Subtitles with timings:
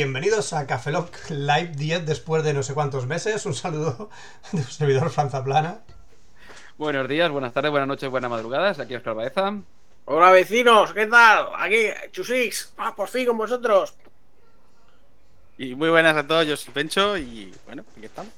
[0.00, 3.44] bienvenidos a Cafeloc Live 10 después de no sé cuántos meses.
[3.44, 4.08] Un saludo
[4.52, 5.80] de su servidor Franza Plana.
[6.78, 8.78] Buenos días, buenas tardes, buenas noches, buenas madrugadas.
[8.78, 9.58] Aquí Oscar Baeza.
[10.06, 11.48] Hola vecinos, ¿qué tal?
[11.54, 13.92] Aquí Chusix, ah, por fin con vosotros.
[15.58, 18.32] Y muy buenas a todos, yo soy Pencho y bueno, aquí estamos.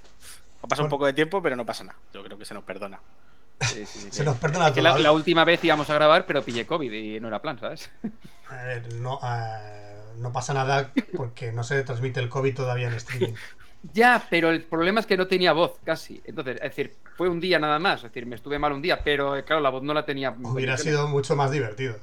[0.65, 1.97] Ha pasado un poco de tiempo, pero no pasa nada.
[2.13, 2.99] Yo creo que se nos perdona.
[3.61, 6.43] Sí, sí, se nos perdona es que la, la, última vez íbamos a grabar, pero
[6.43, 7.89] pillé COVID y no era plan, ¿sabes?
[8.51, 13.35] Eh, no, eh, no pasa nada porque no se transmite el COVID todavía en streaming.
[13.93, 16.23] Ya, pero el problema es que no tenía voz, casi.
[16.25, 17.97] Entonces, es decir, fue un día nada más.
[17.97, 20.31] Es decir, me estuve mal un día, pero eh, claro, la voz no la tenía.
[20.31, 21.97] Hubiera sido mucho más divertido.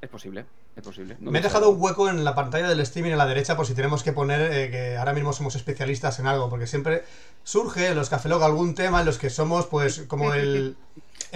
[0.00, 1.16] Es posible, es posible.
[1.20, 3.74] me he dejado un hueco en la pantalla del streaming a la derecha por si
[3.74, 7.02] tenemos que poner eh, que ahora mismo somos especialistas en algo, porque siempre
[7.44, 10.76] surge en los Cafelog algún tema en los que somos, pues, como el.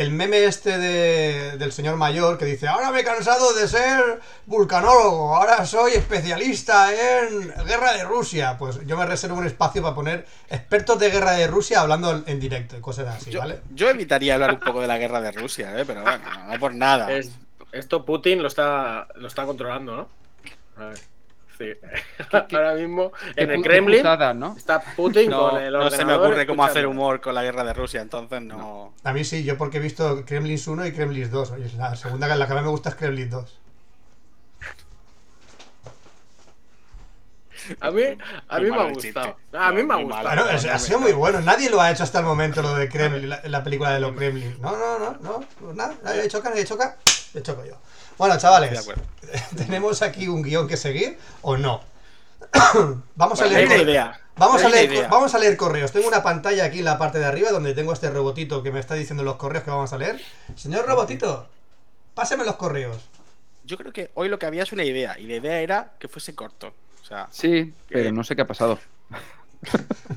[0.00, 4.20] El meme este de, del señor mayor que dice, ahora me he cansado de ser
[4.46, 8.56] vulcanólogo, ahora soy especialista en guerra de Rusia.
[8.58, 12.40] Pues yo me reservo un espacio para poner expertos de guerra de Rusia hablando en
[12.40, 13.60] directo y cosas así, yo, ¿vale?
[13.74, 15.84] Yo evitaría hablar un poco de la guerra de Rusia, ¿eh?
[15.86, 17.12] pero bueno, no por nada.
[17.12, 17.32] Es,
[17.70, 20.08] esto Putin lo está, lo está controlando, ¿no?
[20.82, 21.09] A ver.
[21.60, 21.72] Sí.
[22.32, 24.54] Ahora mismo en el Kremlin putada, ¿no?
[24.56, 27.64] está Putin No, con el no se me ocurre cómo hacer humor con la guerra
[27.64, 28.94] de Rusia, entonces no.
[29.04, 31.50] A mí sí, yo porque he visto Kremlins 1 y Kremlins 2.
[31.50, 33.58] Oye, la segunda la que más me gusta es Kremlins 2.
[37.80, 38.02] A mí,
[38.48, 39.36] a mí me ha gustado.
[39.52, 40.24] A mí me ha gustado.
[40.24, 40.42] malo.
[40.44, 41.40] Bueno, es- ha sido muy bueno.
[41.42, 44.16] Nadie lo ha hecho hasta el momento, lo de Kremlin, la, la película de los
[44.16, 44.56] Kremlin.
[44.62, 45.44] No, no, no, no.
[45.60, 46.96] pues nada, nadie choca, nadie choca.
[47.34, 47.74] Le choco yo.
[48.20, 48.86] Bueno, chavales.
[49.56, 51.80] ¿tenemos aquí un guion que seguir o no?
[53.16, 53.80] vamos a leer.
[53.80, 54.20] idea.
[54.36, 55.08] Vamos a, leer, idea.
[55.08, 55.90] vamos a leer correos.
[55.90, 58.78] Tengo una pantalla aquí en la parte de arriba donde tengo este robotito que me
[58.78, 60.20] está diciendo los correos que vamos a leer.
[60.54, 61.48] Señor robotito,
[62.12, 62.98] páseme los correos.
[63.64, 66.08] Yo creo que hoy lo que había es una idea, y la idea era que
[66.08, 66.74] fuese corto.
[67.02, 68.78] O sea, Sí, pero no sé qué ha pasado.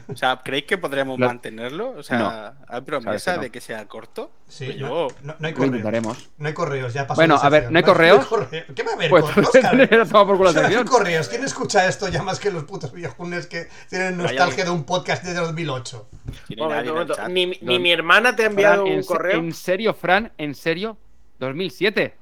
[0.07, 1.91] O sea ¿creéis que podremos Lo- mantenerlo?
[1.97, 2.65] O sea, No.
[2.75, 3.41] ¿hay promesa Sabes que no.
[3.41, 4.31] de que sea corto?
[4.47, 5.65] Sí, Pues yo- no- no hay Lo correos.
[5.65, 6.29] intentaremos.
[6.37, 7.19] No hay correos, ya pasó.
[7.19, 7.71] Bueno, a ver.
[7.71, 8.25] ¿no hay correos?
[8.25, 9.09] correo- ¿Qué va a haber?
[9.09, 10.87] Pues era tomado por culo la ¿Qué va a haber sección.
[10.87, 11.27] correos?
[11.27, 15.23] ¿Quién escucha esto ya más que los putos viejunes que tienen nostalgia de un podcast
[15.23, 16.07] de 2008?
[16.47, 17.15] Si no hay Momento, nadie en el momento.
[17.15, 17.29] chat.
[17.29, 19.39] Ni, mi hermana te ha enviado Fran, un correo.
[19.39, 20.31] ¿En serio, Fran?
[20.37, 20.97] ¿En serio?
[21.39, 22.13] ¿2007?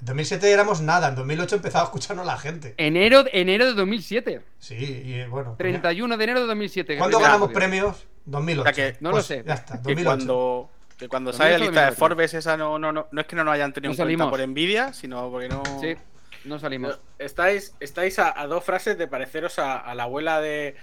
[0.00, 2.74] En 2007 éramos nada, en 2008 empezaba a escucharnos la gente.
[2.78, 4.40] Enero, enero de 2007.
[4.58, 5.54] Sí, y bueno.
[5.58, 6.96] 31 de enero de 2007.
[6.98, 8.06] ¿Cuándo ganamos premios?
[8.24, 8.60] 2008.
[8.62, 9.44] O sea que- No Pues lo sé.
[9.46, 10.04] Ya está, Que 2008.
[10.04, 11.98] cuando, que cuando sale la 2008, lista de 2008.
[11.98, 14.04] Forbes, esa no, no, no, no es que no nos hayan tenido No en cuenta
[14.06, 14.30] salimos.
[14.30, 15.62] por envidia, sino porque no.
[15.80, 15.94] Sí,
[16.46, 16.98] no salimos.
[17.18, 20.76] Estáis, estáis a, a dos frases de pareceros a, a la abuela de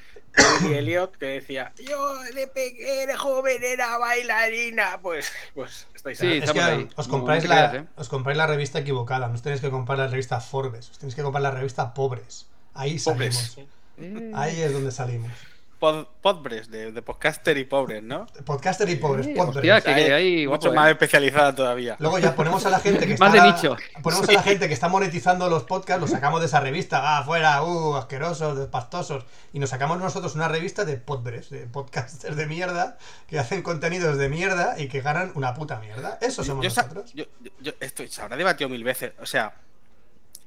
[0.61, 4.99] Billy Elliot que decía: Yo de pequeña joven era bailarina.
[5.01, 6.37] Pues, pues estáis Sí, ahí.
[6.37, 6.89] Es estamos que ahí.
[6.95, 7.87] os compráis, no la, creas, ¿eh?
[7.95, 11.15] os compráis la revista equivocada, no os tenéis que comprar la revista Forbes, os tenéis
[11.15, 12.47] que comprar la revista Pobres.
[12.73, 13.35] Ahí Pobres.
[13.35, 13.57] salimos.
[13.99, 15.31] Eh, Ahí es donde salimos.
[15.79, 18.25] Pod, podbres, de, de podcaster y pobres, ¿no?
[18.45, 19.57] Podcaster y pobres, Eh, Podbres.
[19.57, 20.91] hostia, que es ahí, mucho guapo, más ¿eh?
[20.93, 21.95] especializada todavía.
[21.99, 23.25] Luego ya ponemos a la gente que está.
[23.25, 23.77] Más de nicho.
[24.01, 27.23] Ponemos a la gente que está monetizando los podcasts, los sacamos de esa revista, ah,
[27.23, 29.23] fuera, uh, asquerosos, despastosos.
[29.53, 32.97] Y nos sacamos nosotros una revista de podbres, de podcasters de mierda,
[33.27, 36.17] que hacen contenidos de mierda y que ganan una puta mierda.
[36.21, 37.13] Eso somos yo, nosotros.
[37.13, 39.11] yo- yo- yo- esto se habrá debatido mil veces.
[39.21, 39.53] O sea,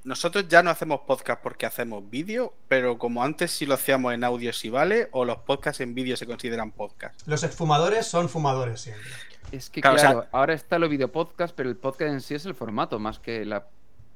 [0.04, 4.24] nosotros ya no hacemos podcast porque hacemos vídeo, pero como antes sí lo hacíamos en
[4.24, 7.20] audio si vale, o los podcasts en vídeo se consideran podcast.
[7.26, 9.08] Los exfumadores son fumadores siempre.
[9.52, 12.34] Es que Claro, claro, o sea- ahora está lo videopodcast, pero el podcast en sí
[12.34, 13.66] es el formato más que la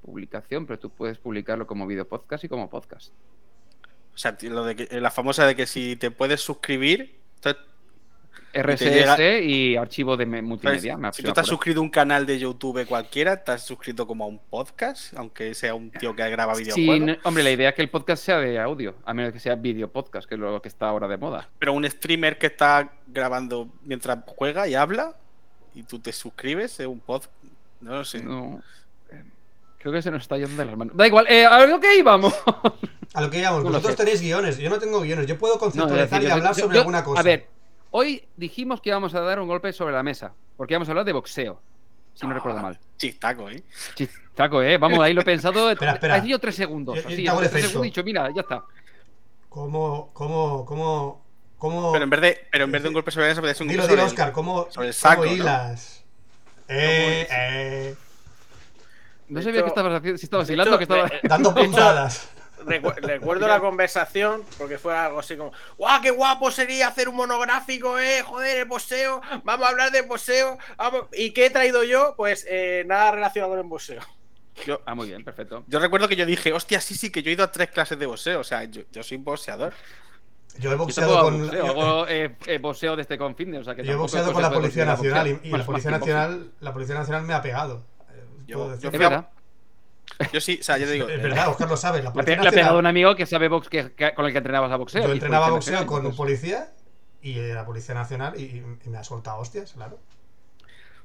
[0.02, 3.12] publicación, pero tú puedes publicarlo como videopodcast y como podcast.
[4.14, 7.62] O sea, lo de que, la famosa de que si te puedes suscribir, entonces,
[8.54, 10.96] RSS llega- y archivo de me- pues, multimedia.
[10.96, 14.06] me si tú te has suscrito a un canal de YouTube cualquiera, te has suscrito
[14.06, 17.06] como a un podcast, aunque sea un tío que graba Sí, videojuegos.
[17.08, 19.54] no- hombre, la idea es que el podcast sea de audio, a menos que sea
[19.56, 21.48] video podcast, que es lo que está ahora de moda.
[21.58, 25.14] Pero un streamer que está grabando mientras juega y habla,
[25.74, 27.32] y tú te suscribes, es un podcast.
[27.80, 28.22] No lo sé.
[28.22, 28.62] No,
[29.10, 29.22] eh,
[29.78, 30.96] creo que se nos está yendo de las manos.
[30.96, 32.32] Da igual, eh, a lo que íbamos.
[33.12, 36.08] A lo que lo vosotros tenéis guiones, yo no tengo guiones, yo puedo No, conceptualizar
[36.08, 37.20] decir, y yo- hablar yo- sobre yo- alguna cosa.
[37.20, 37.46] A ver,
[37.96, 41.04] hoy dijimos que íbamos a dar un golpe sobre la mesa, porque íbamos a hablar
[41.04, 41.60] de boxeo,
[42.12, 42.76] si no Ah, recuerdo mal.
[42.96, 43.62] Chistaco, ¿eh?
[43.94, 45.70] Chistaco, eh, vamos, ahí lo he pensado.
[45.70, 46.14] Espera, espera.
[46.16, 46.96] Ha sido tres segundos.
[46.96, 48.64] Yo- yo Así, el tres segundos he dicho, mira, ya está.
[49.48, 51.22] ¿Cómo, cómo, cómo,
[51.56, 51.92] cómo...
[51.92, 53.66] Pero en vez de, pero en vez de un golpe sobre la mesa, podría ser
[53.68, 55.32] un golpe sobre el- Oscar, ¿cómo, sobre el cómo saco, ¿no?
[55.32, 56.04] hilas?
[56.66, 57.94] Eh, eh,
[59.28, 61.04] No sabía hecho- que estabas haciendo, si estabas hilando, que estaba.
[61.04, 62.28] de- dando puntadas.
[62.66, 67.16] Recu- recuerdo la conversación porque fue algo así como: ¡Guau, qué guapo sería hacer un
[67.16, 68.22] monográfico, eh!
[68.22, 70.02] Joder, el boxeo, vamos a hablar de
[70.76, 71.06] vamos".
[71.12, 72.14] ¿Y qué he traído yo?
[72.16, 74.00] Pues eh, nada relacionado con el.
[74.66, 75.64] Yo, Ah, muy bien, perfecto.
[75.66, 77.98] yo recuerdo que yo dije, hostia, sí, sí, que yo he ido a tres clases
[77.98, 78.38] de boxeo.
[78.40, 79.72] O sea, yo, yo soy boxeador.
[80.58, 81.40] Yo he boxeado con.
[81.42, 83.96] boxeo, yo- hago eh, eh, boxeo de este con fitness, o sea que Yo he
[83.96, 85.46] boxeado con la Policía Nacional y, boxeo.
[85.46, 85.90] y Bueno, la Policía.
[85.90, 87.82] Nacional, la Policía Nacional me ha pegado.
[88.12, 88.98] Eh, Yo- yo fui.
[90.32, 91.08] Yo sí, o sea, yo te digo.
[91.08, 92.02] Es eh, verdad, Oscar lo sabe.
[92.02, 94.38] La Policía le ha pegado un amigo que sabe box que, que- con el que
[94.38, 95.02] entrenabas a boxeo.
[95.06, 96.68] Yo entrenaba boxeo Nacional, con un entonces- policía
[97.22, 99.98] y eh, la Policía Nacional y, y me ha soltado hostias, claro.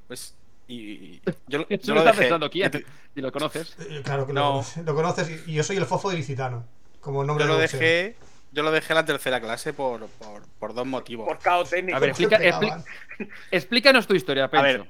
[0.06, 0.34] Pues.
[0.68, 2.18] Y, y- yo, yo lo lo está dejé.
[2.22, 2.70] pensando quién.
[3.16, 3.74] Y lo conoces.
[3.80, 4.64] Eh, Claro que No.
[4.76, 6.64] lo, lo conoces y, y yo soy el fofo de Licitano,
[7.00, 8.16] como nombre Yo lo de dejé.
[8.52, 11.26] Yo lo dejé en la tercera clase por, por, por dos motivos.
[11.26, 11.96] Por cao técnico.
[11.96, 12.84] A ver, ¿Cómo explica- pegaban?
[13.50, 14.64] Explícanos tu historia, A Pencho.
[14.64, 14.88] ver,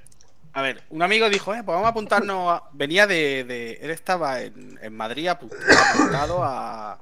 [0.52, 2.50] a ver, un amigo dijo, eh, pues vamos a apuntarnos.
[2.52, 2.62] a-".
[2.72, 5.50] Venía de, de- Él estaba en, en Madrid apu-
[5.94, 7.00] apuntado a.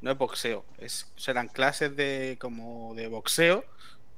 [0.00, 3.64] No es boxeo, es, eran clases de como de boxeo,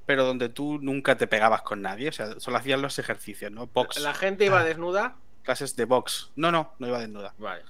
[0.04, 2.08] pero donde tú nunca te pegabas con nadie.
[2.10, 3.66] O sea, solo hacías los ejercicios, ¿no?
[3.66, 3.98] Box.
[4.00, 4.46] La gente Ah.
[4.46, 5.16] iba desnuda.
[5.42, 6.30] Clases de box.
[6.36, 7.32] No, no, no iba desnuda.
[7.38, 7.62] Vale.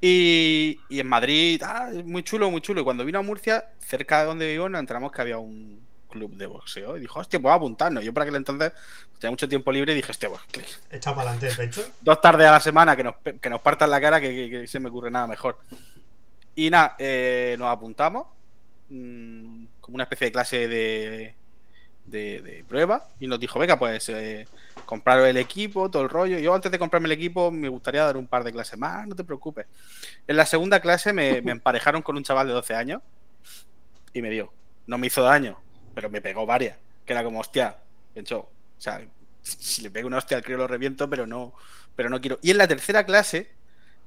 [0.00, 2.82] Y, y en Madrid, ah, muy chulo, muy chulo.
[2.82, 5.80] Y cuando vino a Murcia, cerca de donde vivo, nos enteramos que había un
[6.14, 6.96] club de boxeo.
[6.96, 8.02] Y dijo, hostia, a apuntarnos.
[8.04, 8.72] Yo por aquel entonces
[9.18, 10.40] tenía mucho tiempo libre y dije, hostia, pues.
[10.90, 11.86] Echa para adelante el pecho.
[12.00, 14.66] dos tardes a la semana que nos, que nos partan la cara, que, que- que
[14.66, 15.58] se me ocurre nada mejor.
[16.54, 18.26] Y nada, eh, nos apuntamos
[18.88, 21.34] mm, como una especie de clase de,
[22.06, 24.46] de, de prueba y nos dijo, venga, pues eh,
[24.86, 26.38] compraros el equipo, todo el rollo.
[26.38, 29.14] Yo antes de comprarme el equipo me gustaría dar un par de clases más, no
[29.16, 29.66] te preocupes.
[30.28, 33.02] En la segunda clase me, me emparejaron con un chaval de 12 años
[34.12, 34.52] y me dio.
[34.86, 35.58] No me hizo daño,
[35.94, 36.76] pero me pegó varias.
[37.04, 37.76] Que era como, hostia,
[38.12, 39.00] Pencho, o sea,
[39.42, 41.54] si le pego una hostia al crío lo reviento, pero no,
[41.96, 42.38] pero no quiero.
[42.42, 43.50] Y en la tercera clase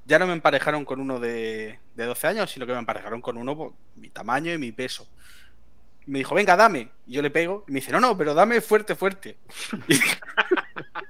[0.06, 3.38] ya no me emparejaron con uno de, de 12 años, sino que me emparejaron con
[3.38, 5.08] uno por mi tamaño y mi peso.
[6.08, 6.90] Y me dijo, venga, dame.
[7.06, 9.38] Y yo le pego y me dice, no, no, pero dame fuerte, fuerte.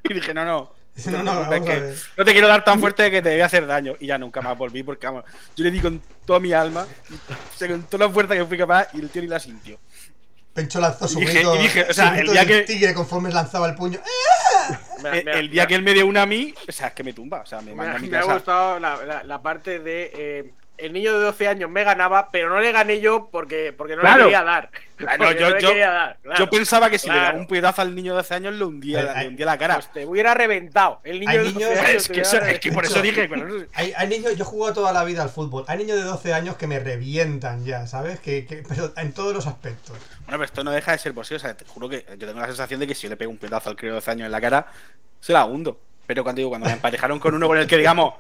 [0.10, 0.72] Y, dije, no, no.
[1.12, 3.68] No, no, Es que no te quiero dar tan fuerte que te voy a hacer
[3.68, 3.96] daño.
[4.00, 5.26] Y ya nunca más volví porque, vamos,
[5.56, 8.58] yo le di con toda mi alma, o sea, con toda la fuerza que fui
[8.58, 9.78] capaz y el tío ni la sintió.
[10.58, 12.62] Pencho lanzó su Y dije- grito, y dije, o su sea, grito el día que-
[12.64, 14.00] tigre conforme lanzaba el puño.
[14.00, 14.76] ¡Eh!
[15.04, 16.88] Me- El, me- el día me- que él me dio una a mí, o sea,
[16.88, 17.42] es que me tumba.
[17.42, 18.34] O sea, me Me, manda a mi me ha casa.
[18.34, 20.12] gustado la, la- la parte de.
[20.16, 23.96] eh, el niño de 12 años me ganaba, pero no le gané yo porque, porque
[23.96, 24.18] no Claro.
[24.18, 24.70] le quería dar.
[24.96, 26.40] Claro, yo- no le yo- quería dar, claro.
[26.40, 29.14] Yo pensaba que si le daba un puñetazo al niño de 12 años, le hundía,
[29.22, 29.76] le hundía la cara.
[29.76, 31.02] Pues te hubiera reventado.
[31.04, 32.62] El niño Hay de 12 niños- años es, que hubiera eso- es reventado.
[32.62, 33.28] que por eso dije.
[33.30, 35.66] pero- Hay, hay niños, yo he jugado toda la vida al fútbol.
[35.68, 38.20] Hay niños de 12 años que me revientan ya, ¿sabes?
[38.20, 39.92] Que, que- pero en todos los aspectos.
[40.26, 41.38] Bueno, pero esto no deja de ser boxeo.
[41.38, 43.32] O sea, te juro que yo tengo la sensación de que si yo le pego
[43.32, 44.68] un pedazo al crío de 12 años en la cara,
[45.20, 45.80] se la hundo.
[46.08, 48.14] Pero cuando digo, cuando me emparejaron con uno con el que, digamos,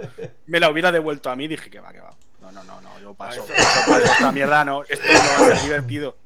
[0.45, 2.13] me la hubiera devuelto a mí, dije que va, que va.
[2.51, 3.45] No, no, no, no, yo paso.
[3.45, 4.83] Paso, esta mierda, no.
[4.83, 6.17] Esto no va a ser divertido.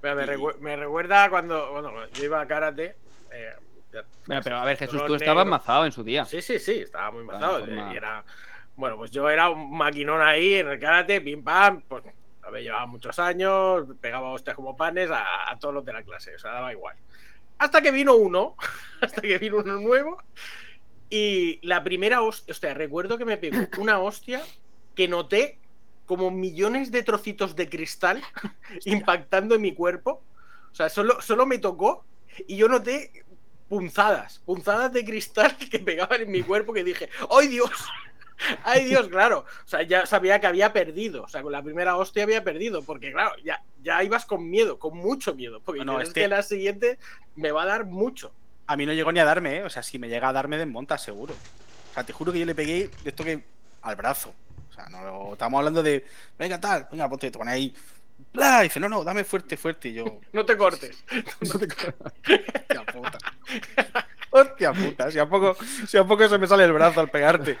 [0.00, 2.96] Pero me, recu- me recuerda cuando, bueno, yo iba a karate.
[3.30, 3.52] eh,
[3.92, 6.24] ya- Bueno, pero a ver, Jesús, tú estabas mazado en su día.
[6.24, 7.58] Sí, sí, sí, estaba muy mazado.
[7.64, 8.24] pues eh, era,
[8.76, 12.02] bueno, pues yo era un maquinón ahí en el karate, pim pam, pues
[12.42, 16.34] había llevado muchos años, pegaba hostias como panes a, a todos los de la clase,
[16.34, 16.96] o sea, daba igual.
[17.58, 18.56] Hasta que vino uno,
[19.02, 20.22] hasta que vino uno nuevo,
[21.10, 24.40] y la primera hostia, hostia, recuerdo que me pegó una hostia
[24.94, 25.58] que noté
[26.06, 28.22] como millones de trocitos de cristal
[28.84, 30.22] impactando en mi cuerpo.
[30.72, 32.04] O sea, solo, solo me tocó
[32.46, 33.24] y yo noté
[33.68, 37.70] punzadas, punzadas de cristal que pegaban en mi cuerpo que dije, ¡ay Dios!
[38.64, 39.08] ¡Ay Dios!
[39.08, 42.42] Claro, o sea, ya sabía que había perdido, o sea, con la primera hostia había
[42.42, 46.08] perdido, porque claro, ya, ya ibas con miedo, con mucho miedo, porque No, no, es
[46.08, 46.98] este- que la siguiente
[47.36, 48.32] me va a dar mucho.
[48.66, 49.64] A mí no llegó ni a darme, ¿eh?
[49.64, 51.34] O sea, si me llega a darme, desmonta, seguro.
[51.34, 53.42] O sea, te juro que yo le pegué esto que.
[53.82, 54.32] al brazo.
[54.80, 56.04] Sea, no estamos hablando de.
[56.38, 57.74] Venga, tal, venga, ponte, te pones ahí.
[58.32, 59.88] Bla, y dice, no, no, dame fuerte, fuerte.
[59.88, 60.04] Y yo.
[60.32, 61.04] No te cortes.
[61.40, 63.18] Hostia puta.
[64.30, 65.10] Hostia puta.
[65.10, 65.56] Si a poco,
[65.86, 67.58] si a poco se me sale el brazo al pegarte.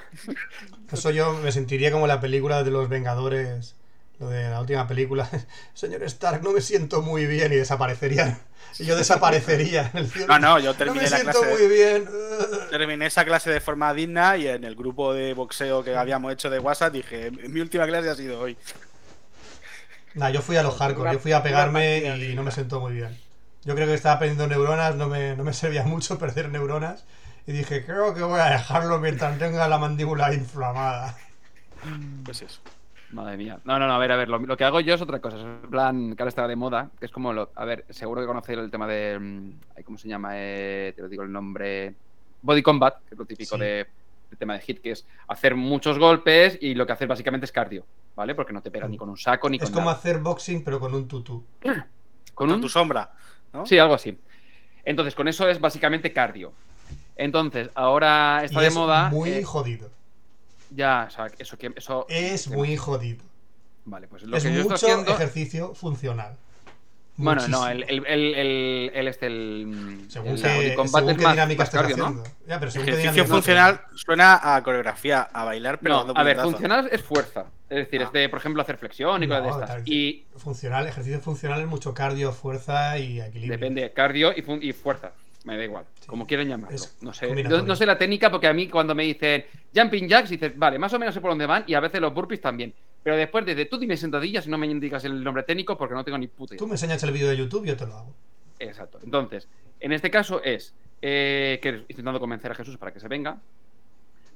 [0.90, 3.76] Eso yo me sentiría como la película de los Vengadores,
[4.20, 5.28] lo de la última película.
[5.74, 8.38] Señor Stark, no me siento muy bien y desaparecería.
[8.78, 10.26] Y yo desaparecería en el cielo.
[10.28, 11.56] No, no, yo No terminé me la siento clase.
[11.56, 12.08] muy bien.
[12.70, 16.50] Terminé esa clase de forma digna y en el grupo de boxeo que habíamos hecho
[16.50, 18.56] de WhatsApp dije, mi última clase ha sido hoy.
[20.14, 22.92] Nah, yo fui a los hardcore, yo fui a pegarme y no me sentó muy
[22.92, 23.16] bien.
[23.64, 27.04] Yo creo que estaba perdiendo neuronas, no me, no me servía mucho perder neuronas.
[27.46, 31.16] Y dije, creo que voy a dejarlo mientras tenga la mandíbula inflamada.
[32.24, 32.60] Pues eso.
[33.12, 33.58] Madre mía.
[33.64, 35.36] No, no, no, a ver, a ver, lo, lo que hago yo es otra cosa.
[35.36, 37.50] Es en plan, que ahora está de moda, que es como lo.
[37.56, 39.18] A ver, seguro que conocéis el tema de.
[39.18, 40.30] mm, ¿Cómo se llama?
[40.34, 41.94] Eh, te lo digo el nombre.
[42.42, 43.60] Body Combat, que es lo típico Sí.
[43.62, 43.86] de,
[44.30, 47.52] del tema de hit, que es hacer muchos golpes y lo que haces básicamente es
[47.52, 48.34] cardio, ¿vale?
[48.34, 49.72] Porque no te pegas ni con un saco ni Es con.
[49.72, 49.98] como nada.
[49.98, 51.44] hacer boxing pero con un tutú.
[51.62, 53.10] Con Con un tu sombra,
[53.52, 53.66] ¿no?
[53.66, 54.16] Sí, algo así.
[54.84, 56.52] Entonces, con eso es básicamente cardio.
[57.16, 59.10] Entonces, ahora está y de es moda.
[59.10, 59.90] muy eh, jodido.
[60.70, 61.72] Ya, o sea, eso que.
[61.76, 63.24] Eso, Es muy jodido.
[63.84, 65.12] Vale, pues lo Es que yo mucho estoy haciendo.
[65.12, 66.36] ejercicio funcional.
[67.16, 67.68] Bueno, no, Muchísimo.
[67.68, 70.04] el, el, el, el, el este, el.
[70.08, 72.04] Según el qué, Body Combat según es qué más- dinámica más estés cardio, ¿no?
[72.06, 72.30] haciendo.
[72.46, 76.22] Ya, pero según qué Ejercicio funcional suena a coreografía, a bailar, pero No, dando a
[76.22, 77.46] ver, funcional es fuerza.
[77.68, 78.04] Es decir, Ah.
[78.04, 79.70] es de, por ejemplo, hacer flexión y cosas de No, estas.
[79.70, 83.52] tal- Y Funcional, ejercicio funcional es mucho cardio, fuerza y equilibrio.
[83.52, 85.12] depende, cardio y fuerza.
[85.44, 86.06] Me da igual, Sí.
[86.06, 86.74] como quieran llamarlo.
[86.76, 89.44] Es No sé, no, no sé la técnica porque a mí cuando me dicen
[89.74, 92.12] jumping jacks, dices, vale, más o menos sé por dónde van y a veces los
[92.12, 92.74] burpees también.
[93.02, 96.04] Pero después desde tú dime sentadillas y no me indicas el nombre técnico porque no
[96.04, 96.58] tengo ni puta idea.
[96.58, 98.14] Tú me enseñas el vídeo de YouTube, yo te lo hago.
[98.58, 98.98] Exacto.
[99.02, 99.48] Entonces,
[99.80, 103.38] en este caso es eh, que estoy intentando convencer a Jesús para que se venga.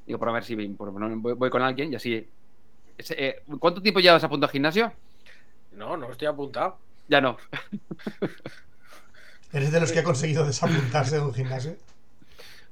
[0.06, 2.26] Digo, por a ver si por- voy, voy con alguien y así.
[2.96, 4.90] Eh, ¿Cuánto tiempo llevas a punto al gimnasio?
[5.72, 6.78] No, no estoy apuntado.
[7.08, 7.36] Ya no.
[9.52, 11.76] ¿Eres de los que ha conseguido desapuntarse de un gimnasio?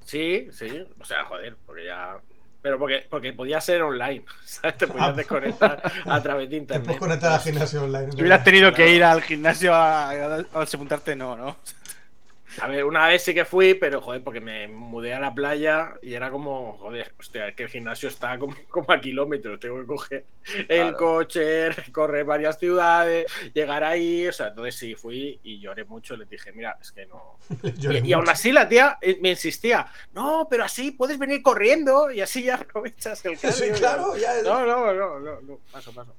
[0.04, 0.84] Sí, sí.
[1.00, 2.16] O sea, joder, porque ya.
[2.60, 4.78] Pero porque, porque podía ser online, ¿sabes?
[4.78, 4.88] Te Ah.
[4.88, 6.84] podías desconectar a través de Te internet.
[6.86, 8.12] puedes conectar al gimnasio online.
[8.12, 11.56] Si hubieras tenido que ir al gimnasio a, a, a apuntarte, no, ¿no?
[12.60, 15.94] A ver, una vez sí que fui, pero joder, porque me mudé a la playa
[16.02, 19.80] y era como, joder, hostia, es que el gimnasio está como, como a kilómetros, tengo
[19.80, 20.96] que coger el Claro.
[20.96, 26.26] coche, recorrer varias ciudades, llegar ahí, o sea, entonces sí fui y lloré mucho, le
[26.26, 27.38] dije, mira, es que no.
[28.02, 32.10] Y, y aún así la tía eh, me insistía, no, pero así puedes venir corriendo
[32.10, 33.74] y así ya aprovechas el Sí, cardio".
[33.76, 36.14] claro, ya es- No, no, no, no, no, paso, paso.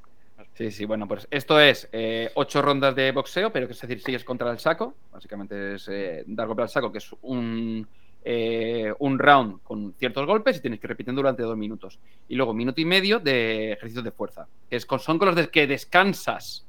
[0.56, 4.02] Sí, sí, bueno, pues esto es eh, ocho rondas de boxeo, pero que es decir,
[4.02, 4.96] sigues contra el saco.
[5.12, 7.88] Básicamente es eh, dar golpe al saco, que es un,
[8.24, 12.00] eh, un round con ciertos golpes y tienes que ir repitiendo durante dos minutos.
[12.28, 15.36] Y luego minuto y medio de ejercicios de fuerza, que es con- son con los
[15.36, 16.66] de que descansas.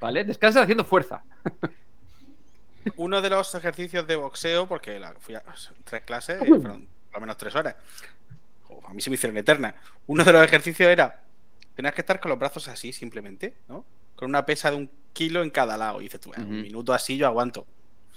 [0.00, 0.24] ¿Vale?
[0.24, 1.22] Descansas haciendo fuerza.
[2.96, 5.42] Uno de los ejercicios de boxeo, porque la, fui a
[5.84, 7.76] tres clases, y fueron lo menos tres horas.
[8.84, 9.74] A mí se me hicieron eternas.
[10.08, 11.22] Uno de los ejercicios era,
[11.82, 13.84] tenías que estar con los brazos así, simplemente, ¿no?
[14.14, 16.00] Con una pesa de un kilo en cada lado.
[16.00, 16.52] Y dices tú, "Bueno, Ujú.
[16.54, 17.66] un minuto así yo aguanto.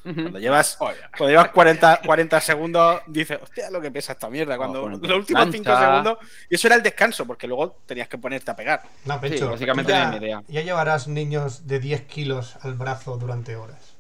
[0.04, 4.56] Cuando llevas, cuando llevas 40, 40 segundos, dices, hostia, lo que pesa esta mierda.
[4.56, 5.90] Cuando bueno, los últimos 5 plancha.
[5.90, 6.18] segundos,
[6.48, 8.84] y eso era el descanso, porque luego tenías que ponerte a pegar.
[9.06, 10.44] No, Pencho, Sí, básicamente ya, misma idea.
[10.48, 13.95] ya llevarás niños de 10 kilos al brazo durante horas.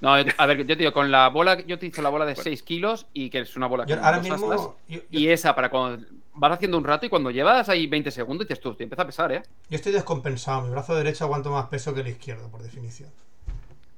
[0.00, 2.62] No, a ver, yo te digo, con la bola, yo utilizo la bola de 6
[2.62, 4.50] kilos y que es una bola Yo con ahora mismo.
[4.52, 4.68] astas.
[4.88, 8.10] yo- yo- Y esa para cuando vas haciendo un rato y cuando llevas ahí 20
[8.10, 9.42] segundos dices tú, te empieza a pesar, ¿eh?
[9.68, 10.62] Yo estoy descompensado.
[10.62, 13.10] Mi brazo derecho aguanto más peso que el izquierdo, por definición.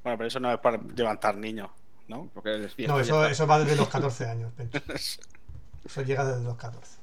[0.02, 1.70] Bueno, pero eso no es para levantar niños,
[2.08, 2.28] ¿no?
[2.34, 4.78] Porque es fiesta, No, eso, eso va desde los 14 años, Pencho.
[5.84, 6.96] Eso llega desde los 14.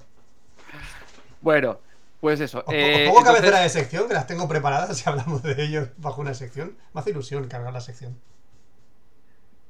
[1.42, 1.80] Bueno,
[2.22, 2.60] pues eso.
[2.60, 5.44] Os, po- eh, os pongo entonces- cabecera de sección, que las tengo preparadas si hablamos
[5.44, 6.76] de ellos bajo una sección.
[6.94, 8.18] Me hace ilusión cargar la sección.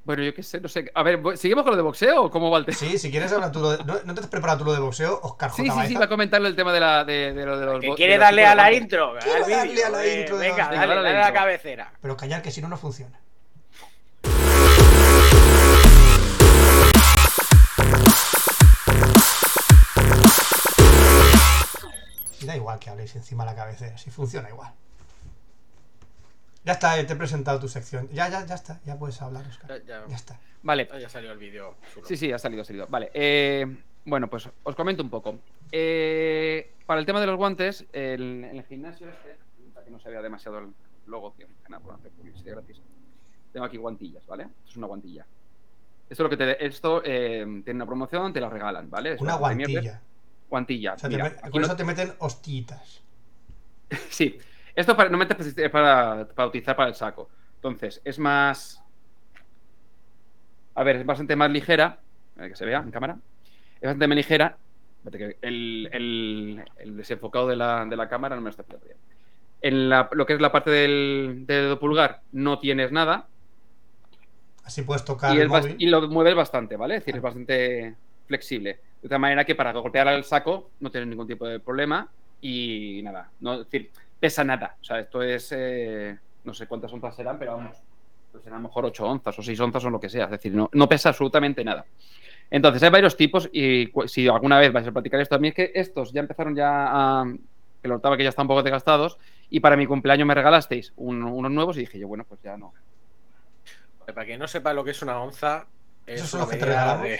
[0.09, 0.91] Bueno, yo qué sé, no sé.
[0.95, 2.75] A ver, ¿seguimos con lo de boxeo o cómo va el tema?
[2.75, 3.83] Sí, si quieres hablar tú lo de.
[3.83, 5.61] ¿No, ¿no te has preparado tú lo de boxeo, Oscar J.
[5.61, 7.79] Sí, sí, sí, va a comentarle el tema de, la, de, de lo de los
[7.79, 9.13] Que quiere los darle a la intro.
[9.21, 11.33] Quiero darle a la eh, intro Venga, dale, dale a la dale a la intro.
[11.41, 11.93] cabecera.
[12.01, 13.19] Pero callar que si no, no funciona.
[22.41, 24.73] Y da igual que habléis encima de la cabecera, si funciona igual.
[26.69, 28.07] Ya está, eh, te he presentado tu sección.
[28.11, 29.81] Ya, ya, ya está, ya puedes hablar, Oscar.
[29.81, 30.39] Ya, ya- Ya está.
[30.61, 31.77] Vale, ya salió el vídeo.
[32.05, 32.85] sí, sí, ha salido, ha salido.
[32.87, 33.65] Vale, eh,
[34.05, 35.39] bueno, pues os comento un poco.
[35.71, 39.35] Eh, para el tema de los guantes, el- en el gimnasio este,
[39.73, 40.67] para que no se vea demasiado el
[41.07, 42.79] logo, tío, que nada, por hacer publicidad gratis.
[43.51, 44.43] Tengo aquí guantillas, ¿vale?
[44.43, 45.25] Esto es una guantilla.
[46.07, 49.13] Esto, es lo que te, esto eh, tiene una promoción, te la regalan, ¿vale?
[49.13, 49.99] Es Una guantilla.
[50.47, 50.93] Guantilla.
[50.93, 53.01] O sea, te Mira, met- aquí con no- eso te meten hostitas.
[54.11, 54.37] Sí,
[54.79, 57.29] esto para, normalmente es para- para, utilizar para el saco.
[57.55, 58.81] Entonces, es más.
[60.75, 61.99] A ver, es bastante más ligera.
[62.37, 63.17] a ver que se vea en cámara.
[63.75, 64.57] Es bastante más ligera.
[65.41, 68.97] El, el- el desenfocado de la, de la cámara no me lo está bien.
[69.61, 73.27] En la- lo que es la parte del, del dedo pulgar no tienes nada
[74.63, 75.75] Así puedes tocar y, el móvil.
[75.79, 76.95] y lo mueves bastante, ¿vale?
[76.97, 77.95] Es decir, es bastante
[78.27, 78.79] flexible.
[79.01, 82.07] De tal manera que para golpear al saco no tienes ningún tipo de problema
[82.41, 83.89] y nada, no, es decir,
[84.19, 84.75] pesa nada.
[84.81, 87.77] O sea, esto es, eh, no sé cuántas onzas serán, pero vamos,
[88.31, 90.25] pues serán a lo mejor 8 onzas o 6 onzas o lo que sea.
[90.25, 91.85] Es decir, no, no pesa absolutamente nada.
[92.51, 95.53] Entonces, hay varios tipos y si alguna vez vais a practicar esto, a mí es
[95.53, 96.87] que estos ya empezaron ya
[97.21, 97.25] a...
[97.81, 99.17] que lo notaba que ya están un poco desgastados
[99.51, 102.57] y para mi cumpleaños me regalasteis un- unos nuevos y dije yo, bueno, pues ya
[102.57, 102.73] no.
[104.05, 105.67] Para que no sepa lo que es una onza,
[106.07, 107.19] es ¿Esos son una medida de, de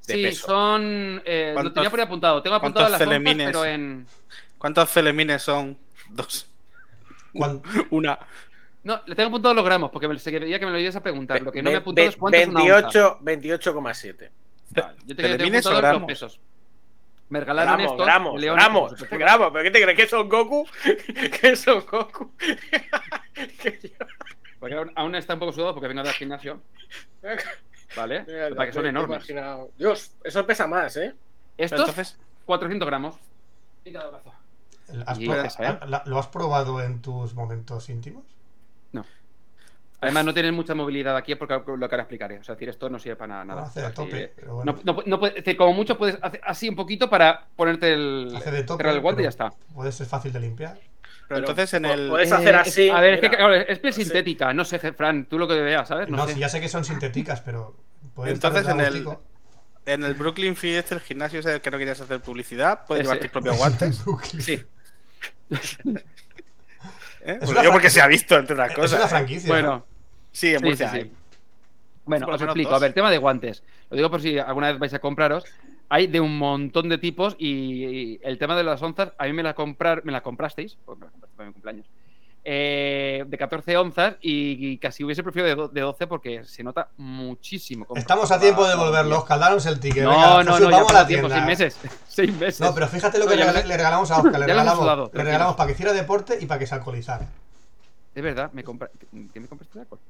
[0.00, 0.46] Sí, peso.
[0.46, 1.22] son.
[1.26, 2.42] eh, lo ¿Cuántos- tenía por ahí apuntado.
[2.42, 3.46] Tengo apuntado las onzas, celemines?
[3.48, 4.06] pero en.
[4.56, 5.76] ¿Cuántos celemines son?
[6.12, 6.48] Dos.
[7.90, 8.18] Una.
[8.84, 11.02] No, le tengo apuntado los gramos, porque me, se quería que me lo ibas a
[11.02, 11.40] preguntar.
[11.40, 13.16] Lo que no me Ve- apuntado es cuánto es una onza.
[13.20, 14.30] 28 28,7.
[14.74, 16.06] Vale, Yo te quería ¿Celemines o apuntado los gramos?
[16.06, 16.40] pesos.
[17.28, 18.06] Me regalaron Gramos, estos.
[18.06, 19.50] gramos, León, gramos, gramos.
[19.52, 20.66] ¿Pero qué te crees que son Goku?
[21.40, 22.30] ¿Que son Goku?
[24.60, 26.60] Porque aún, aún está un poco sudado porque vengo del gimnasio.
[27.96, 28.20] ¿Vale?
[28.56, 29.16] Para que son Me he enormes.
[29.18, 29.70] imaginado.
[29.76, 31.14] Dios, eso pesa más, ¿eh?
[31.56, 33.16] Estos, Entonces, 400 gramos.
[33.84, 34.32] Y cada brazo.
[35.06, 38.24] ¿Has Y pro- esa, la- ¿Lo has probado en tus momentos íntimos?
[40.04, 42.36] Además, no tienes mucha movilidad aquí porque lo que ahora explicaré.
[42.40, 43.60] O sea, es decir, esto no sirve para nada.
[43.60, 44.76] No, hace de tope, pero bueno.
[44.84, 47.92] no- no- no puedes- es decir, como mucho puedes hacer así un poquito para ponerte
[47.92, 49.50] el, Hace de tope, el guante y ya está.
[49.72, 50.76] Puede ser fácil de limpiar.
[51.28, 52.08] pero entonces en el.
[52.08, 52.90] Puedes Eh, hacer así.
[52.90, 53.38] A ver, es que mira.
[53.38, 54.02] claro, es piel Sí.
[54.02, 54.52] sintética.
[54.52, 56.08] No sé, Fran, tú lo que veas, ¿sabes?
[56.08, 56.34] No, No, sé.
[56.34, 57.76] si ya sé que son sintéticas, pero.
[58.26, 59.06] Entonces, en el-.
[59.86, 63.02] En el Brooklyn Free este, el gimnasio ese del que no querías hacer publicidad, puedes
[63.04, 63.14] Ese.
[63.14, 64.02] llevar tus propios guantes.
[64.40, 64.62] Sí.
[67.24, 67.38] ¿eh?
[67.40, 68.98] Pues yo porque se ha visto, entre otras Es cosas.
[69.00, 69.48] una franquicia.
[69.48, 69.84] Bueno,
[70.32, 71.02] Sí, en Sí, Murcia sí, sí.
[71.02, 71.12] hay.
[72.04, 72.70] Bueno, os explico.
[72.70, 72.78] dos.
[72.78, 73.62] A ver, tema de guantes.
[73.90, 75.44] Lo digo por si alguna vez vais a compraros.
[75.88, 79.32] Hay de un montón de tipos y, y el tema de las onzas, a mí
[79.34, 81.86] me la, comprar, me la comprasteis, pues me la compraste para mi cumpleaños,
[82.44, 86.88] eh, de 14 onzas y, y casi hubiese preferido de, de 12 porque se nota
[86.96, 87.86] muchísimo.
[87.94, 89.24] Estamos a tiempo de devolverlos.
[89.24, 90.04] Caldaros el ticket.
[90.04, 91.46] No, venga, no, no, vamos a la tiempo, tienda.
[91.46, 91.78] seis meses.
[92.08, 92.60] seis meses.
[92.60, 94.40] No, pero fíjate lo que le, regalamos a Oscar.
[94.40, 97.26] Le regalamos, sudado, le regalamos para que hiciera deporte y para que se alcoholizara.
[98.14, 98.90] Es verdad, me compra...
[99.32, 100.00] ¿qué me compraste de alcohol?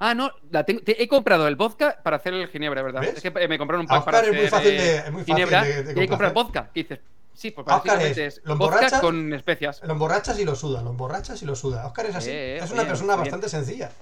[0.00, 3.00] Ah, no, la tengo- te- he comprado el vodka para hacer el ginebra, ¿verdad?
[3.00, 3.14] ¿Ves?
[3.16, 4.96] Es que eh, me compraron un pack para Oscar es muy hacer fácil eh, de-
[4.98, 6.34] es muy fácil ginebra de- de y complacer.
[6.34, 6.70] vodka.
[6.74, 6.98] ¿Qué dices?
[7.38, 9.00] Sí, pues Oscar básicamente es, es, ¿lo emborrachas?
[9.00, 9.80] con especias.
[9.84, 11.86] Lo emborrachas y lo suda, lo emborrachas y lo suda.
[11.86, 12.30] Oscar es así.
[12.32, 13.20] Eh, es una persona bien.
[13.20, 13.92] bastante sencilla.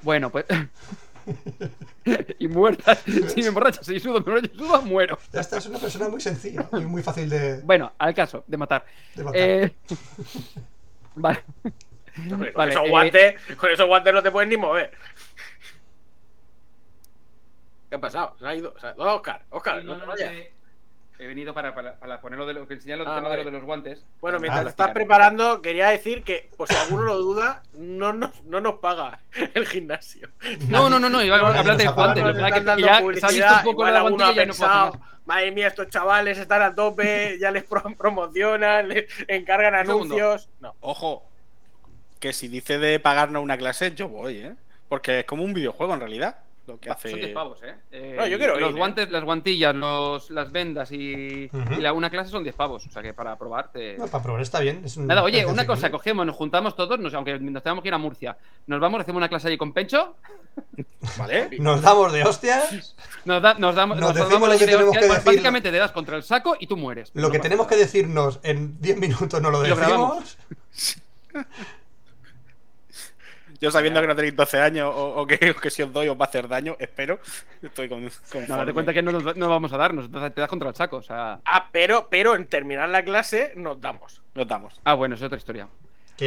[0.00, 0.46] Bueno, pues...
[2.38, 2.94] y muerta.
[2.94, 5.18] Si me emborrachas y sudo, me emborracho y sudo, muero.
[5.34, 8.56] Ya está, es una persona muy sencilla y muy fácil de, Bueno, al caso, de
[8.56, 8.86] matar.
[9.16, 9.40] de matar.
[9.42, 9.76] Eh...
[11.16, 11.44] vale.
[12.30, 14.92] Hombre, con, Vale, esos eh, guantes, con esos guantes no te puedes ni mover.
[17.90, 18.34] ¿Qué ha pasado?
[18.38, 18.74] Se ha ido.
[18.96, 20.32] Oscar, Oscar, no te vayas.
[21.22, 23.44] He venido para, para, para ponerlo de lo que enseñar lo Ah, tema de lo
[23.44, 24.04] de los guantes.
[24.20, 28.12] Bueno, Ah, mientras la estás preparando, quería decir que, por si alguno lo duda, no
[28.12, 29.20] nos, no nos paga
[29.54, 30.28] el gimnasio.
[30.68, 32.14] No, no, no, no, iba a hablar de nos ha pagado.
[32.20, 32.24] guantes.
[32.24, 34.00] Nos lo que pasa es están que dando ya se ha visto un poco la
[34.02, 38.88] guantilla y no puedo madre mía, estos chavales están a tope, ya les pro- promocionan,
[38.88, 40.50] les encargan anuncios.
[40.60, 41.24] No, Ojo,
[42.18, 44.54] que si dice de pagarnos una clase, yo voy, ¿eh?
[44.88, 46.36] Porque es como un videojuego en realidad.
[46.66, 47.10] Lo que hace.
[47.10, 47.74] Son 10 pavos, ¿eh?
[47.90, 48.78] Eh, No, yo quiero Los ir, ¿eh?
[48.78, 51.74] guantes, las guantillas, los, las vendas y, Ujú.
[51.74, 52.86] y la, una clase son 10 pavos.
[52.86, 53.98] O sea que para probar te...
[53.98, 54.82] No, para probar está bien.
[54.84, 55.98] es un Nada, oye, una cosa, asequible.
[55.98, 58.36] cogemos, nos juntamos todos, nos, aunque nos tengamos que ir a Murcia,
[58.68, 60.14] nos vamos, hacemos una clase allí con Pencho,
[61.18, 61.48] ¿Vale?
[61.58, 62.94] Nos damos de hostias.
[63.24, 65.26] nos, da- nos damos, Nos nos decimos damos lo que de tenemos hostias, que decir.
[65.32, 67.10] Básicamente te das contra el saco y tú mueres.
[67.14, 70.38] Lo No que tenemos que decirnos en 10 minutos no lo Y lo decimos.
[73.62, 76.08] Yo sabiendo que no tenéis 12 años o, o que, o que si os doy
[76.08, 77.20] os va a hacer daño, espero.
[77.62, 78.04] Estoy con.
[78.04, 80.96] No, date cuenta que no nos no vamos a darnos, te das contra el saco.
[80.96, 81.40] O sea.
[81.44, 84.20] Ah, pero, pero en terminar la clase nos damos.
[84.34, 84.80] Nos damos.
[84.84, 85.68] Ah, bueno, es otra historia.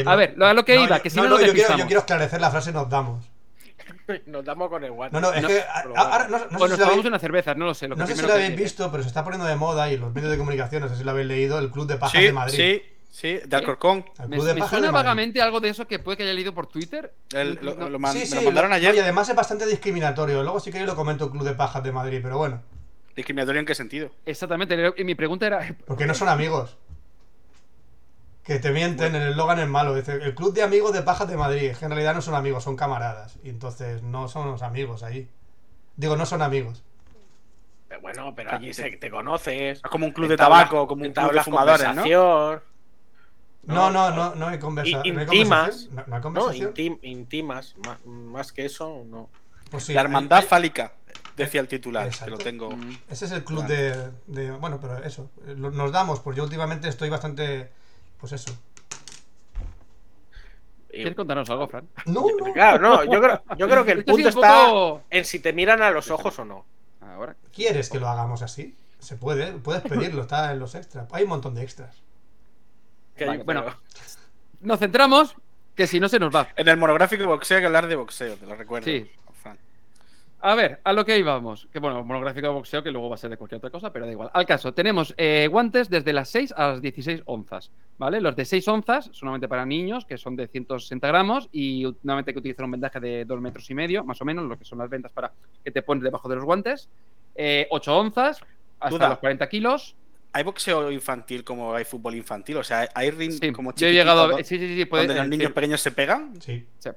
[0.06, 1.86] A ver, lo- a lo que iba, yo- que si no nos yo, quiero, yo
[1.86, 3.30] quiero esclarecer la frase nos damos.
[4.28, 5.19] Nos damos con el guante.
[5.19, 5.62] No, no, es No, que
[5.95, 7.88] ahora no, no sé o si nos lo tomamos habéis, una cerveza, no lo sé.
[7.88, 10.13] Lo no sé si lo habéis visto, pero se está poniendo de moda y los
[10.13, 12.32] medios de comunicación, no sé si lo habéis leído, el Club de Pajas Sí, de
[12.34, 12.56] Madrid.
[12.56, 12.84] sí,
[13.15, 14.04] sí, de Alcorcón.
[14.28, 17.13] Me, me Pajas suena vagamente algo de eso que puede que haya leído por Twitter.
[17.34, 18.93] El- lo, No, lo man- Sí, me sí, lo mandaron ayer.
[18.93, 20.43] y además es bastante discriminatorio.
[20.43, 22.62] Luego sí que yo lo comento Club de Pajas de Madrid, pero bueno.
[23.15, 24.12] ¿Discriminatorio en qué sentido?
[24.25, 24.93] Exactamente.
[24.97, 25.75] Y mi pregunta era.
[25.88, 26.78] Porque no son amigos.
[28.43, 29.95] Que te mienten, el eslogan es malo.
[29.95, 31.71] Dice, el Club de Amigos de Pajas de Madrid.
[31.80, 33.38] Que en realidad no son amigos, son camaradas.
[33.43, 35.28] Y entonces no son los amigos ahí.
[35.95, 36.84] Digo, no son amigos.
[37.88, 39.78] Pero bueno, pero allí se, te conoces.
[39.78, 42.04] Es como un club de tabaco, como un club de fumadores, ¿no?
[43.65, 45.60] Conversación, No, No, no, no, no hay conversa- I- no hay intimas.
[45.88, 45.95] conversación.
[45.95, 46.73] No, no hay No, conversación.
[46.73, 47.75] intim- intimas.
[47.86, 49.30] Más, más que eso, no.
[49.71, 50.93] Pues sí, la hermandad hay- fálica,
[51.36, 52.71] decía el titular, que lo tengo.
[52.71, 55.30] Mm, Ese es el club de, de- Bueno, pero eso.
[55.47, 57.69] eh, Nos damos, pues yo últimamente estoy bastante.
[58.19, 58.51] Pues eso.
[60.89, 61.88] Y- ¿Quieres contarnos algo, Fran?
[62.06, 62.54] No, no.
[62.54, 65.82] Claro, no, yo creo, yo creo que el punto está poco- en si te miran
[65.82, 66.65] a los ojos o no.
[67.01, 67.36] Ahora.
[67.54, 68.75] ¿Quieres que lo hagamos así?
[68.99, 71.08] Se puede, puedes pedirlo, está en los extras.
[71.12, 72.01] Hay un montón de extras.
[73.15, 73.63] Que Vale, hay- bueno.
[73.65, 73.78] pero-
[74.62, 75.36] Nos centramos,
[75.75, 76.47] que si no se nos va.
[76.56, 78.86] En el monográfico de boxeo hay que hablar de boxeo, te lo recuerdo.
[78.86, 79.10] Sí.
[80.41, 81.67] A ver, a lo que íbamos.
[81.73, 84.06] Que bueno, monográfico de boxeo, que luego va a ser de cualquier otra cosa, pero
[84.06, 84.30] da igual.
[84.32, 88.21] Al caso, tenemos eh, guantes desde las 6 a las 16 onzas, ¿vale?
[88.21, 92.34] Los de 6 onzas, solamente para niños, que son de 160 gramos, y nuevamente hay
[92.34, 94.78] que utilizar un vendaje de 2 metros y medio, más o menos, lo que son
[94.78, 95.32] las vendas para
[95.63, 96.89] que te pones debajo de los guantes.
[97.34, 98.39] Eh, 8 onzas,
[98.80, 99.10] hasta Duda.
[99.10, 99.95] los 40 kilos.
[100.36, 102.58] ¿Hay boxeo infantil como hay fútbol infantil?
[102.58, 104.45] O sea, hay ring Sí, como yo he llegado a chiquitito ver.
[104.45, 105.54] Sí, sí, sí, puede- donde los eh, niños sí.
[105.54, 106.41] pequeños se pegan.
[106.41, 106.65] Sí.
[106.80, 106.89] Sí.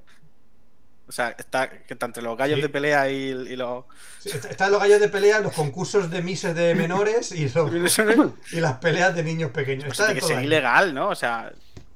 [1.07, 2.63] O sea, está, que está entre los gallos Sí.
[2.63, 3.85] de pelea y, y los.
[4.19, 7.71] Sí, está- Están los gallos de pelea, los concursos de mises de menores y, los-
[8.53, 9.85] y las peleas de niños pequeños.
[9.87, 10.45] Pues Está que ahí.
[10.45, 11.09] ilegal, ¿no?
[11.11, 11.53] O sea.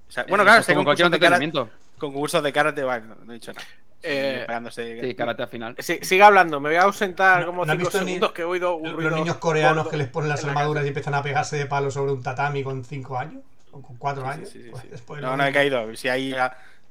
[0.08, 1.98] o sea, Eh, bueno, claro, pues este como cualquier concursos de, karate, entretenimiento.
[1.98, 3.66] concursos de karate, bueno, no he dicho nada.
[4.02, 5.76] Eh, Pegándose- Sí, karate al final.
[5.78, 8.32] Sí, sigue hablando, me voy a ausentar No- como no has cinco visto ni segundos
[8.32, 10.86] que he oído un Los ruido niños coreanos gordo que les ponen las armaduras casa.
[10.86, 14.22] y empiezan a pegarse de palo sobre un tatami con 5 años o con 4
[14.24, 14.48] Sí, años.
[14.48, 14.82] sí, sí, pues
[15.20, 15.22] sí.
[15.22, 15.94] No, no he caído.
[15.96, 16.34] Si hay,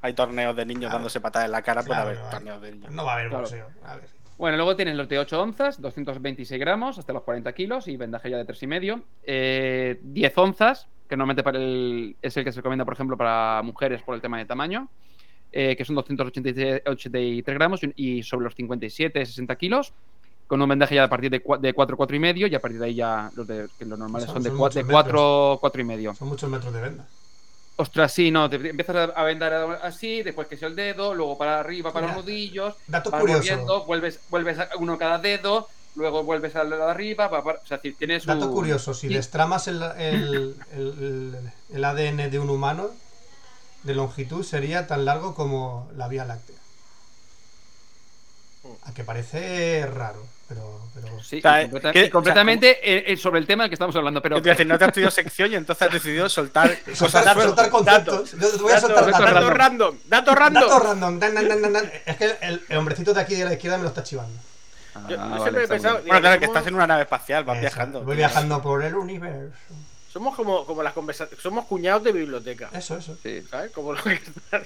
[0.01, 0.95] hay torneos de niños Claro.
[0.95, 2.31] dándose patadas en la cara, puede Claro, haber no hay.
[2.31, 2.91] torneos de niños.
[2.91, 3.41] No va a haber Claro.
[3.43, 3.67] boxeo.
[3.85, 4.05] A ver.
[4.37, 8.29] Bueno, luego tienen los de 8 onzas, 226 gramos, hasta los 40 kilos y vendaje
[8.31, 9.03] ya de 3,5.
[9.23, 13.61] Eh, 10 onzas, que normalmente para el, es el que se recomienda, por ejemplo, para
[13.63, 14.87] mujeres por el tema de tamaño,
[15.51, 19.93] eh, que son 283 gramos y, sobre los 57, 60 kilos,
[20.47, 22.59] con un vendaje ya a partir de, cua- de 4, 4 y medio y a
[22.59, 24.83] partir de ahí ya los, de, que los normales Son- son, de, son 4, de
[24.83, 26.13] muchos 4, 4 y medio.
[26.15, 27.07] Son muchos metros de venda.
[27.77, 31.59] Ostras, sí, no, te empiezas a, vendar así, después que sea el dedo, luego para
[31.61, 36.23] arriba, para Mira, los nudillos, Dato vas volviendo, vuelves, vuelves a uno cada dedo, luego
[36.23, 39.13] vuelves al de arriba, va para- o sea, si tienes Dato un- curioso, si Sí.
[39.13, 41.35] destramas el, el, el-
[41.73, 42.89] el ADN de un humano
[43.83, 46.55] de longitud sería tan largo como la Vía Láctea.
[48.85, 50.79] A que parece raro, pero...
[50.93, 51.07] pero...
[51.23, 53.75] Sí, O sea, y completa- ¿qué- y completamente eh, eh, sobre el tema del que
[53.75, 56.77] estamos hablando, pero Yo decir, no te has estudiado sección y entonces has decidido soltar
[56.85, 57.43] cosas Soltar, sueltas.
[57.45, 58.31] soltar conceptos.
[58.33, 59.33] Yo te voy a Dato, soltar dato datos.
[59.33, 60.63] dato random, dato random.
[60.63, 61.19] Datos random.
[61.19, 61.91] Dan, dan, dan.
[62.05, 64.39] Es que el, el hombrecito de aquí de la izquierda me lo está chivando.
[64.93, 66.01] Ah, Yo- yo vale, siempre he pensado-.
[66.05, 68.03] Bueno, claro, que estás en una nave espacial, vas Eso, viajando.
[68.03, 69.73] Voy viajando por el universo.
[70.11, 72.69] Somos como, como las conversaciones, somos cuñados de biblioteca.
[72.73, 73.15] Eso, eso.
[73.23, 73.41] Sí.
[73.49, 73.71] ¿Sabes?
[73.71, 74.65] Como lo que están,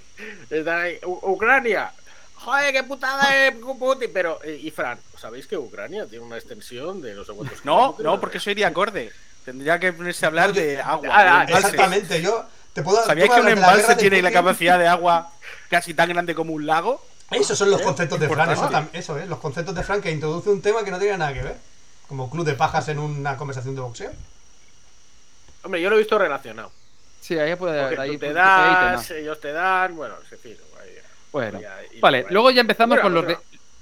[0.50, 0.98] están ahí.
[1.06, 1.92] U- Ucrania.
[2.36, 4.10] Joder, qué putada es Putin.
[4.14, 7.96] Pero, eh, y Fran, ¿sabéis que Ucrania tiene una extensión de no sé cuántos No,
[8.00, 9.12] no, porque eso iría acorde.
[9.46, 11.10] Tendría que ponerse a hablar de agua.
[11.12, 11.58] Ah, de ah.
[11.60, 14.88] Exactamente, yo te puedo ¿Sabíais que un hablar de la embalse tiene la capacidad de
[14.88, 15.32] agua
[15.70, 17.06] casi tan grande como un lago?
[17.32, 17.84] Esos son los ¿Eh?
[17.84, 20.92] conceptos de Fran, eso, eso es, los conceptos de Fran que introduce un tema que
[20.92, 21.58] no tiene nada que ver.
[22.08, 24.12] Como club de pajas en una conversación de boxeo.
[25.66, 26.72] Hombre, yo lo he visto relacionado.
[27.20, 30.52] Sí, ahí puede Porque ahí, tú te das, ellos te dan, bueno, en fin.
[30.82, 30.90] ahí-
[31.32, 31.60] Bueno,
[32.00, 32.26] vale, ahí.
[32.30, 33.38] luego ya empezamos Bueno, con los, de,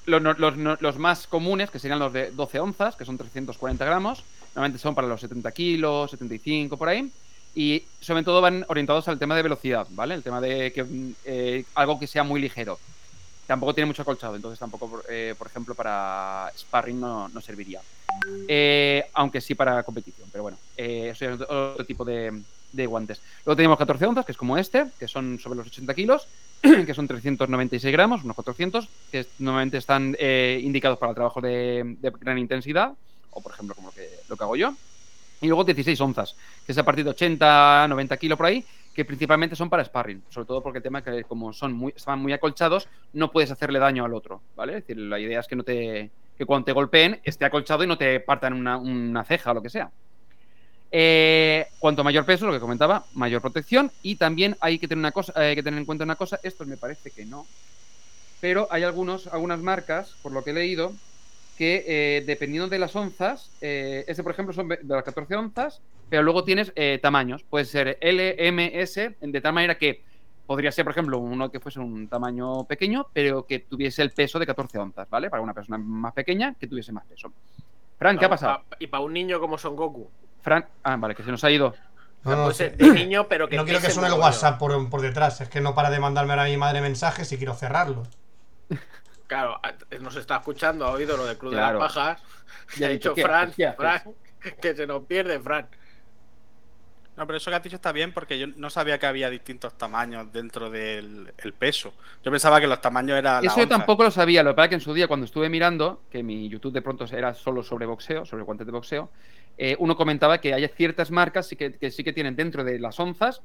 [0.06, 4.24] los, los los más comunes, que serían los de 12 onzas, que son 340 gramos.
[4.56, 7.12] Normalmente son para los 70 kilos, 75 por ahí.
[7.56, 10.16] Y sobre todo van orientados al tema de velocidad, ¿vale?
[10.16, 10.86] El tema de que
[11.26, 12.80] eh, algo que sea muy ligero.
[13.46, 17.82] Tampoco tiene mucho acolchado, entonces tampoco, por- eh, por ejemplo, para sparring no, no serviría.
[18.48, 22.42] Eh, aunque sí para competición, pero bueno, eh, eso es otro tipo de,
[22.88, 23.22] guantes.
[23.46, 26.28] Luego tenemos 14 onzas, que es como este, que son sobre los 80 kilos,
[26.62, 32.12] que son 396 gramos, unos 400, que normalmente están eh, indicados para trabajo de, de
[32.20, 32.94] gran intensidad,
[33.32, 34.74] o por ejemplo, como lo que, lo que hago yo.
[35.42, 36.36] Y luego 16 onzas,
[36.66, 40.24] que es a partir de 80, 90 kilos por ahí, que principalmente son para sparring,
[40.30, 43.52] sobre todo porque el tema es que como son muy, están muy acolchados, no puedes
[43.52, 44.78] hacerle daño al otro, ¿vale?
[44.78, 47.88] Es decir, la idea es que no te que cuando te golpeen esté acolchado y
[47.88, 49.92] no te partan una, una ceja o lo que sea.
[50.92, 53.92] Eh, cuanto mayor peso, lo que comentaba, mayor protección.
[54.02, 56.78] Y también hay que tener una cosa, que tener en cuenta una cosa, esto me
[56.78, 57.48] parece que no.
[58.42, 60.94] Pero hay algunos, algunas marcas, por lo que he leído,
[61.58, 65.82] que eh, dependiendo de las onzas, eh, este por ejemplo son de las 14 onzas,
[66.10, 67.44] pero luego tienes eh, tamaños.
[67.44, 70.04] Puede ser L, M, S, de tal manera que
[70.46, 74.40] podría ser, por ejemplo, uno que fuese un tamaño pequeño, pero que tuviese el peso
[74.40, 75.30] de 14 onzas, ¿vale?
[75.30, 77.32] Para una persona más pequeña que tuviese más peso.
[77.98, 78.64] Fran, ¿qué ha Pa- pasado?
[78.70, 80.10] pa- y para un niño como Son Goku.
[80.42, 81.74] Fran, ah, vale, que se nos ha ido.
[82.26, 82.70] No, sí.
[82.70, 84.14] de niño, pero que no quiero que suene el.
[84.20, 85.42] WhatsApp por, por detrás.
[85.42, 88.04] Es que no para de mandarme ahora mi madre mensajes y quiero cerrarlo.
[89.28, 91.80] Claro, a- nos está escuchando, ha oído lo del Club Claro.
[91.80, 92.22] de las Pajas.
[92.22, 93.54] Ya Ya ha dicho dicho, ¿qué Fran.
[93.78, 94.02] Fran,
[94.62, 95.68] que se nos pierde, Fran.
[97.16, 99.78] No, pero eso que has dicho está bien porque yo no sabía que había distintos
[99.78, 101.94] tamaños dentro del el peso.
[102.24, 103.46] Yo pensaba que los tamaños eran.
[103.46, 104.42] Eso yo tampoco lo sabía.
[104.42, 106.82] Lo que pasa es que en su día, cuando estuve mirando, que mi YouTube de
[106.82, 109.12] pronto era solo sobre boxeo, sobre guantes de boxeo,
[109.58, 112.80] eh, uno comentaba que hay ciertas marcas sí que, que sí que tienen dentro de
[112.80, 113.42] las onzas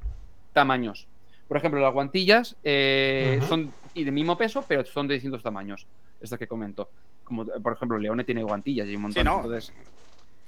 [0.55, 1.07] tamaños.
[1.47, 5.87] Por ejemplo, las guantillas eh, son y de mismo peso, pero son de distintos tamaños.
[6.21, 6.91] Estas que comento.
[7.25, 9.23] Como, por ejemplo, Leone tiene guantillas y un montón.
[9.23, 9.37] Sí, ¿no?
[9.37, 9.73] Entonces,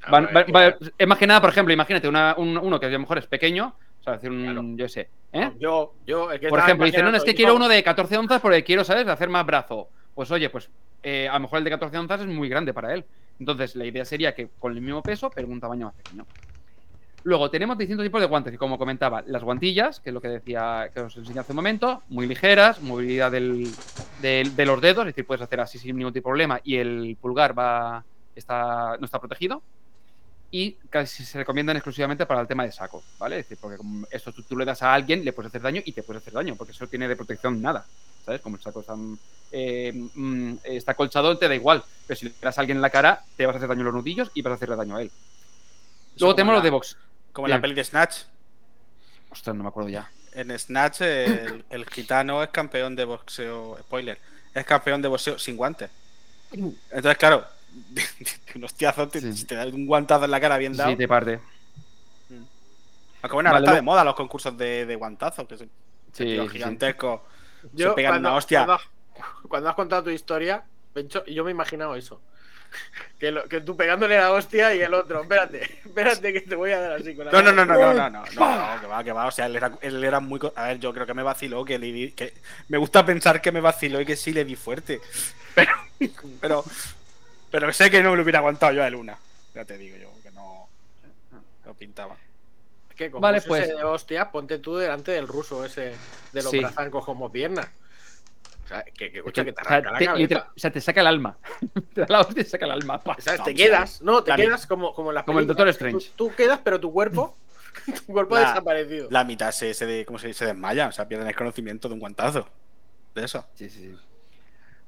[0.09, 2.91] van- que- va- es más que nada, por ejemplo, imagínate una- un- uno que a
[2.91, 4.63] lo mejor es pequeño, o sea, decir un, Claro.
[4.77, 5.51] yo sé, ¿eh?
[5.59, 8.17] Yo, yo, es que Por ejemplo, dice, no, no, es que quiero uno de 14
[8.17, 9.89] onzas porque quiero, ¿sabes?, hacer más brazo.
[10.15, 10.71] Pues oye, pues
[11.03, 13.05] eh, a lo mejor el de 14 onzas es muy grande para él.
[13.39, 16.27] Entonces, la idea sería que con el mismo peso, pero un tamaño más pequeño.
[17.23, 20.29] Luego, tenemos distintos tipos de guantes, y como comentaba, las guantillas, que es lo que
[20.29, 23.69] decía, que os enseñé hace un momento, muy ligeras, movilidad del-
[24.23, 26.77] del- de los dedos, es decir, puedes hacer así sin ningún tipo de problema, y
[26.77, 28.03] el pulgar va,
[28.35, 29.63] está, no está protegido.
[30.53, 33.39] Y casi se recomiendan exclusivamente para el tema de saco, ¿vale?
[33.39, 33.77] Es decir, porque
[34.11, 36.35] esto tú, tú le das a alguien, le puedes hacer daño y te puedes hacer
[36.35, 37.87] daño, porque eso tiene de protección nada,
[38.25, 38.41] ¿sabes?
[38.41, 39.17] Como el saco es tan,
[39.53, 41.85] eh, mm, está colchado, te da igual.
[42.07, 43.87] Pero si le das a alguien en la cara, te vas a hacer daño en
[43.87, 45.11] los nudillos y vas a hacerle daño a él.
[46.19, 46.97] Luego tenemos los de box.
[47.33, 48.23] Como en la peli de Snatch.
[49.31, 50.11] Ostras, no me acuerdo ya.
[50.33, 53.79] En Snatch, el, el gitano es campeón de boxeo.
[53.81, 54.19] Spoiler.
[54.53, 55.91] Es campeón de boxeo sin guantes.
[56.53, 57.47] Entonces, claro,
[58.55, 59.45] un hostiazo, te, Sí.
[59.45, 60.91] te da un guantazo en la cara bien dado.
[60.91, 61.41] Sí, te parte.
[63.23, 65.71] Aunque bueno, ahora Vale, está de moda los concursos de, de guantazos, que son
[66.13, 67.21] Sí, gigantescos.
[67.75, 68.65] Yo, se pegan cuando, una hostia.
[68.65, 68.83] Cuando,
[69.49, 72.21] cuando has contado tu historia, Pencho, yo me he imaginado eso.
[73.19, 76.71] Que, lo- que tú pegándole la hostia y el otro, espérate, espérate que te voy
[76.71, 78.87] a dar así con la No, no, no, no, no, no, no, no, no, que
[78.87, 79.27] va, que va.
[79.27, 80.41] O sea, él era, él era muy.
[80.55, 82.33] A ver, yo creo que me vaciló, que, le que
[82.69, 85.01] me gusta pensar que me vaciló y que sí le di fuerte.
[85.55, 85.73] Pero,
[86.41, 86.65] pero,
[87.51, 89.19] pero sé que no me lo hubiera aguantado yo a él una.
[89.55, 90.69] Ya te digo yo, que no.
[91.65, 92.17] No pintaba.
[92.91, 93.69] Es que como Vale, ese pues.
[93.69, 95.95] de hostia, ponte tú delante del ruso ese
[96.33, 96.61] de los Sí.
[96.61, 97.69] brazancos como piernas.
[98.65, 100.51] O sea, que, que, escucha, que te O sea, arranca la te- cabeza.
[100.57, 101.37] o sea, te saca el alma.
[101.95, 103.01] te da la hostia y te saca el alma.
[103.03, 103.17] pa.
[103.19, 103.43] ¿Sabes?
[103.43, 105.47] Te o quedas, no, te la quedas como, como en las como el.
[105.49, 106.11] Doctor Strange.
[106.15, 107.37] Tú, tú quedas, pero tu cuerpo,
[108.07, 109.09] tu cuerpo ha La- desaparecido.
[109.11, 110.41] La mitad se, se, de, ¿cómo se, dice?
[110.41, 112.47] se desmaya, o sea, pierden el conocimiento de un guantazo.
[113.15, 113.45] De eso.
[113.55, 113.99] Sí, sí, sí.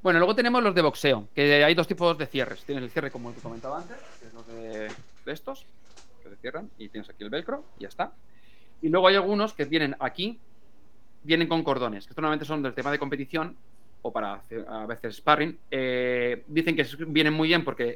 [0.03, 2.65] Bueno, luego tenemos los de boxeo, que hay dos tipos de cierres.
[2.65, 4.91] Tienes el cierre como el que comentaba antes, que es los de,
[5.27, 5.65] estos,
[6.25, 8.13] que se cierran, y tienes aquí el velcro, y ya está.
[8.81, 10.41] Y luego hay algunos que vienen aquí,
[11.23, 13.57] vienen con cordones, que normalmente son del tema de competición,
[14.05, 15.57] o para hacer a veces sparring.
[15.71, 17.95] Eh, dicen que vienen muy bien porque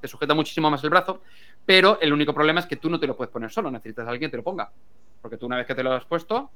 [0.00, 1.22] te sujeta muchísimo más el brazo,
[1.64, 4.10] pero el único problema es que tú no te lo puedes poner solo, necesitas a
[4.10, 4.72] alguien que te lo ponga.
[5.22, 6.50] Porque tú una vez que te lo has puesto,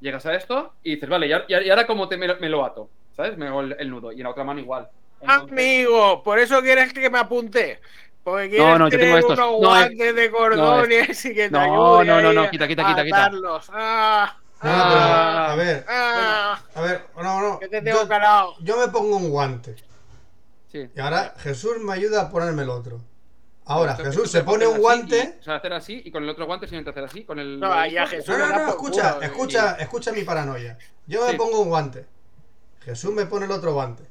[0.00, 1.32] llegas a esto y dices, vale, ¿y
[1.70, 2.90] ahora, y cómo te, me lo ato?
[3.20, 3.36] ¿Sabes?
[3.36, 4.88] Me hago el, el nudo y en la otra mano igual.
[5.20, 7.78] Entonces- Amigo, por eso quieres que me apunte.
[8.24, 9.38] Porque quieres No, no, yo tener tengo estos.
[9.38, 11.60] unos No, es- guantes de cordones y que te No,
[12.00, 13.16] ayude no, no, no, quita, quita, a quita, quita.
[13.26, 13.70] atarlos.
[13.74, 17.58] Ah, No, ah, a ver, ah, a ver, no, no.
[17.60, 18.54] que te tengo Yo, calado.
[18.60, 19.74] yo me pongo un guante.
[20.72, 20.88] Sí.
[20.94, 23.00] Y ahora Jesús me ayuda a ponerme el otro.
[23.66, 25.34] Ahora Entonces, Jesús se pone un guante.
[25.36, 27.24] y- o sea, hacer así y con el otro guante simplemente hacer así.
[27.24, 27.60] Con el.
[27.60, 30.76] No, ahí a Jesús No, no, no, escucha, escucha, escucha mi paranoia.
[31.06, 31.36] Yo me Sí.
[31.36, 32.06] pongo un guante.
[32.84, 34.04] Jesús me pone el otro guante.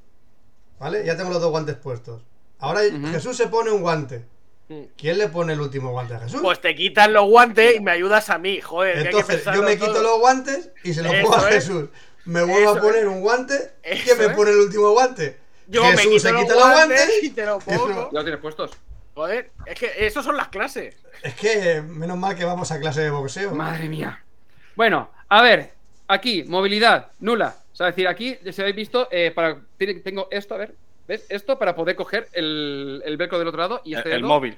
[0.79, 1.03] ¿Vale?
[1.05, 2.21] Ya tengo los dos guantes puestos.
[2.59, 2.81] Ahora.
[3.11, 4.25] Jesús se pone un guante.
[4.69, 4.81] Mm.
[4.97, 6.41] ¿Quién le pone el último guante a Jesús?
[6.41, 8.93] Pues te quitas los guantes y me ayudas a mí, joder.
[8.93, 9.87] que hay que Entonces pensarlo yo me todo.
[9.87, 11.55] quito los guantes y se los Eso pongo a es.
[11.55, 11.89] Jesús.
[12.25, 13.05] Me vuelvo a Eso poner es.
[13.07, 13.71] un guante.
[13.81, 15.37] Eso ¿Quién me pone el último guante?
[15.67, 17.23] Yo Jesús me quito se los quita los guantes, guantes.
[17.23, 18.09] y te lo Jesús- pongo.
[18.11, 18.71] Ya lo tienes puestos.
[19.15, 20.95] Joder, es que esos son las clases.
[21.23, 23.51] Es que menos mal que vamos a clase de boxeo.
[23.55, 24.23] Madre mía.
[24.75, 25.73] Bueno, a ver.
[26.07, 27.55] Aquí, movilidad nula.
[27.79, 30.75] O sea, es decir, aquí, si habéis visto, eh, para, tiene- tengo esto, a ver.
[31.07, 31.25] ¿Ves?
[31.29, 34.57] Esto para poder coger el, el velcro del otro lado y este el dedo- móvil.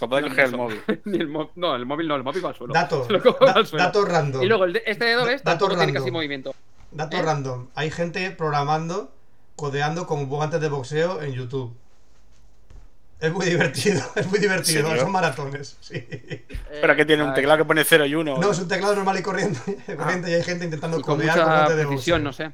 [0.00, 0.80] Para poder No, coger el móvil.
[1.04, 2.74] Ni el mo- no, el móvil no, el móvil va al suelo.
[2.74, 3.84] Dato, Se lo cojo da- al suelo.
[3.84, 4.42] dato random.
[4.42, 5.44] Y luego el de- este dedo, ¿ves?
[5.44, 5.94] Dato tiene random.
[6.02, 6.52] casi movimiento.
[6.90, 7.22] Dato ¿Eh?
[7.22, 7.68] random.
[7.76, 9.12] Hay gente programando,
[9.54, 11.72] codeando con guantes de boxeo en YouTube.
[13.20, 14.88] Es muy divertido, es muy divertido.
[14.88, 15.00] serio?
[15.02, 15.94] Son maratones, sí.
[15.96, 16.44] Eh,
[16.80, 17.34] Pero que tiene un Ay.
[17.36, 18.38] teclado que pone 0 y 1.
[18.38, 19.60] No, es un teclado normal y corriente,
[19.96, 22.50] corriente y hay gente intentando Y con codear con mucha de precisión, no sé.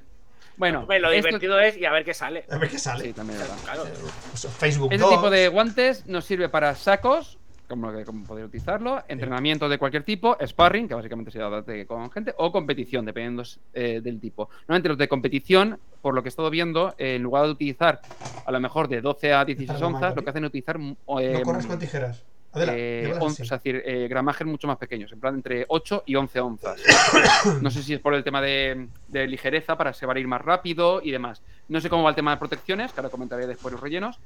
[0.57, 2.47] Bueno, lo esto- divertido es y a ver qué sale.
[2.51, 3.05] A ver qué sale.
[3.05, 3.63] Sí, también es verdad.
[3.65, 3.85] Claro.
[4.31, 5.11] Pues Facebook Este 2.
[5.15, 10.03] tipo de guantes nos sirve para sacos, como, que- como poder utilizarlo, entrenamiento de cualquier
[10.03, 13.43] tipo, sparring, que básicamente se debate con gente, o competición, dependiendo
[13.75, 14.49] eh, del tipo.
[14.67, 18.01] Normalmente los de competición, por lo que he estado viendo, eh, en lugar de utilizar
[18.45, 20.49] a lo mejor de 12 a 16 ¿Está algo mal, onzas, lo que hacen es
[20.51, 22.23] utilizar mm, No eh, corras con tijeras.
[22.53, 23.09] Adelante.
[23.11, 26.39] eh, on- es decir, eh, gramajes mucho más pequeños, en plan entre 8 y 11
[26.41, 26.81] onzas.
[27.61, 30.29] no sé si es por el tema de, de ligereza, para se va a ir
[30.29, 31.43] más rápido y demás.
[31.67, 34.21] No sé cómo va el tema de protecciones, que ahora comentaré después los rellenos,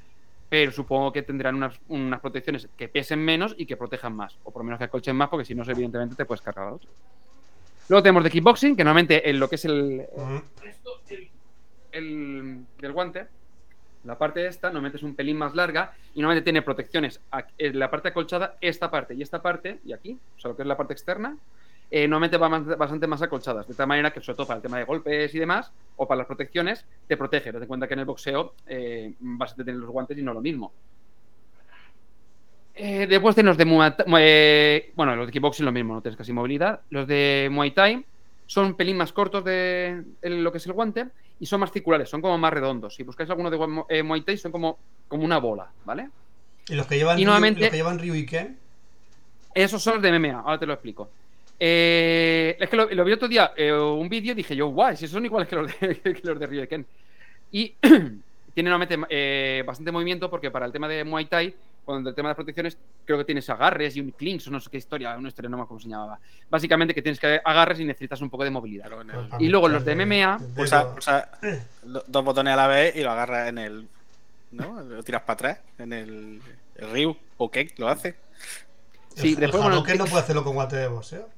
[0.50, 4.50] pero supongo que tendrán unas, unas protecciones que pesen menos y que protejan más, o
[4.50, 6.90] por lo menos que acolchen más, porque si no, evidentemente te puedes cargar a otro.
[7.88, 10.42] Luego tenemos de kickboxing, que normalmente en lo que es el, Ujú.
[10.64, 11.28] esto, el,
[11.92, 13.26] el- del guante,
[14.04, 17.20] la parte esta normalmente es un pelín más larga y normalmente tiene protecciones
[17.58, 20.62] en la parte acolchada, esta parte y esta parte, y aquí, o sea, lo que
[20.62, 21.36] es la parte externa,
[21.90, 24.62] eh, normalmente van más- bastante más acolchadas, de tal manera que sobre todo para el
[24.62, 27.52] tema de golpes y demás, o para las protecciones, te protege.
[27.52, 30.40] Date cuenta que en el boxeo eh, vas a tener los guantes y no lo
[30.40, 30.72] mismo.
[32.74, 36.16] Eh, después tenemos de Muay Thai- eh, bueno, los de kickboxing lo mismo, no tienes
[36.16, 36.80] casi movilidad.
[36.90, 38.06] Los de Muay Thai
[38.46, 41.08] son un pelín más cortos de lo que es el guante
[41.40, 42.94] y son más circulares, son como más redondos.
[42.94, 46.08] Si buscáis alguno de eh, Muay Thai son como, como una bola, ¿vale?
[46.68, 48.56] Y los que llevan, Y nuevamente- los que llevan Ryu y Ken.
[49.54, 51.10] Esos son los de MMA, ahora te lo explico.
[51.58, 54.96] Eh, es que lo, lo vi otro día, eh, un vídeo, y dije yo, guay,
[54.96, 56.86] si son iguales que los de, que los de Ryuken.
[57.52, 57.74] Y
[58.54, 61.54] tiene normalmente eh, bastante movimiento porque para el tema de Muay Thai,
[61.90, 64.60] con el tema de las protecciones, creo que tienes agarres y un clinks o no
[64.60, 66.18] sé qué historia, una historia no me acuerdo cómo se llamaba.
[66.48, 68.86] Básicamente que tienes que agarres y necesitas un poco de movilidad.
[68.86, 71.28] Claro, en el- Y luego los de MMA, Pulsa, pulsa
[71.82, 73.88] do- dos botones a la vez y lo agarras en el.
[74.52, 74.80] ¿No?
[74.82, 75.58] Lo tiras para atrás.
[75.78, 76.40] En el,
[76.76, 78.16] el Ryu o Kek lo hace.
[79.14, 81.28] Sí, el, después, el bueno, Hadouken no puede hacerlo con guante de boxeo.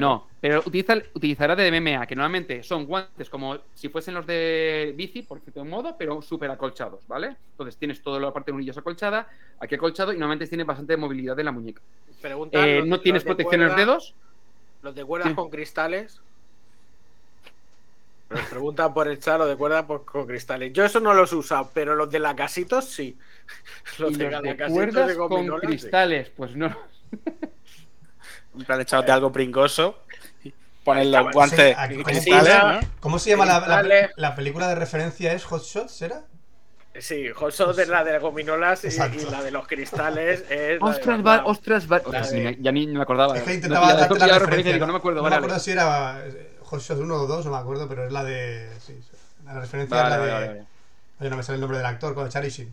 [0.00, 4.92] No, pero utiliza, utilizará de MMA, que normalmente son guantes como si fuesen los de
[4.94, 7.36] bici, por cierto modo, pero súper acolchados, ¿vale?
[7.52, 9.26] Entonces tienes toda la parte de nudillos acolchada,
[9.58, 11.80] aquí acolchado y normalmente tienes bastante movilidad en la muñeca.
[12.52, 14.14] Eh, no tienes de protección en los dedos.
[14.82, 15.34] Los de cuerdas Sí.
[15.34, 16.20] con cristales.
[18.28, 20.72] Nos preguntan por el chat, los de cuerdas por- con cristales.
[20.72, 23.16] Yo eso no los he usado, pero los de la casitos sí.
[23.98, 26.76] Los de los de Galacasitos cuerdas de con cristales, pues no.
[28.56, 29.98] En plan, echado de algo pringoso.
[30.86, 32.80] Ahí los guantes sí, cristales, ¿cómo- ¿no?
[33.00, 35.32] ¿Cómo se llama la, la- la película de referencia?
[35.32, 36.00] ¿Es Hot Shots?
[36.02, 36.22] ¿Era?
[36.98, 40.50] Sí, Joso de la de gominolas y, y la de los cristales es.
[40.50, 41.42] la de Ostras, Damme.
[41.50, 41.98] ostras, va.
[41.98, 43.36] La Ostras, de- ya ni me acordaba.
[43.36, 44.72] Es que No, intentaba ya- darte la la referencia.
[44.72, 45.64] digo, no me acuerdo, no vale, me acuerdo vale.
[45.64, 48.70] si era eh, Hot Shots 1 o 2, no me acuerdo, pero es la de.
[48.80, 49.16] Sí, sí.
[49.44, 50.32] la referencia Vale, es la de.
[50.32, 50.66] vale, vale, vale.
[51.20, 52.72] Oye, no me sale el nombre del actor, con Charlie Sheen.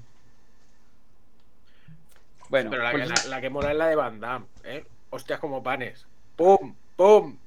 [2.50, 4.86] Bueno, Pero la, pues- que- la- la que mola es la de Van Damme, ¿eh?
[5.13, 6.06] Hostias como panes.
[6.36, 6.73] ¡Pum!
[6.95, 7.38] ¡Pum!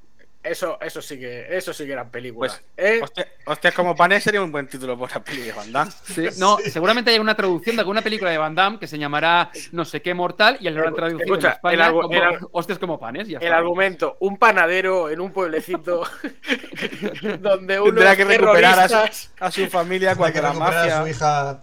[0.42, 2.62] Eso, eso sí que, eso sí que eran películas.
[2.76, 3.00] Pues, ¿eh?
[3.02, 5.90] Hostia, hostias como panes sería un buen título para una peli de Van Damme.
[6.04, 6.70] Sí, no, Sí.
[6.70, 10.00] seguramente hay una traducción de alguna película de Van Damme que se llamará no sé
[10.02, 12.78] qué mortal y lo han traducido Escucha, en España el argu- como el ar- hostias
[12.78, 13.26] como panes.
[13.26, 13.56] ya El está.
[13.56, 16.04] argumento, un panadero en un pueblecito
[17.40, 20.82] donde unos Tendrá que recuperar a su, terroristas- a su familia cuando la recuperar a
[20.84, 21.10] su mafia.
[21.10, 21.60] hija.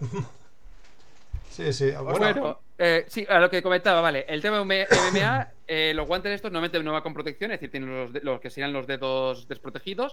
[1.50, 1.90] sí, sí.
[1.92, 4.24] Bueno, Bueno, eh, sí, a lo que comentaba, vale.
[4.28, 7.70] El tema de MMA, eh, los guantes estos normalmente no va con protección, es decir,
[7.70, 10.12] tienen los, que serían los dedos desprotegidos,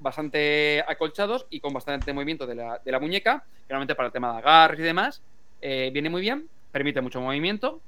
[0.00, 4.12] bastante acolchados y con bastante movimiento de la, de la muñeca, que normalmente para el
[4.12, 5.22] tema de agarres y demás,
[5.60, 7.80] eh, viene muy bien, permite mucho movimiento.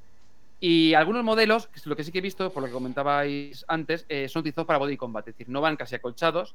[0.61, 3.65] Y algunos modelos, que es lo que sí que he visto, por lo que comentabais
[3.69, 6.55] antes, son utilizados para body combat, es decir, no van casi acolchados,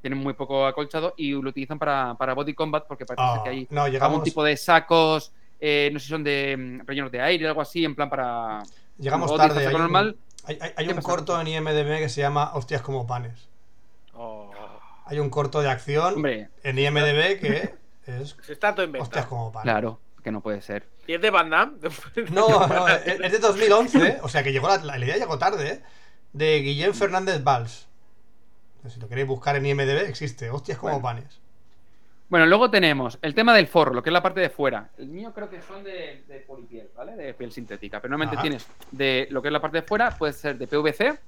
[0.00, 3.50] tienen muy poco acolchado y lo utilizan para, para body combat porque parece ah, que
[3.50, 7.20] hay no, algún tipo de sacos, eh, no sé si son de mm, rellenos de
[7.20, 8.62] aire, algo así, en plan para.
[8.98, 9.66] llegamos tarde.
[9.66, 10.16] Hay un, normal.
[10.44, 11.08] hay- hay- hay ¿Qué un pasa?
[11.08, 13.48] corto en IMDB que se llama Hostias como panes.
[14.14, 14.50] Oh.
[15.06, 17.72] Hay un corto de acción Hombre, en IMDB que
[18.06, 19.28] es Se está todo Hostias inventado.
[19.28, 19.64] como panes.
[19.64, 20.86] claro, que no puede ser.
[21.06, 21.78] ¿Y es de Van Damme?
[22.32, 25.68] No, no, es es de 2011, o sea que llegó la, la idea llegó tarde,
[25.70, 25.82] ¿eh?
[26.34, 27.86] De Guillem Fernández Valls.
[28.88, 30.50] Si lo queréis buscar en IMDB, existe.
[30.50, 31.02] Hostias como Bueno.
[31.02, 31.40] panes.
[32.28, 34.90] Bueno, luego tenemos el tema del forro, lo que es la parte de fuera.
[34.98, 37.16] El mío creo que son de, de polipiel, ¿vale?
[37.16, 38.00] De piel sintética.
[38.00, 38.42] Pero normalmente Ajá.
[38.42, 41.18] tienes de lo que es la parte de fuera, puede ser de PVC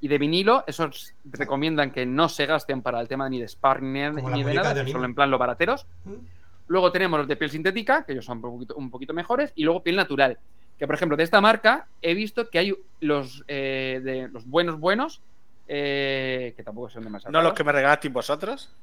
[0.00, 0.64] y de vinilo.
[0.66, 4.54] Esos recomiendan que no se gasten para el tema ni de sparring ni, ni de
[4.54, 5.04] nada, de anime.
[5.04, 5.86] en plan los barateros.
[6.04, 6.14] ¿Mm?
[6.68, 9.64] Luego tenemos los de piel sintética, que ellos son un poquito, un poquito mejores, y
[9.64, 10.38] luego piel natural.
[10.78, 14.80] Que, por ejemplo, de esta marca he visto que hay los, eh, de los buenos
[14.80, 15.20] buenos,
[15.68, 17.32] eh, que tampoco son demasiado.
[17.32, 18.74] ¿No los que me regalasteis vosotros?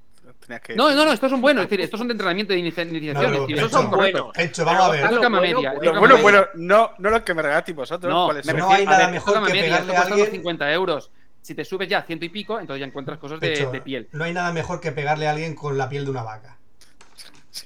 [0.45, 2.59] Tenías que No, no, no, estos son buenos, es decir, estos son de entrenamiento de
[2.59, 3.23] inicia- iniciación.
[3.23, 4.38] No, es decir, pero esos son buenos.
[4.38, 5.07] Hecho, vamos a ver.
[5.09, 5.74] Bueno, media.
[5.76, 8.11] bueno, Los buenos, no, no los que me regalasteis vosotros.
[8.11, 8.32] No.
[8.53, 11.11] No hay a nada mejor que media, pegarle esto a alguien- 50 euros.
[11.41, 13.82] Si te subes ya a ciento y pico, entonces ya encuentras cosas de, Hecho, de
[13.82, 14.07] piel.
[14.13, 16.57] No hay nada mejor que pegarle a alguien con la piel de una vaca.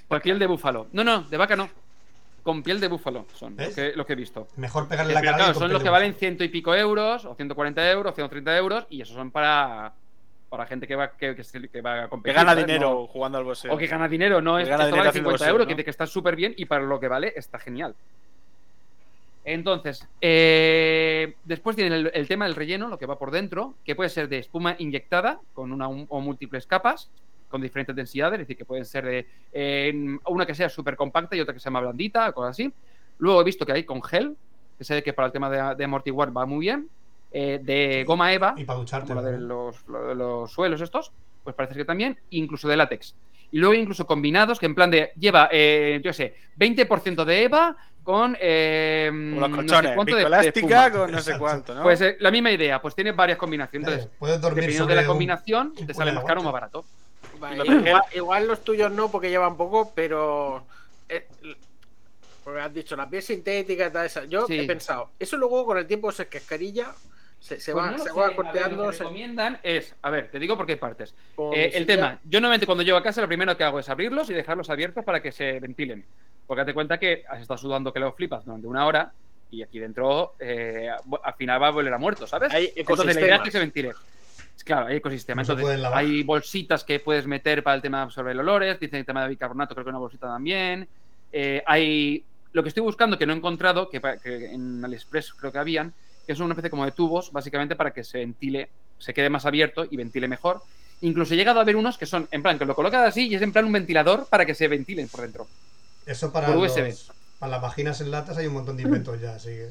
[0.08, 0.88] Pues piel de búfalo.
[0.94, 1.70] No, no, de vaca no.
[2.44, 3.76] Con piel de búfalo son lo ¿Ves?
[3.76, 4.48] que, lo que he visto.
[4.56, 7.92] Mejor pegarle la cara claro, son los que valen ciento y pico euros, o 140
[7.92, 9.94] euros, 130 euros, y esos son para,
[10.50, 12.36] para gente que va, que, que que va a Que competir.
[12.36, 12.66] gana ¿sabes?
[12.66, 13.74] dinero No- jugando al boxeo.
[13.74, 15.68] o que gana dinero, no Que es gana esto dinero vale haciendo 50 boxeo, euros,
[15.68, 15.76] ¿no?
[15.78, 17.96] que, que está súper bien y para lo que vale está genial.
[19.46, 23.96] Entonces, eh, después tienen el, el tema del relleno, lo que va por dentro, que
[23.96, 27.10] puede ser de espuma inyectada con una un- o múltiples capas,
[27.50, 31.34] con diferentes densidades, es decir, que pueden ser de eh, una que sea súper compacta
[31.36, 32.74] y otra que sea más blandita, cosas así.
[33.20, 34.36] Luego he visto que hay con gel,
[34.78, 36.90] que sé que para el tema de, de amortiguar va muy bien.
[37.32, 39.08] Eh, de goma eva, Y para ducharte.
[39.10, 41.12] como la de los, lo de los suelos estos,
[41.44, 43.16] pues parece que también, incluso de látex.
[43.52, 47.76] Y luego incluso combinados, que en plan de lleva, eh, yo sé, 20% de EVA
[48.04, 51.00] con eh, los no sé colchones, cuánto de- de viscoelástica espuma.
[51.04, 51.84] con no sé cuánto, ¿no?
[51.84, 53.88] Pues eh, la misma idea, pues tiene varias combinaciones.
[53.88, 56.44] Eh, Entonces, puedes dormir dependiendo sobre de la combinación, un te sale más caro o
[56.44, 56.86] más barato.
[57.40, 60.64] Vale, igual, igual los tuyos no, porque llevan poco, pero.
[61.10, 61.28] eh,
[62.44, 64.24] porque has dicho la piel sintética y tal esa.
[64.26, 64.60] Yo Sí.
[64.60, 66.94] he pensado, eso luego con el tiempo se cascarilla,
[67.40, 68.84] se, se Pues va, se va a ver, corteando.
[68.86, 71.16] lo que se- recomiendan es, a ver, te digo por qué partes.
[71.54, 74.30] Eh, el tema, yo normalmente cuando llego a casa lo primero que hago es abrirlos
[74.30, 76.04] y dejarlos abiertos para que se ventilen.
[76.46, 79.12] Porque date cuenta que has estado sudando que lo flipas durante una hora
[79.52, 80.90] y aquí dentro eh,
[81.24, 82.54] al final va a volver a muerto, ¿sabes?
[82.54, 83.44] Hay Entonces la idea es ecosistemas.
[83.46, 83.92] que se ventile.
[84.66, 85.44] Claro, hay ecosistema.
[85.44, 89.06] No Entonces, hay bolsitas que puedes meter para el tema sobre el olores, dicen el
[89.06, 90.88] tema de bicarbonato, creo que una bolsita también.
[91.32, 92.24] Eh, hay
[92.54, 95.94] lo que estoy buscando, que no he encontrado, que, que en AliExpress creo que habían,
[96.28, 98.70] que son una especie como de tubos, básicamente para que se ventile,
[99.00, 100.62] se quede más abierto y ventile mejor.
[101.02, 103.36] Incluso he llegado a ver unos que son, en plan, que lo colocas así y
[103.36, 105.48] es en plan un ventilador para que se ventilen por dentro.
[106.06, 106.94] Eso para, Por los- USB.
[107.40, 109.70] para las vaginas en latas hay un montón de inventos ya, así que.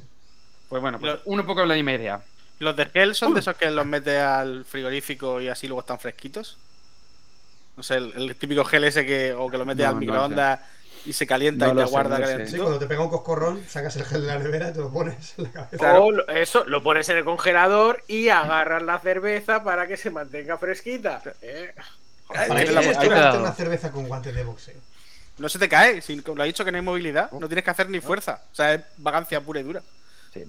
[0.68, 2.20] Pues bueno, pues Lo- uno un poco la misma idea.
[2.58, 5.98] ¿Los de gel son de esos que los metes al frigorífico y así luego están
[5.98, 6.56] fresquitos?
[7.76, 10.00] No sé, el, el típico gel ese que, o que lo metes No, al no
[10.00, 10.60] microondas
[11.06, 12.46] y se calienta No y lo te guarda sé.
[12.48, 14.90] Sí, cuando te pega un coscorrón, sacas el gel de la nevera y te lo
[14.92, 15.76] pones en la cabeza.
[15.76, 16.04] Claro.
[16.06, 20.58] O eso, lo pones en el congelador y agarras la cerveza para que se mantenga
[20.58, 21.22] fresquita.
[21.42, 21.72] ¿eh?
[22.28, 23.40] ¿Para Tienes qué la- quieres ahí tomarte quedado.
[23.40, 24.74] una cerveza con guantes de boxeo?
[25.38, 27.70] No se te cae, si lo ha dicho que no hay movilidad, no tienes que
[27.70, 28.40] hacer ni fuerza.
[28.52, 29.82] O sea, es vagancia pura y dura.
[30.32, 30.44] Sí.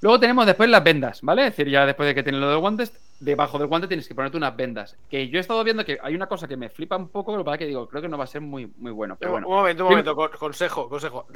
[0.00, 1.46] Luego tenemos después las vendas, ¿vale?
[1.48, 4.14] Es decir, ya después de que tienes lo del guantes, debajo del guante tienes que
[4.14, 4.96] ponerte unas vendas.
[5.10, 7.54] Que yo he estado viendo que hay una cosa que me flipa un poco, pasa
[7.54, 9.16] es que digo, creo que no va a ser muy, muy bueno.
[9.18, 9.48] Pero bueno.
[9.48, 11.26] Un momento, un momento, con- consejo, consejo.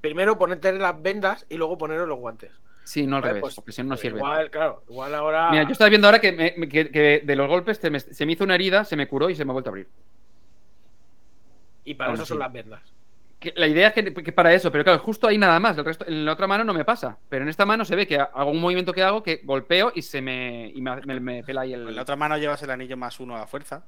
[0.00, 2.50] Primero ponerte las vendas y luego poneros los guantes.
[2.84, 4.18] Sí, no al Vale, revés, pues, porque si no, no pues sirve.
[4.18, 5.50] Igual, claro, igual ahora.
[5.50, 8.00] Mira, yo estaba viendo ahora que, me- me- que- que de los golpes se me,
[8.00, 9.88] se me hizo una herida, se me curó y se me ha vuelto a abrir.
[11.84, 12.80] Y para Aún eso son las vendas.
[13.40, 15.76] Que la idea es que, que para eso, pero claro, justo ahí nada más.
[15.78, 17.16] El resto, en la otra mano no me pasa.
[17.28, 20.02] Pero en esta mano se ve que hago un movimiento que hago que golpeo y
[20.02, 21.88] se me, y me, me- me pela ahí el.
[21.88, 23.82] En la otra mano llevas el anillo más uno a fuerza.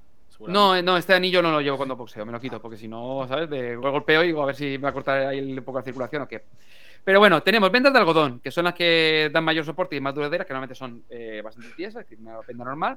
[0.55, 2.89] No, eh, no, este anillo no lo llevo cuando boxeo, me lo quito, porque si
[2.89, 3.49] no, ¿sabes?
[3.51, 5.85] De golpeo y digo a ver si me va a cortar ahí un poco la
[5.85, 6.43] circulación o qué.
[7.05, 10.15] Pero bueno, tenemos vendas de algodón, que son las que dan mayor soporte y más
[10.15, 12.97] duraderas, que normalmente son eh, bastante tiesas, es decir, una venda normal.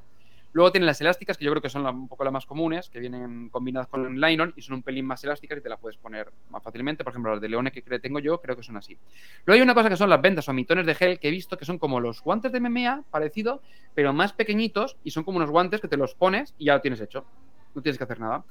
[0.55, 3.01] Luego tienen las elásticas, que yo creo que son un poco las más comunes, que
[3.01, 6.31] vienen combinadas con nylon y son un pelín más elásticas y te las puedes poner
[6.49, 7.03] más fácilmente.
[7.03, 8.97] Por ejemplo, las de Leone que tengo yo, creo que son así.
[9.43, 11.57] Luego hay una cosa que son las vendas o mitones de gel que he visto
[11.57, 13.61] que son como los guantes de MMA, parecido,
[13.93, 16.79] pero más pequeñitos y son como unos guantes que te los pones y ya lo
[16.79, 17.25] tienes hecho.
[17.73, 18.45] No tienes que hacer nada.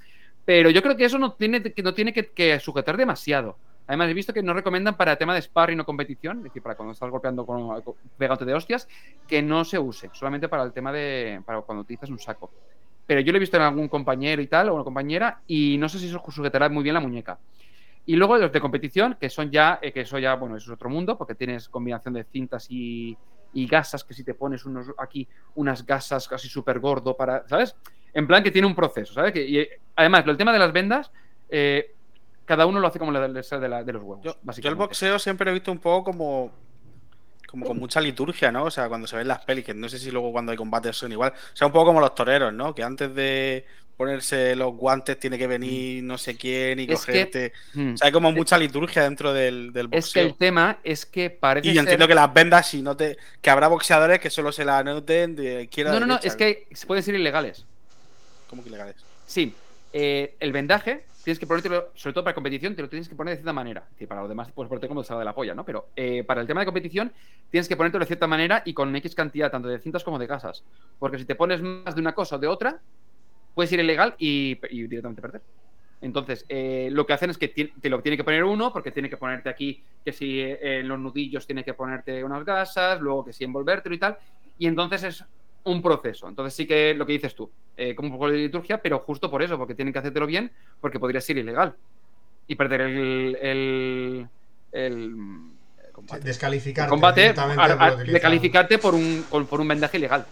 [0.44, 3.56] Pero yo creo que eso no tiene que, no tiene que, que sujetar demasiado.
[3.86, 6.74] Además, he visto que no recomiendan para tema de sparring o competición, es decir, para
[6.74, 7.82] cuando estás golpeando con,
[8.16, 8.88] pegándote de hostias,
[9.28, 11.42] que no se use, solamente para el tema de.
[11.44, 12.50] para cuando utilizas un saco.
[13.06, 15.88] Pero yo lo he visto en algún compañero y tal, o una compañera, y no
[15.88, 17.38] sé si eso sujetará muy bien la muñeca.
[18.06, 20.74] Y luego los de competición, que son ya, eh, que eso ya, bueno, eso es
[20.74, 23.16] otro mundo, porque tienes combinación de cintas y,
[23.52, 27.76] y gasas, que si te pones unos aquí, unas gasas casi súper gordo para, ¿sabes?
[28.12, 29.32] En plan que tiene un proceso, ¿sabes?
[29.32, 31.10] Que, además, el tema de las vendas,
[31.48, 31.94] eh,
[32.44, 34.24] cada uno lo hace como le le sale de, los huevos.
[34.24, 36.52] Yo, yo el boxeo siempre he visto un poco como,
[37.48, 38.64] como con mucha liturgia, ¿no?
[38.64, 40.96] O sea, cuando se ven las pelis, que no sé si luego cuando hay combates
[40.96, 41.32] son igual.
[41.32, 42.74] O sea, un poco como los toreros, ¿no?
[42.74, 43.64] Que antes de
[43.96, 47.52] ponerse los guantes tiene que venir no sé quién y Es cogerte.
[47.74, 47.94] Mm.
[47.94, 50.26] O sea, hay como mucha liturgia dentro del, del Es que boxeo.
[50.26, 53.16] el tema es que parece Y yo ser- entiendo que las vendas, si no te.
[53.40, 56.66] que habrá boxeadores que solo se la anoten de izquierda No, no, no, es que
[56.86, 57.64] pueden ser ilegales.
[58.50, 58.96] ¿Cómo que ilegales?
[59.26, 59.54] Sí,
[59.92, 63.32] eh, el vendaje tienes que ponértelo, sobre todo para competición, te lo tienes que poner
[63.32, 63.88] de cierta manera.
[63.98, 65.64] Es para los demás puedes ponerte como salga de la polla, ¿no?
[65.64, 67.12] Pero eh, para el tema de competición
[67.50, 70.26] tienes que ponértelo de cierta manera y con X cantidad, tanto de cintas como de
[70.26, 70.64] gasas.
[70.98, 72.78] Porque si te pones más de una cosa o de otra,
[73.54, 75.40] puedes ir ilegal y, directamente perder.
[76.02, 79.08] Entonces, eh, lo que hacen es que te lo tiene que poner uno, porque tiene
[79.08, 83.24] que ponerte aquí, que si eh, en los nudillos tiene que ponerte unas gasas, luego
[83.24, 84.18] que si envolvértelo y tal.
[84.58, 85.24] Y entonces es
[85.64, 86.28] un proceso.
[86.28, 89.30] Entonces sí que lo que dices tú, eh, como un poco de liturgia, pero justo
[89.30, 90.50] por eso, porque tienen que hacértelo bien,
[90.80, 91.74] porque podría ser ilegal.
[92.46, 94.26] Y perder el, el,
[94.72, 95.16] el
[95.92, 96.86] combate, Descalificarte.
[96.86, 100.26] El combate a- a- por un, por un vendaje ilegal.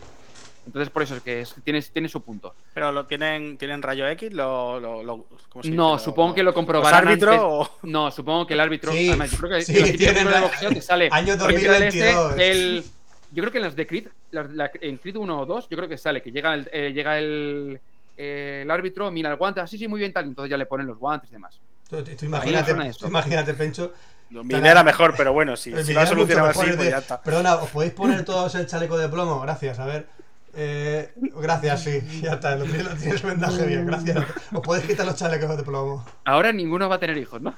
[0.65, 2.55] Entonces por eso es que es- tiene, tiene su punto.
[2.75, 5.77] Pero lo tienen, tienen rayo X, lo, lo, lo- ¿cómo se dice?
[5.77, 7.09] No, Lo- supongo que lo ¿Los comprobarán.
[7.09, 8.93] árbitros antes- o- No, supongo que el árbitro.
[8.93, 11.09] Sí, además, yo creo que sí, tienen de boxeo te sale.
[11.11, 12.39] año que llega el este, 2022.
[12.39, 12.85] el-
[13.33, 15.77] yo creo que en las de Creed, las- la- en Creed 1 o 2, yo
[15.77, 17.81] creo que sale que llega el, eh, llega el,
[18.17, 20.27] eh, el árbitro, mira el guante, así, sí, muy bien, tal.
[20.27, 21.59] y Entonces ya le ponen los guantes y demás.
[21.89, 23.93] Tú, tú Ahí imagínate, tú imagínate, Pencho.
[24.31, 26.91] Mi idea era mejor, pero bueno, si, si lo ha solucionado así, es pues de,
[26.91, 27.21] ya está.
[27.21, 29.41] Perdona, ¿os podéis poner todos el chaleco de plomo?
[29.41, 30.07] Gracias, a ver.
[30.55, 34.25] Eh, gracias, sí, ya está, lo tienes, lo tienes vendaje bien, gracias.
[34.53, 36.05] Os podéis quitar los chalecos de plomo.
[36.25, 37.55] Ahora ninguno va a tener hijos, ¿no?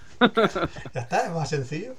[0.92, 1.94] Ya está, es más sencillo.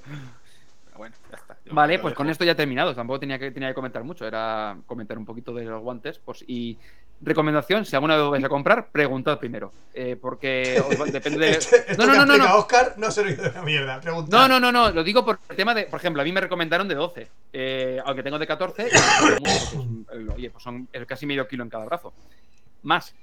[0.96, 1.45] Bueno, ya está.
[1.70, 2.94] Vale, pues con esto ya he terminado.
[2.94, 4.26] Tampoco tenía que, tenía que comentar mucho.
[4.26, 6.18] Era comentar un poquito de los guantes.
[6.18, 6.78] Pues, y
[7.20, 9.72] recomendación, si alguna vez lo vais a comprar, preguntad primero.
[9.94, 11.50] Eh, porque os depende de...
[11.52, 12.56] Esto No, no, no, no, no.
[12.56, 14.00] Oscar no ha servido de una mierda.
[14.00, 14.36] Preguntad.
[14.38, 14.90] No, no, no, no.
[14.92, 15.84] Lo digo por el tema de...
[15.84, 17.28] Por ejemplo, a mí me recomendaron de 12.
[17.52, 18.82] eh, aunque tengo de 14.
[18.82, 21.84] y me gusta mucho, porque es- oye, pues son el casi medio kilo en cada
[21.86, 22.12] brazo.
[22.82, 23.14] Más.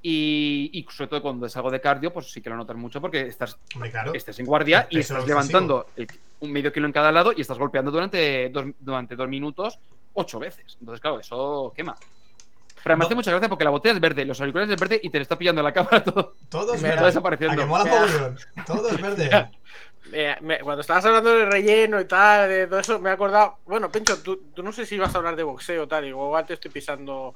[0.00, 3.00] Y, y sobre todo cuando es algo de cardio, pues sí que lo notas mucho
[3.00, 3.58] porque estás
[3.90, 4.14] claro.
[4.14, 6.06] estás en guardia y estás levantando el-
[6.40, 9.78] un medio kilo en cada lado y estás golpeando durante dos, durante dos minutos
[10.14, 10.76] ocho veces.
[10.80, 11.96] Entonces, claro, eso quema.
[12.82, 13.06] Pero me No.
[13.06, 15.22] hace mucha gracia porque la botella es verde, los auriculares es verde y te le
[15.22, 16.34] está pillando la cámara todo.
[16.48, 17.04] Todo es verde.
[17.06, 17.66] desapareciendo.
[17.66, 18.36] Mola mogollón.
[18.66, 19.50] Todo es verde.
[20.12, 23.56] me- me- cuando estabas hablando de relleno y tal, de todo eso, me he acordado.
[23.66, 26.46] Bueno, Pencho, tú, tú no sé si vas a hablar de boxeo o tal, igual
[26.46, 27.34] te estoy pisando,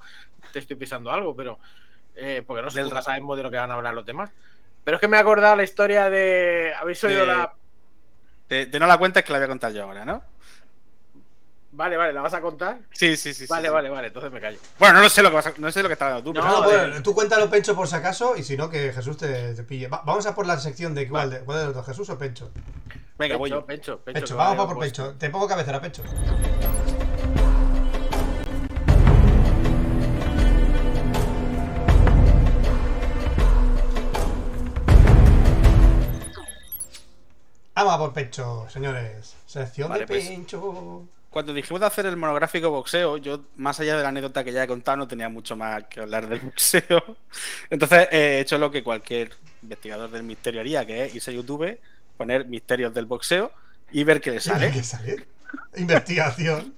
[0.53, 1.59] te estoy pisando algo, pero.
[2.17, 4.07] Eh, porque no sé, Del nunca ra- sabemos de lo que van a hablar los
[4.07, 4.31] demás.
[4.85, 6.73] Pero es que me he acordado la historia de.
[6.79, 7.53] ¿Habéis oído De- la.?
[8.49, 10.23] De, de no la cuenta es que la voy a contar yo ahora, ¿no?
[11.75, 12.81] Vale, vale, ¿la vas a contar?
[12.91, 13.47] Sí, sí, sí.
[13.47, 13.73] sí, vale, sí.
[13.73, 14.59] vale, vale, entonces me callo.
[14.79, 16.35] Bueno, no lo sé lo que vas a- no sé lo que estás hablando tú,
[16.39, 19.17] No, pero No, bueno, tú cuéntalo Pencho por si acaso y si no, que Jesús
[19.17, 19.89] te, te pille.
[19.89, 22.19] Va- vamos a por la sección de cuál, de cuál de los dos, Jesús o
[22.19, 22.51] Pencho.
[23.17, 23.67] venga, voy Pencho, yo.
[23.67, 25.03] Pencho, Pencho, Pencho, vamos por puesto.
[25.05, 25.19] Pencho.
[25.19, 26.03] Te pongo cabecera, Pencho.
[37.85, 39.35] Vamos a por Pencho, señores.
[39.45, 40.29] Sección Vale, de pues.
[40.29, 41.05] Pencho.
[41.31, 44.63] Cuando dijimos de hacer el monográfico boxeo, yo, más allá de la anécdota que ya
[44.63, 47.17] he contado, no tenía mucho más que hablar del boxeo.
[47.71, 51.77] Entonces he hecho lo que cualquier investigador del misterio haría, que es irse a YouTube,
[52.17, 53.51] poner misterios del boxeo
[53.91, 54.71] y ver qué le sale.
[54.71, 55.27] ¿Qué sale?
[55.77, 56.75] Investigación.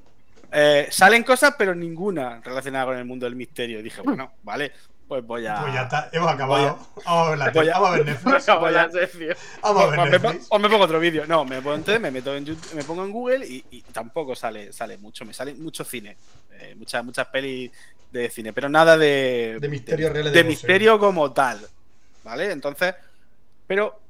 [0.52, 3.80] Eh, salen cosas, pero ninguna relacionada con el mundo del misterio.
[3.80, 4.72] Y dije, bueno, vale,
[5.14, 5.60] pues voy a.
[5.60, 6.78] Pues ya está, hemos acabado.
[7.04, 8.46] Vamos a ver, la Voy a- vamos a ver Me Netflix.
[8.46, 9.36] Voy a-.
[9.62, 10.46] Vamos a O ver me, Netflix.
[10.50, 11.24] o me pongo otro vídeo.
[11.26, 14.72] No, me pongo, me meto en YouTube, me pongo en Google y, y tampoco sale,
[14.72, 15.24] sale mucho.
[15.24, 16.16] Me sale mucho cine.
[16.52, 17.70] Eh, muchas, muchas pelis
[18.10, 19.58] de cine, pero nada de.
[19.60, 21.60] De misterios reales de misterio como tal.
[22.24, 22.50] ¿Vale?
[22.50, 22.94] Entonces.
[23.66, 24.00] Pero.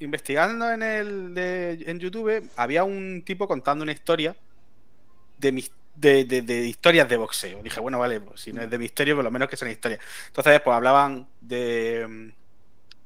[0.00, 4.36] Investigando en el de- en YouTube, había un tipo contando una historia
[5.38, 7.62] de, mis- de, de- de historias de boxeo.
[7.62, 10.00] Dije, bueno, vale, pues si no es de misterio, por lo menos que sean historias.
[10.28, 12.28] Entonces, pues hablaban de mm,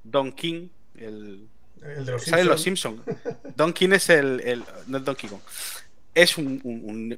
[0.05, 1.49] Don King, el,
[1.83, 3.01] El de los Sale en los Simpsons.
[3.05, 3.57] Simpsons.
[3.57, 5.41] Don King es el, el- No es Donkey Kong.
[6.15, 6.61] Es un,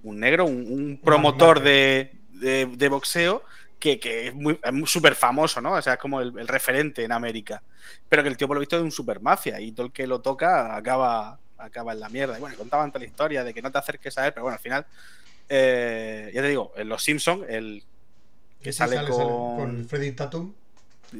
[0.04, 3.42] un- negro, un, un promotor de, de- boxeo
[3.80, 5.72] que, que es muy súper famoso, ¿no?
[5.72, 7.62] O sea, es como el, el referente en América.
[8.08, 10.06] Pero que el tío, por lo visto, es un super mafia y todo el que
[10.06, 12.36] lo toca acaba, acaba en la mierda.
[12.38, 14.54] Y bueno, contaban toda la historia de que no te acerques a él, pero bueno,
[14.56, 14.86] al final.
[15.48, 17.82] Eh, ya te digo, en Los Simpsons, el
[18.62, 20.52] Que sí, sale sale, con- sale con Freddy Tatum.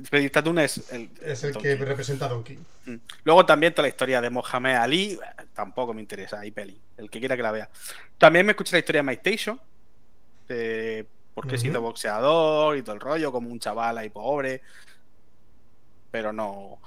[0.05, 1.85] Freddy Tatum es el, Es el Don que King.
[1.85, 2.59] representa a Don King.
[2.87, 2.95] Mm.
[3.25, 5.18] Luego también toda la historia de Mohamed Ali, eh,
[5.55, 7.68] tampoco me interesa, hay peli, el que quiera que la vea.
[8.18, 9.61] También me escuché la historia de Mike Tyson,
[10.49, 11.89] de por qué he sido Ujú.
[11.89, 14.62] boxeador y todo el rollo, como un chaval ahí pobre,
[16.11, 16.79] pero no...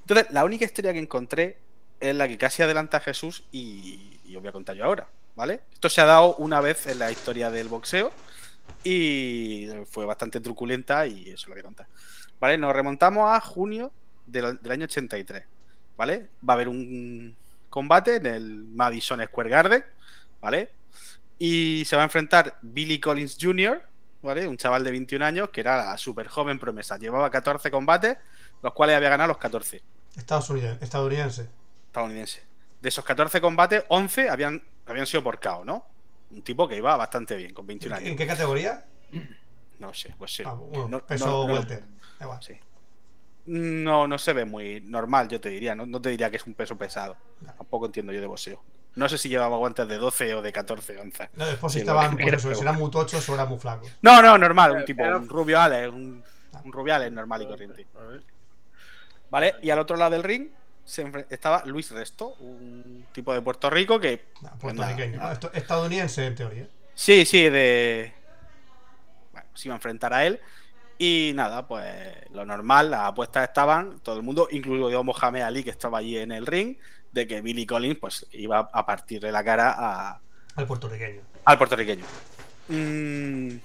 [0.00, 1.58] Entonces, la única historia que encontré
[2.00, 5.62] es la que casi adelanta Jesús y, y os voy a contar yo ahora, ¿vale?
[5.72, 8.12] Esto se ha dado una vez en la historia del boxeo
[8.84, 11.86] y fue bastante truculenta y eso lo voy a contar.
[12.40, 12.58] ¿Vale?
[12.58, 13.92] Nos remontamos a junio
[14.26, 15.44] del, del año 83,
[15.96, 16.28] ¿vale?
[16.48, 17.36] Va a haber un
[17.70, 19.84] combate en el Madison Square Garden,
[20.40, 20.70] ¿vale?
[21.38, 23.82] Y se va a enfrentar Billy Collins Jr.,
[24.22, 24.46] ¿vale?
[24.48, 26.98] Un chaval de 21 años que era la super joven promesa.
[26.98, 28.16] Llevaba 14 combates,
[28.62, 29.82] los cuales había ganado los 14
[30.16, 31.48] Estados Unidos, estadounidense.
[31.86, 32.42] estadounidenses.
[32.80, 35.86] De esos 14 combates, 11 habían, habían sido por KO, ¿no?
[36.30, 38.16] Un tipo que iba bastante bien, con 21 ¿En años.
[38.16, 38.84] qué categoría?
[39.78, 40.42] No sé, pues sí.
[40.46, 41.80] Ah, bueno, No- peso no- no- welter.
[42.18, 42.42] Da igual.
[42.42, 42.54] Sí.
[43.46, 45.74] No, no se ve muy normal, yo te diría.
[45.74, 47.16] No, no te diría que es un peso pesado.
[47.58, 48.62] Tampoco entiendo yo de boxeo.
[48.94, 51.28] No sé si llevaba guantes de 12 o de 14 onzas.
[51.34, 53.90] No, después Sí, estaban, por eso, quieras, si eran muy tochos o eran muy flacos.
[54.02, 56.22] No, no, normal, un tipo, un rubiales, un,
[56.64, 57.86] un rubiales normal y corriente.
[59.30, 59.54] ¿Vale?
[59.62, 60.48] Y al otro lado del ring
[60.84, 64.24] se estaba Luis Resto, un tipo de Puerto Rico que.
[64.42, 65.20] Nah, puertorriqueño.
[65.54, 66.68] estadounidense en teoría.
[66.94, 68.12] Sí, sí, de.
[69.32, 70.40] Bueno, se iba a enfrentar a él.
[70.98, 71.84] Y nada, pues
[72.32, 76.30] lo normal, las apuestas estaban, todo el mundo, incluido Mohamed Ali, que estaba allí en
[76.30, 76.76] el ring,
[77.10, 80.20] de que Billy Collins pues iba a partirle la cara a,
[80.54, 81.22] Al puertorriqueño.
[81.44, 82.04] al puertorriqueño.
[82.68, 83.56] Mm,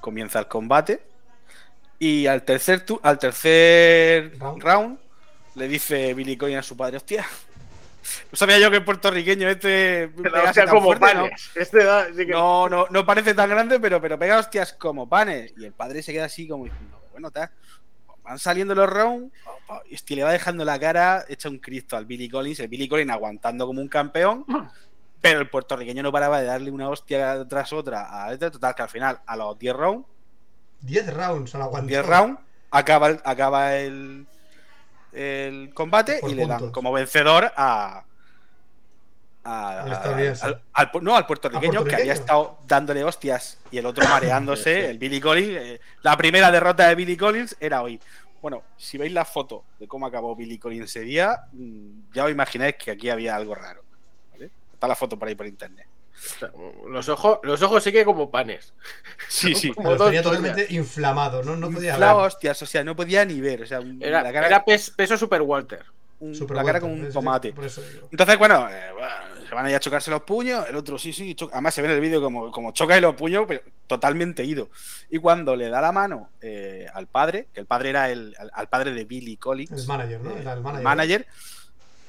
[0.00, 1.02] comienza el combate.
[1.98, 4.62] Y al tercer, tu- al tercer Round.
[4.62, 4.98] round.
[5.54, 7.24] Le dice Billy Collins a su padre: Hostia,
[8.30, 10.10] no sabía yo que el puertorriqueño este.
[10.16, 11.22] Que la pegase hostia tan como fuerte, ¿no?
[11.24, 11.50] panes.
[11.54, 15.08] Este da, sí que- No, no, no parece tan grande, pero, pero pega hostias como
[15.08, 15.52] panes.
[15.56, 17.50] Y el padre se queda así como diciendo, bueno, ta,
[18.22, 19.32] van saliendo los rounds,
[19.90, 22.88] y este le va dejando la cara, echa un cristo al Billy Collins, el Billy
[22.88, 24.44] Collins aguantando como un campeón,
[25.20, 28.82] pero el puertorriqueño no paraba de darle una hostia tras otra a este, total que
[28.82, 30.06] al final, a los 10 rounds,
[30.80, 31.88] 10 rounds al aguantar.
[31.88, 32.40] 10 rounds,
[32.70, 34.26] acaba el, acaba el,
[35.14, 38.04] el combate Por y le dan como vencedor a.
[39.44, 39.84] a-
[40.72, 45.20] Al no, al puertorriqueño, que había estado dándole hostias y el otro mareándose, el Billy
[45.20, 45.48] Collins.
[45.50, 48.00] eh, la primera derrota de Billy Collins era hoy.
[48.40, 52.30] Bueno, si veis la foto de cómo acabó Billy Collins ese día, mm, ya os
[52.30, 53.82] imagináis que aquí había algo raro.
[54.32, 54.50] ¿vale?
[54.72, 55.86] Está la foto por ahí por internet.
[56.88, 58.72] Los ojos, los ojos sí que como panes.
[59.28, 59.70] Sí, sí.
[59.72, 62.26] Como Los dos totalmente inflamado, no, no podía Inflado, hablar.
[62.28, 63.62] hostias, o sea, no podía ni ver.
[63.62, 65.84] O sea, Era, la cara era pes- peso Super Walter.
[66.20, 67.54] un- Súper la cara vuelto, como un tomate.
[68.10, 69.08] Entonces, bueno, eh, bueno,
[69.48, 71.54] se van a ir a chocarse los puños, el otro sí, sí, choca.
[71.54, 74.70] además se ve en el vídeo como, como choca y los puños, pero totalmente ido.
[75.10, 78.50] Y cuando le da la mano eh, al padre, que el padre era el, al,
[78.54, 80.30] al padre de Billy Collins, El manager, ¿no?
[80.36, 80.84] Era el manager.
[80.84, 81.26] manager,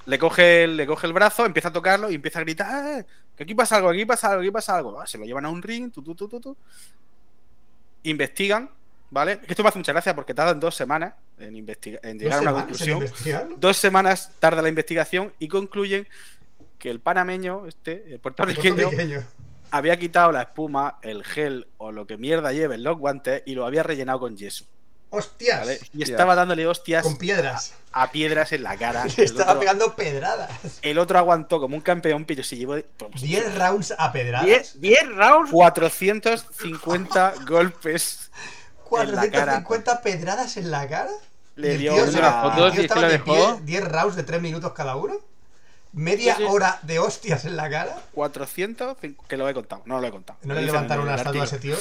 [0.05, 3.05] le coge, el, le coge el brazo, empieza a tocarlo y empieza a gritar, "Eh,
[3.35, 4.99] que aquí pasa algo, aquí pasa algo, aquí pasa algo.
[5.01, 6.57] Ah, Se lo llevan a un ring, tu, tu, tu, tu, tu.
[8.03, 8.69] investigan,
[9.09, 9.39] ¿vale?
[9.47, 12.41] Esto me hace mucha gracia porque tardan dos semanas en, investigar, en ¿Dos llegar a
[12.41, 13.03] una conclusión.
[13.57, 16.07] Dos semanas tarda la investigación y concluyen
[16.77, 19.23] que el panameño, este, el puertorriqueño, Puertorriqueño.
[19.71, 23.65] había quitado la espuma, el gel o lo que mierda lleven los guantes y lo
[23.65, 24.65] había rellenado con yeso.
[25.09, 25.59] ¡Hostias!
[25.59, 25.79] ¿vale?
[25.93, 27.73] Y estaba dándole hostias Con piedras.
[27.93, 29.05] a piedras en la cara.
[29.17, 30.51] Le estaba otro, pegando pedradas.
[30.81, 34.45] el otro aguantó como un campeón, pero se llevó pues, 10 rounds a pedradas.
[34.45, 35.51] 10 10 rounds.
[35.51, 38.31] 450 golpes.
[38.99, 39.63] en la cara.
[39.63, 41.09] 450 pedradas en la cara.
[41.55, 43.35] Le dio una- tío y es que lo dejó.
[43.61, 45.15] 10 10 rounds de 3 minutos cada uno.
[45.95, 46.47] Media Sí, sí.
[46.49, 47.95] hora de hostias en la cara.
[48.11, 50.37] 400, que lo he contado, no lo he contado.
[50.43, 51.75] No le levantaron una estatua a ese tío.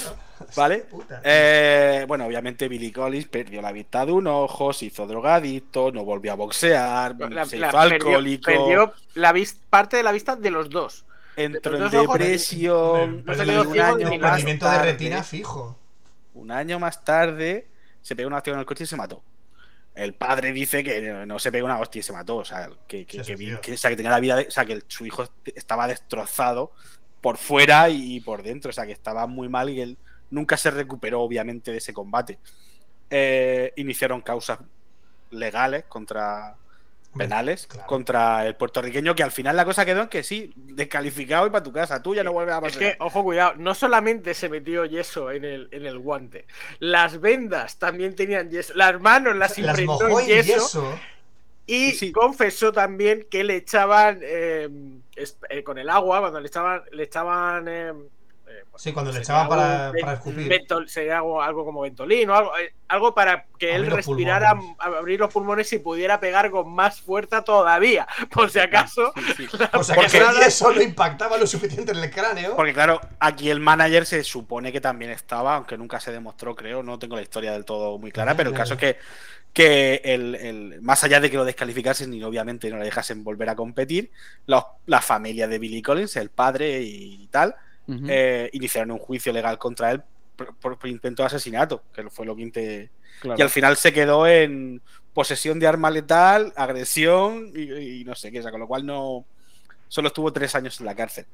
[0.56, 0.86] ¿Vale?
[1.24, 6.04] Eh, bueno, obviamente Billy Collins perdió la vista de un ojo, se hizo drogadicto, no
[6.04, 10.12] volvió a boxear, La- se la- hizo perdió- alcohólico, Perdió, la vis- parte de la
[10.12, 11.04] vista de los dos.
[11.36, 13.16] entró en depresión.
[13.18, 15.76] no Perdió un año más de tarde- retina fijo.
[16.34, 17.66] Un año más tarde
[18.02, 19.22] se pegó una hostia en el coche y se mató.
[19.94, 22.36] El padre dice que no, se pegó una hostia y se mató.
[22.36, 24.36] O sea, que, que, que vi- que- o sea, que tenía la vida.
[24.36, 25.24] de- o sea, que su hijo
[25.54, 26.72] estaba destrozado
[27.20, 28.70] por fuera y por dentro.
[28.70, 29.96] O sea, que estaba muy mal y él
[30.30, 32.38] nunca se recuperó, obviamente, de ese combate.
[33.10, 34.58] Eh, iniciaron causas
[35.30, 36.56] legales contra
[37.16, 37.86] penales Claro.
[37.86, 41.62] contra el puertorriqueño que al final la cosa quedó en que sí, descalificado y para
[41.62, 42.78] tu casa, tú ya no vuelves a Es pasar.
[42.78, 46.46] que, ojo, cuidado, no solamente se metió yeso en el, en el guante,
[46.80, 50.98] las vendas también tenían yeso, las manos las imprimió en yeso, yeso.
[51.66, 54.68] y Sí, confesó también que le echaban eh,
[55.16, 57.92] es- eh, con el agua, cuando le echaban, le echaban eh,
[58.54, 60.48] eh, Sí, cuando le echaban para, para escupir.
[60.48, 64.54] Ventol- sería algo, algo como ventolín o algo, eh, algo para que él Abrir respirara,
[64.78, 69.12] abrir los pulmones y pudiera pegar con más fuerza todavía, por si acaso.
[69.36, 69.56] Sí, sí.
[69.72, 72.56] O sea, que Porque nada- yeso no impactaba lo suficiente en el cráneo.
[72.56, 76.82] Porque claro, aquí el manager se supone que también estaba, aunque nunca se demostró, creo,
[76.82, 78.98] no tengo la historia del todo muy clara, pero el caso es que,
[79.52, 83.48] que el, el- más allá de que lo descalificasen y obviamente no le dejasen volver
[83.50, 84.10] a competir,
[84.46, 87.54] los- la familia de Billy Collins, el padre y tal,
[87.86, 88.06] Ujú.
[88.08, 90.02] eh, iniciaron un juicio legal contra él
[90.36, 93.38] por, por- por intento de asesinato, que fue lo que inte- Claro.
[93.38, 94.82] Y al final se quedó en
[95.12, 98.84] posesión de arma letal, agresión y, y no sé qué, o sea, con lo cual
[98.84, 99.24] no.
[99.88, 101.26] Solo estuvo tres años en la cárcel.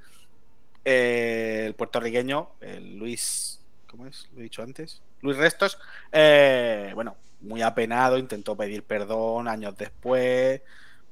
[0.85, 3.61] Eh, el puertorriqueño, el Luis.
[3.87, 4.29] ¿Cómo es?
[4.35, 5.03] Lo he dicho antes.
[5.23, 5.79] Luis Restos.
[6.13, 10.61] eh, bueno, muy apenado, intentó pedir perdón años después.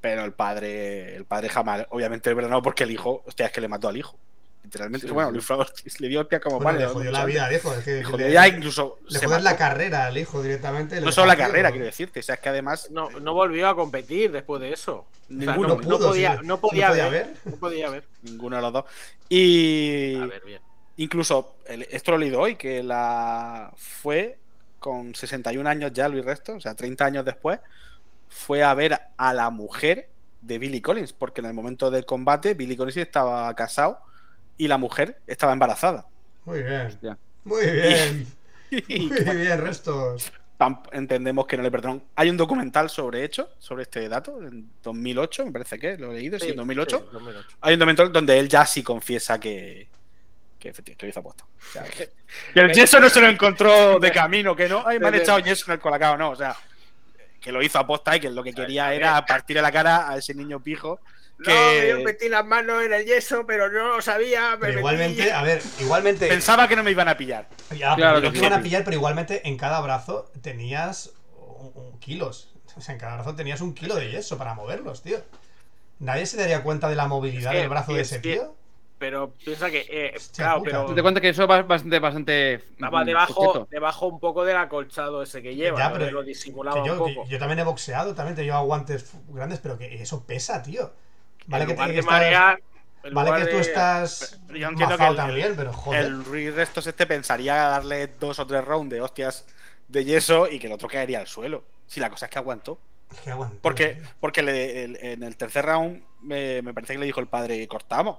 [0.00, 3.68] Pero el padre, el padre jamás, obviamente, no, porque el hijo, hostia, es que le
[3.68, 4.16] mató al hijo.
[4.64, 5.06] Literalmente.
[5.06, 5.34] Sí, bueno, sí.
[5.34, 6.86] Luis Flores le dio hostia como Bueno, padre.
[6.86, 7.72] le jodió la vida al hijo.
[7.72, 8.98] Es que Le le, jodió ya incluso.
[9.08, 11.00] le jodes la carrera al hijo directamente.
[11.00, 12.20] No solo la carrera, quiero decirte.
[12.20, 12.90] O sea, es que además.
[12.90, 14.96] No, no volvió a competir después de eso.
[14.96, 16.46] O sea, Ninguno no, pudo, no podía, sí.
[16.46, 17.36] no podía No podía ver, ver.
[17.44, 18.04] No podía ver.
[18.22, 18.84] Ninguno de los dos.
[19.28, 20.60] Y A ver, bien.
[20.98, 24.38] incluso, el- esto lo he leído hoy, que la fue
[24.78, 27.58] con 61 años ya Luis Resto, o sea, 30 años después,
[28.28, 30.08] fue a ver a la mujer
[30.42, 33.98] de Billy Collins, porque en el momento del combate Billy Collins estaba casado
[34.58, 36.06] y la mujer estaba embarazada.
[36.44, 36.86] Muy bien.
[36.88, 37.18] Hostia.
[37.44, 38.26] Muy bien.
[38.70, 40.30] Y Muy bien, restos.
[40.92, 42.02] entendemos que no le perdonan.
[42.16, 46.16] Hay un documental sobre hecho, sobre este dato, en 2008, me parece que lo he
[46.16, 46.98] leído, sí, en 2008.
[46.98, 47.48] sí, 2008.
[47.62, 49.88] Hay un documental donde él ya sí confiesa que,
[50.58, 51.44] que, efectivamente, hizo aposta.
[51.44, 52.10] O sea, que,
[52.52, 55.38] que el yeso no se lo encontró de camino, que no, ay, me han echado
[55.38, 56.54] yeso en el colacao, no, o sea,
[57.40, 60.34] que lo hizo aposta y que lo que quería era partirle la cara a ese
[60.34, 61.00] niño pijo.
[61.38, 64.52] No, yo metí las manos en el yeso, pero no lo sabía.
[64.52, 66.26] me Pero metí- igualmente, a ver, igualmente.
[66.28, 67.48] pensaba que no me iban a pillar.
[67.76, 68.38] Ya, Claro que sí.
[68.38, 72.50] iban a pillar, pero igualmente en cada brazo tenías un, un kilos.
[72.76, 75.18] O sea, en cada brazo tenías un kilo de yeso para moverlos, tío.
[76.00, 78.32] Nadie se daría cuenta de la movilidad Es que- del brazo de es ese que-
[78.34, 78.54] tío.
[78.98, 80.70] Pero piensa que, eh, Hostia claro, puta.
[80.82, 82.54] pero Te cuenta que eso va bastante, bastante.
[82.54, 85.78] estaba mm, debajo, debajo un poco del acolchado ese que lleva.
[85.78, 85.98] Ya, ¿no?
[85.98, 87.28] pero lo que disimulaba yo, un que poco.
[87.28, 90.92] yo también he boxeado, también te llevo guantes grandes, pero que eso pesa, tío.
[91.48, 92.60] Vale en que, lugar te, de estás- marear,
[93.02, 96.04] en vale lugar que tú de- estás yo entiendo que el- también, pero joder.
[96.04, 99.44] El Ruiz Restos este pensaría darle dos o tres rounds de hostias
[99.88, 101.64] de yeso y que el otro caería al suelo.
[101.86, 102.78] Si la cosa es que aguantó.
[103.10, 104.04] Es que aguantó, Porque, tío.
[104.20, 107.66] porque le- el- en el tercer round me, me parece que le dijo el padre,
[107.66, 108.18] cortamos.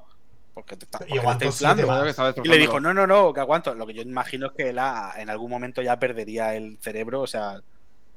[0.55, 2.05] Porque te está, Y porque te está inflando.
[2.07, 3.73] estaba Y le dijo, no, no, no, que aguanto.
[3.75, 7.27] Lo que yo imagino es que él en algún momento ya perdería el cerebro, o
[7.27, 7.61] sea,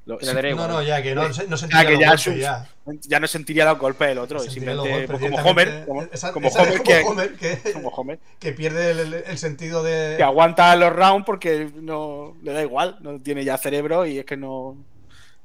[0.04, 2.68] Lo- No, no, ya que no, se- no Ah, sentiría que ya, golpes, sus- ya.
[3.02, 4.40] ya no sentiría los golpes del otro.
[4.40, 5.84] Simplemente golpes pues, como Homer.
[5.86, 9.14] Como, Esa- como esa es Homer, como que, Homer, que, como Homer, que pierde el,
[9.14, 10.16] el sentido de...
[10.16, 14.24] que aguanta los rounds porque no le da igual, no tiene ya cerebro y es
[14.24, 14.76] que no,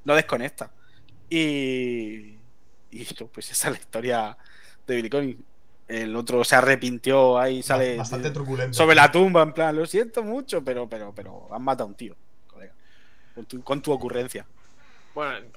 [0.06, 0.72] no desconecta.
[1.30, 2.36] Y,
[2.90, 4.38] y esto, pues esa es la historia
[4.88, 5.38] de Billy Connie.
[5.88, 8.74] El otro se arrepintió ahí, sale Bastante truculento.
[8.74, 11.96] sobre la tumba, en plan, lo siento mucho, pero, pero, pero han matado a un
[11.96, 12.16] tío.
[13.38, 14.44] Con tu, con tu ocurrencia.
[15.14, 15.48] Bueno,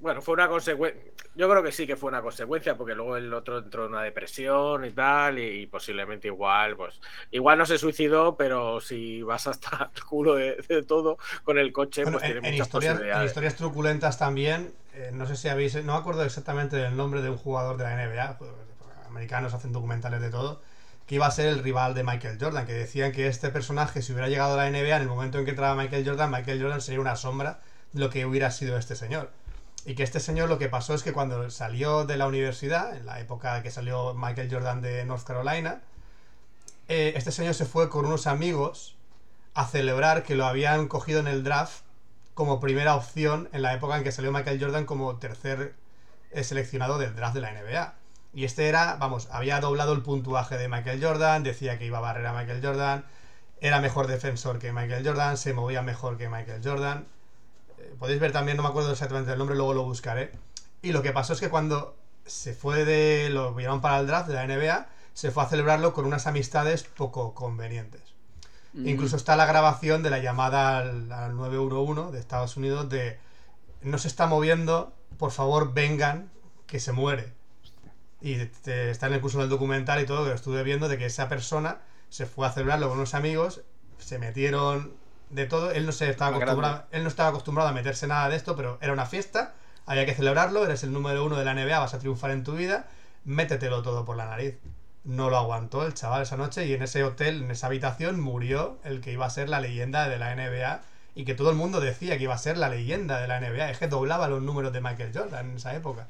[0.00, 1.00] bueno, fue una consecuencia.
[1.34, 4.02] Yo creo que sí que fue una consecuencia, porque luego el otro entró en una
[4.02, 7.00] depresión y tal, y, y posiblemente igual, pues,
[7.30, 11.72] igual no se suicidó, pero si vas hasta el culo de, de todo con el
[11.72, 13.24] coche, Bueno, pues en, tiene en muchas historias, en posibilidades.
[13.24, 17.30] historias truculentas también, eh, no sé si habéis, no me acuerdo exactamente del nombre de
[17.30, 18.50] un jugador de la NBA, pues,
[19.06, 20.62] americanos hacen documentales de todo,
[21.06, 24.12] que iba a ser el rival de Michael Jordan, que decían que este personaje, si
[24.12, 26.80] hubiera llegado a la NBA en el momento en que entraba Michael Jordan, Michael Jordan
[26.80, 27.60] sería una sombra
[27.92, 29.30] de lo que hubiera sido este señor.
[29.84, 33.04] Y que este señor lo que pasó es que cuando salió de la universidad, en
[33.04, 35.82] la época que salió Michael Jordan de North Carolina,
[36.88, 38.96] eh, este señor se fue con unos amigos
[39.54, 41.84] a celebrar que lo habían cogido en el draft
[42.34, 45.74] como primera opción en la época en que salió Michael Jordan como tercer
[46.30, 47.94] eh, seleccionado del draft de la NBA.
[48.34, 52.00] Y este era, vamos, había doblado el puntuaje de Michael Jordan, decía que iba a
[52.00, 53.04] barrer a Michael Jordan,
[53.60, 57.06] era mejor defensor que Michael Jordan, se movía mejor que Michael Jordan.
[57.78, 60.32] Eh, podéis ver también, no me acuerdo exactamente el nombre, luego lo buscaré.
[60.82, 63.30] Y lo que pasó es que cuando se fue de.
[63.30, 66.82] lo vieron para el draft de la NBA, se fue a celebrarlo con unas amistades
[66.82, 68.02] poco convenientes.
[68.72, 68.88] Mm.
[68.88, 73.18] Incluso está la grabación de la llamada al, al 911 de Estados Unidos de
[73.82, 76.30] no se está moviendo, por favor vengan,
[76.66, 77.32] que se muere.
[78.24, 80.96] Y te- está en incluso en el documental y todo, que lo estuve viendo, de
[80.96, 83.60] que esa persona se fue a celebrarlo con unos amigos,
[83.98, 84.94] se metieron
[85.30, 88.28] de todo, él no se estaba Más acostumbrado, él no estaba acostumbrado a meterse nada
[88.30, 89.52] de esto, pero era una fiesta,
[89.84, 92.52] había que celebrarlo, eres el número uno de la NBA, vas a triunfar en tu
[92.54, 92.86] vida,
[93.24, 94.56] métetelo todo por la nariz.
[95.04, 98.78] No lo aguantó el chaval esa noche y en ese hotel, en esa habitación, murió
[98.84, 100.80] el que iba a ser la leyenda de la NBA
[101.14, 103.70] y que todo el mundo decía que iba a ser la leyenda de la NBA.
[103.70, 106.06] Es que doblaba los números de Michael Jordan en esa época.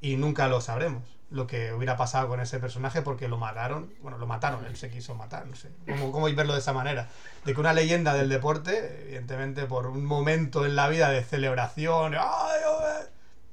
[0.00, 3.92] Y nunca lo sabremos lo que hubiera pasado con ese personaje porque lo mataron.
[4.02, 5.68] Bueno, lo mataron, él se quiso matar, no sé.
[5.86, 7.08] ¿Cómo, cómo verlo de esa manera?
[7.44, 12.14] De que una leyenda del deporte, evidentemente por un momento en la vida de celebración,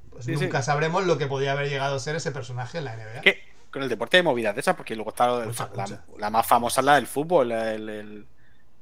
[0.10, 0.46] pues Sí, sí.
[0.46, 3.22] nunca sabremos lo que podía haber llegado a ser ese personaje en la NBA.
[3.24, 3.36] Es
[3.72, 6.04] con el deporte de movidas de esas, porque luego está lo del- Mucha, la, mucha.
[6.18, 8.28] la más famosa, la del fútbol, el, el-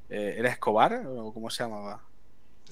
[0.08, 1.02] eh, ¿era Escobar?
[1.06, 2.00] ¿O cómo se llamaba?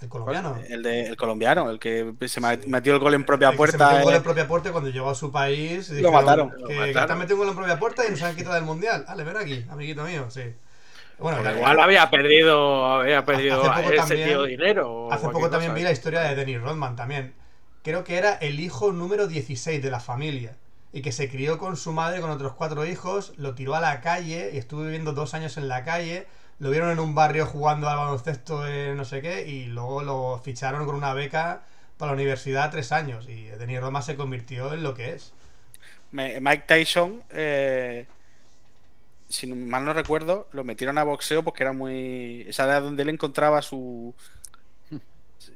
[0.03, 0.57] El colombiano.
[0.68, 3.78] El, de, el colombiano, el que se metió el gol en propia El que se
[3.78, 3.86] puerta.
[3.86, 5.88] metió un gol eh, en propia puerta y cuando llegó a su país.
[5.90, 6.51] Lo mataron.
[6.51, 7.11] Que, Lo que mataron.
[7.12, 9.05] has metido un gol en propia puerta y nos han quitado del mundial.
[9.07, 10.42] Vale, ven aquí, amiguito mío, sí.
[11.18, 15.12] Bueno, igual había perdido, había perdido Hace poco ese también- tío dinero.
[15.12, 15.78] Hace poco también cosa.
[15.78, 17.34] vi la historia de Dennis Rodman también.
[17.84, 20.57] Creo que era el hijo número 16 de la familia.
[20.92, 24.01] Y que se crió con su madre, con otros cuatro hijos, lo tiró a la
[24.01, 26.26] calle y estuvo viviendo dos años en la calle.
[26.59, 30.41] Lo vieron en un barrio jugando al baloncesto en no sé qué y luego lo
[30.43, 31.63] ficharon con una beca
[31.99, 33.29] para la universidad tres años.
[33.29, 35.33] Y Dennis Rodman se convirtió en lo que es.
[36.13, 38.07] Mike Tyson, eh,
[39.29, 42.45] si mal no recuerdo, lo metieron a boxeo porque era muy.
[42.49, 44.15] Esa era donde él encontraba su.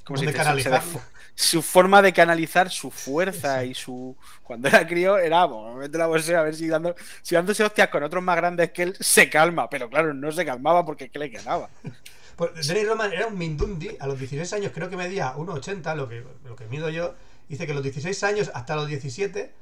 [0.05, 0.39] ¿Cómo se dice?
[0.63, 0.71] Se-
[1.41, 4.17] Su forma de canalizar su fuerza y su.
[4.43, 5.45] Cuando era crío, era.
[5.45, 8.73] Bueno, mételo a boxeo a ver si, dando, si dándose hostias con otros más grandes
[8.73, 9.71] que él se calma.
[9.71, 11.71] Pero claro, no se calmaba porque es que le quedaba.
[12.37, 16.09] Pues Dennis Rodman era un Mindundi, a los 16 años creo que medía 1,80, lo
[16.09, 17.17] que, lo que mido yo.
[17.49, 19.53] Dice que a los 16 años hasta los 17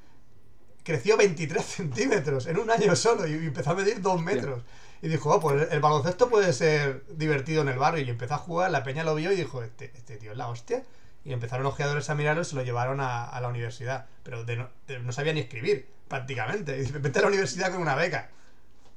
[0.82, 4.62] creció 23 centímetros en un año solo y empezó a medir 2 metros.
[5.00, 8.04] Y dijo, oh, pues el baloncesto puede ser divertido en el barrio.
[8.04, 10.48] Y empezó a jugar, la peña lo vio y dijo, este, este tío es la
[10.48, 10.84] hostia.
[11.26, 14.06] Y empezaron ojeadores a mirarlo y se lo llevaron a, a la universidad.
[14.22, 16.76] Pero de no, de- no sabía ni escribir, prácticamente.
[16.76, 18.30] Y dice, vete a la universidad con una beca.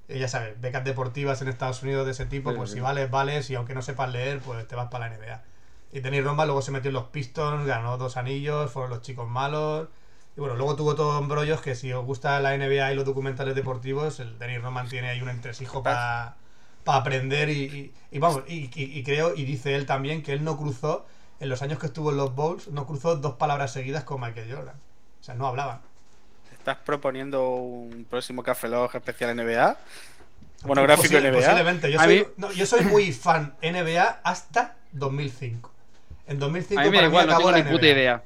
[0.07, 2.75] Y ya sabes, becas deportivas en Estados Unidos de ese tipo, Sí, pues sí.
[2.77, 5.43] si vales, vales, y aunque no sepas leer, pues te vas para la NBA.
[5.91, 9.27] Y Dennis Rodman luego se metió en los Pistons, ganó dos anillos, fueron los chicos
[9.29, 9.87] malos.
[10.37, 13.55] Y bueno, luego tuvo todo embrollos que si os gusta la NBA y los documentales
[13.55, 16.37] deportivos, el Dennis Rodman tiene ahí un entresijo para
[16.85, 20.57] aprender y, y- y vamos, y- y creo, y dice él también que él no
[20.57, 21.05] cruzó,
[21.39, 24.53] en los años que estuvo en los Bowls, no cruzó dos palabras seguidas con Michael
[24.53, 24.75] Jordan.
[25.19, 25.79] O sea, no hablaban.
[26.51, 29.77] ¿Estás proponiendo un próximo Café Log especial NBA?
[30.65, 31.31] Monográfico Posi- NBA.
[31.41, 31.91] Posiblemente.
[31.91, 35.71] Yo soy, mí- no, yo soy muy fan NBA hasta 2005.
[36.27, 37.85] En 2005 A mí me da para igual, mí no acabó tengo la ni puta
[37.87, 37.91] NBA.
[37.93, 38.23] idea.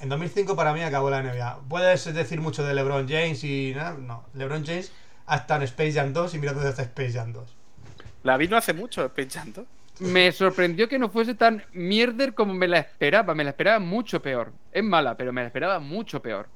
[0.00, 1.60] En 2005 para mí acabó la NBA.
[1.68, 4.24] Puedes decir mucho de LeBron James y nada, no.
[4.34, 4.92] LeBron James
[5.26, 7.48] hasta en Space Jam 2 y mira dónde está Space Jam 2.
[8.24, 9.64] La vi no hace mucho, Space Jam 2.
[10.00, 13.34] Me sorprendió que no fuese tan mierder como me la esperaba.
[13.34, 14.52] Me la esperaba mucho peor.
[14.72, 16.48] Es mala, pero me la esperaba mucho peor.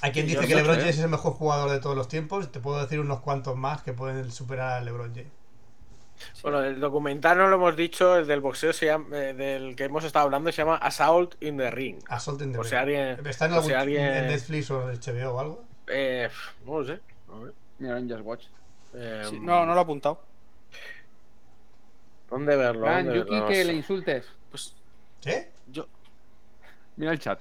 [0.00, 0.76] Hay quien dice que LeBron.
[0.76, 2.50] James es el mejor jugador de todos los tiempos.
[2.50, 5.30] Te puedo decir unos cuantos más que pueden superar a LeBron James.
[6.42, 9.84] Bueno, el documental no lo hemos dicho, el del boxeo se llama, eh, del que
[9.84, 11.98] hemos estado hablando se llama Assault in the Ring.
[12.08, 12.78] Assault in the si Ring.
[12.80, 15.64] alguien- ¿Está en, algún, si alguien- en Netflix o en HBO o algo?
[15.88, 16.28] Eh,
[16.64, 17.00] no lo sé.
[17.32, 17.54] A ver.
[17.78, 18.44] Mira, en Just Watch.
[18.94, 20.22] Eh, Sí, no, no lo he apuntado.
[22.32, 22.80] ¿Dónde verlo?
[22.86, 23.48] Fran, ¿Dónde Yuki, verlo?
[23.48, 24.24] que le insultes.
[24.50, 24.74] Pues
[25.20, 25.50] ¿Qué?
[25.68, 25.86] yo.
[26.96, 27.38] Mira el chat.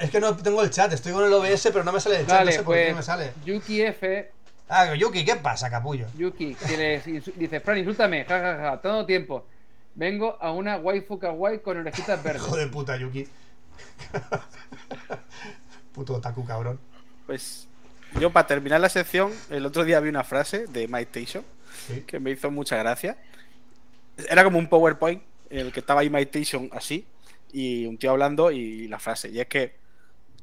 [0.00, 2.26] Es que no tengo el chat, estoy con el OBS, pero no me sale el
[2.26, 3.32] chat, Vale, no sé por qué pues me sale.
[3.44, 4.32] Yuki F.
[4.68, 6.06] Ah, Yuki, ¿qué pasa, capullo?
[6.16, 7.04] Yuki, que les
[7.36, 9.46] dice, Fran, insúltame, jajaja, todo tiempo.
[9.94, 12.42] Vengo a una waifu kawaii con orejitas verdes.
[12.42, 13.28] Hijo de puta, Yuki.
[15.92, 16.80] Puto otaku, cabrón.
[17.26, 17.68] Pues
[18.18, 21.44] yo para terminar la sección, el otro día vi una frase de Mike Tyson
[21.86, 22.02] Sí.
[22.06, 23.16] que me hizo mucha gracia.
[24.28, 27.06] Era como un PowerPoint en el que estaba Tyson así
[27.52, 29.28] y un tío hablando y la frase.
[29.30, 29.76] Y es que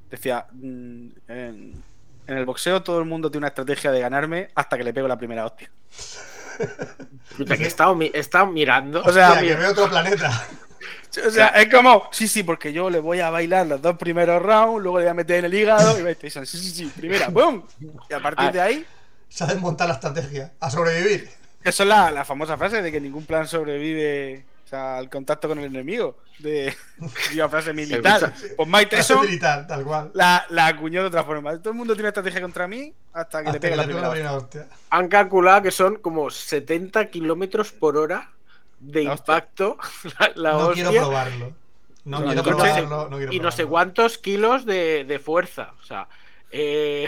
[0.09, 1.83] decía, mm, en,
[2.27, 5.07] en el boxeo todo el mundo tiene una estrategia de ganarme hasta que le pego
[5.07, 5.69] la primera hostia.
[7.37, 9.01] Puta, que he estado, mi- he estado mirando.
[9.03, 10.31] O sea, que veo otro planeta.
[11.27, 14.41] O sea, es como, sí, sí, porque yo le voy a bailar los dos primeros
[14.41, 16.85] rounds, luego le voy a meter en el hígado y Mike Tyson, sí, sí, sí,
[16.85, 17.65] primera, ¡boom!
[18.09, 18.51] Y a partir Ah.
[18.53, 18.85] de ahí
[19.27, 20.53] Se ha desmontado la estrategia.
[20.61, 21.29] A sobrevivir.
[21.63, 25.47] Eso es la, la famosa frase de que ningún plan sobrevive o sea, al contacto
[25.47, 26.17] con el enemigo.
[26.39, 26.73] De
[27.33, 28.33] una frase militar.
[28.57, 30.11] Pues Mike Tyson militar, tal cual.
[30.13, 31.57] la, la acuñó de otra forma.
[31.59, 34.09] Todo el mundo tiene estrategia contra mí hasta que Hasta le pegue la primera.
[34.09, 34.67] primera hostia.
[34.89, 38.31] Han calculado que son como 70 kilómetros por hora
[38.79, 39.33] de La hostia.
[39.35, 39.77] impacto.
[40.19, 40.87] La, la No hostia.
[40.89, 41.53] quiero probarlo.
[42.03, 43.09] No No, quiero y no sé- probarlo.
[43.09, 45.73] No quiero y no sé cuántos kilos de, de fuerza.
[45.81, 46.07] O sea,
[46.49, 47.07] eh,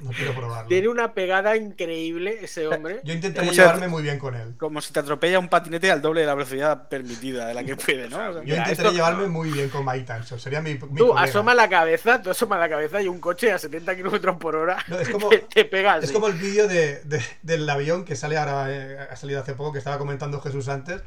[0.00, 0.68] No quiero probarlo.
[0.68, 3.00] tiene una pegada increíble ese hombre.
[3.04, 4.54] Yo intentaría llevarme muy bien con él.
[4.58, 7.76] Como si te atropella un patinete al doble de la velocidad permitida de la que
[7.76, 8.16] puede, ¿no?
[8.16, 10.38] O sea, Yo Mira, intentaría esto- llevarme muy bien con Mike Tyson.
[10.40, 11.22] Sería mi, mi Tú colega.
[11.22, 14.78] asoma la cabeza, tú asoma la cabeza y un coche a 70 kilómetros por hora
[14.88, 16.06] No, es como- te, te pega así.
[16.06, 19.54] Es como el vídeo de, de- del avión que sale ahora, eh, ha salido hace
[19.54, 21.02] poco, que estaba comentando Jesús antes,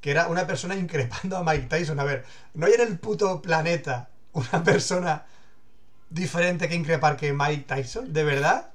[0.00, 2.00] que era una persona increpando a Mike Tyson.
[2.00, 5.24] A ver, ¿no hay en el puto planeta una persona
[6.14, 8.12] diferente que increpar que Mike Tyson?
[8.12, 8.70] ¿De verdad?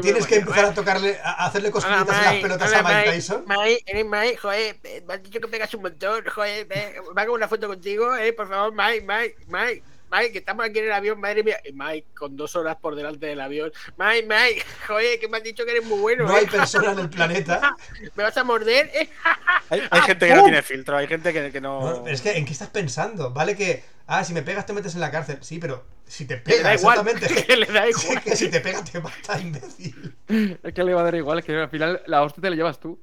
[0.00, 0.68] ¿Tienes que empezar ¿eh?
[0.68, 3.10] a tocarle, a hacerle cosquillitas en las pelotas a Mike.
[3.10, 3.44] Tyson?
[3.46, 4.76] Mike, eres Mike, joder,
[5.06, 8.48] me has dicho que pegas un montón, joder, me hago una foto contigo, eh, por
[8.48, 9.82] favor, Mike, Mike, Mike,
[10.14, 11.58] Mike, que estamos aquí en el avión, madre mía.
[11.64, 15.42] Y Mike, con dos horas por delante del avión, Mike, Mike, joder, que me has
[15.42, 16.48] dicho que eres muy bueno, No hay eh.
[16.50, 17.76] persona en el planeta.
[18.14, 18.90] ¿Me vas a morder?
[18.94, 19.08] Eh,
[19.70, 22.02] Hay, hay gente que no tiene filtro, hay gente que, que no.
[22.02, 23.30] No, es que, ¿en qué estás pensando?
[23.32, 25.38] Vale que, ah, si me pegas te metes en la cárcel.
[25.40, 27.44] Sí, pero si te pega, da igual, exactamente.
[27.46, 28.22] que le da Sí, igual.
[28.24, 30.14] que si te pega te mata, imbécil.
[30.62, 32.56] Es que le va a dar igual, es que al final la hostia te la
[32.56, 33.00] llevas tú.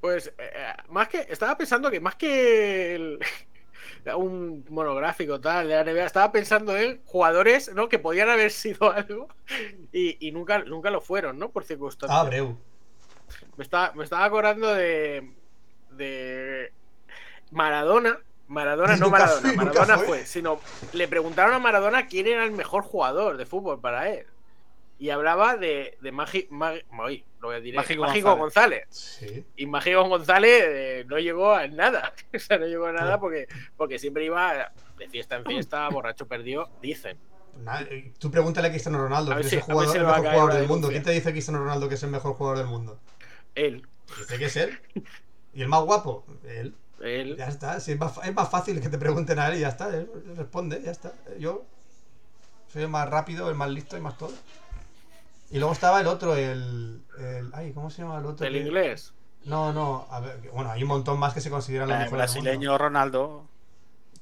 [0.00, 0.52] Pues, eh,
[0.90, 3.18] más que, estaba pensando que más que el-
[4.14, 7.88] un monográfico tal de la NBA, estaba pensando en jugadores, ¿no?
[7.88, 9.28] Que podían haber sido algo
[9.92, 11.50] y, y nunca, nunca lo fueron, ¿no?
[11.50, 12.18] Por circunstancias.
[12.18, 12.56] Ah, Breu.
[13.56, 15.32] Me estaba, me estaba acordando de.
[15.90, 16.72] de.
[17.50, 18.18] Maradona.
[18.48, 19.52] Maradona, no Maradona.
[19.54, 20.06] Maradona fue.
[20.06, 20.26] fue.
[20.26, 20.60] sino.
[20.92, 24.26] Le preguntaron a Maradona quién era el mejor jugador de fútbol para él.
[24.98, 28.86] Y hablaba de, de Magi, Magi- ay, lo voy a decir, Mágico Mágico González.
[28.90, 29.44] Sí.
[29.56, 32.14] Y Mágico González eh, no llegó a nada.
[32.34, 33.20] o sea, no llegó a nada No.
[33.20, 37.18] porque, porque siempre iba de fiesta en fiesta, borracho perdió, dicen.
[37.90, 40.18] Eh, Tú pregúntale a Cristiano Ronaldo, A que si- es el, jugador, si el mejor
[40.20, 40.88] jugador del mundo.
[40.88, 42.98] ¿Quién te dice Cristiano Ronaldo que es el mejor jugador del mundo?
[43.54, 43.86] Él.
[44.18, 44.78] Dice que es él.
[45.54, 46.24] ¿Y el más guapo?
[46.46, 46.74] Él.
[47.00, 47.36] Él.
[47.36, 47.80] Ya está.
[47.80, 49.88] Si es, más, fa- es más fácil que te pregunten a él y ya está.
[49.94, 51.12] Él responde, ya está.
[51.38, 51.64] Yo
[52.72, 54.32] soy el más rápido, el más listo y más todo.
[55.50, 57.04] Y luego estaba el otro, el.
[57.18, 58.46] el ay, ¿cómo se llama el otro?
[58.46, 59.14] El inglés.
[59.44, 60.06] No, no.
[60.10, 62.50] A ver, bueno, hay un montón más que se consideran los El mejores del mundo.
[62.50, 63.48] brasileño Ronaldo.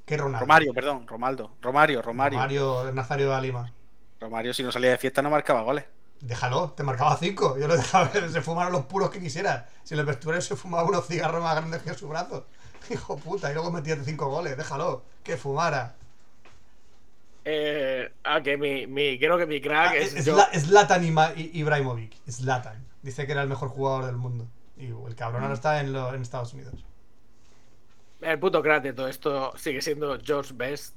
[0.06, 0.40] ¿Qué Ronaldo?
[0.40, 1.56] Romario, perdón, Romaldo.
[1.60, 2.38] Romario, Romario.
[2.38, 3.72] Romario Nazario de Lima.
[4.20, 5.84] Romario, si no salía de fiesta, no marcaba goles.
[6.20, 7.56] Déjalo, te marcaba cinco.
[7.58, 9.68] Yo lo dejaba, se fumaron los puros que quisiera.
[9.84, 12.46] Si en el vestuario se fumaba unos cigarros más grandes que su brazo.
[12.90, 14.56] Hijo puta, y luego metía cinco goles.
[14.56, 15.96] Déjalo, que fumara.
[17.44, 20.14] Eh, ah, que mi, mi, creo que mi crack Ah, es,
[20.64, 22.14] Zlatan Ibrahimovic.
[22.30, 22.84] Zlatan.
[23.02, 24.46] Dice que era el mejor jugador del mundo.
[24.78, 26.84] Y el cabrón ahora está en, lo- en Estados Unidos.
[28.22, 30.94] El puto crack de todo esto sigue siendo George Best,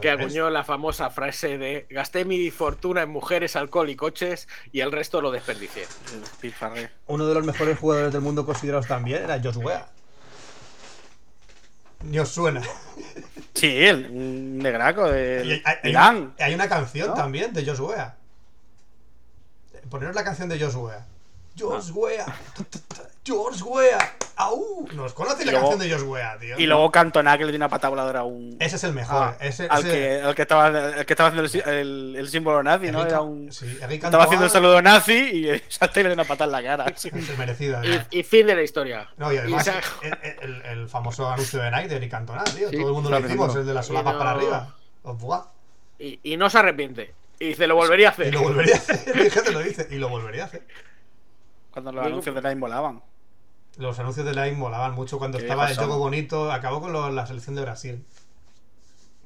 [0.00, 4.78] que acuñó la famosa frase de gasté mi fortuna en mujeres, alcohol y coches y
[4.80, 5.86] el resto lo desperdicié.
[7.08, 9.88] Uno de los mejores jugadores del mundo considerados también era Josh Wea.
[12.04, 12.62] Ni os suena.
[13.54, 16.34] Sí, él, un negraco Y de hay, hay- Irán.
[16.38, 17.14] hay una canción ¿No?
[17.14, 18.16] también de Josh Wea.
[19.90, 21.04] Poneros la canción de Josh Wea.
[21.58, 21.90] Josh
[23.26, 24.16] Josh Wea.
[24.36, 24.88] Au.
[24.94, 26.58] ¿Nos conoce Y la luego- canción de Josh Wea, tío?
[26.58, 28.56] Y luego Cantona que le dio una patada voladora a un.
[28.58, 29.22] Ese es el mejor.
[29.22, 32.14] a- ese, al, ese- que, al que estaba, el que estaba haciendo el, si- el-
[32.18, 33.04] el símbolo nazi, ¿no?
[33.06, 33.52] Era un.
[33.52, 36.76] sí, Estaba haciendo el saludo nazi y salta y le dio una patada en la
[36.76, 36.90] cara.
[36.90, 38.06] Es merecido, además.
[38.10, 39.08] Y, y fin de la historia.
[39.18, 42.42] No, y además, Y se- el, el- el famoso anuncio de Nike de Eric Cantona,
[42.44, 42.70] tío.
[42.70, 44.74] Sí, Todo el mundo lo hicimos, el de las Y solapas no- para arriba.
[45.04, 45.44] Oh, buah.
[45.98, 47.14] Y, y no se arrepiente.
[47.38, 48.34] Y dice, lo volvería a Y hacer.
[48.34, 48.98] lo volvería a hacer.
[49.30, 49.86] Fíjate, lo dice.
[49.90, 50.66] Y lo volvería a hacer.
[51.70, 53.02] Cuando los anuncios de Nike molaban.
[53.78, 56.52] Los anuncios de Nike molaban mucho cuando Qué estaba el juego bonito.
[56.52, 58.04] Acabó con lo- la selección de Brasil.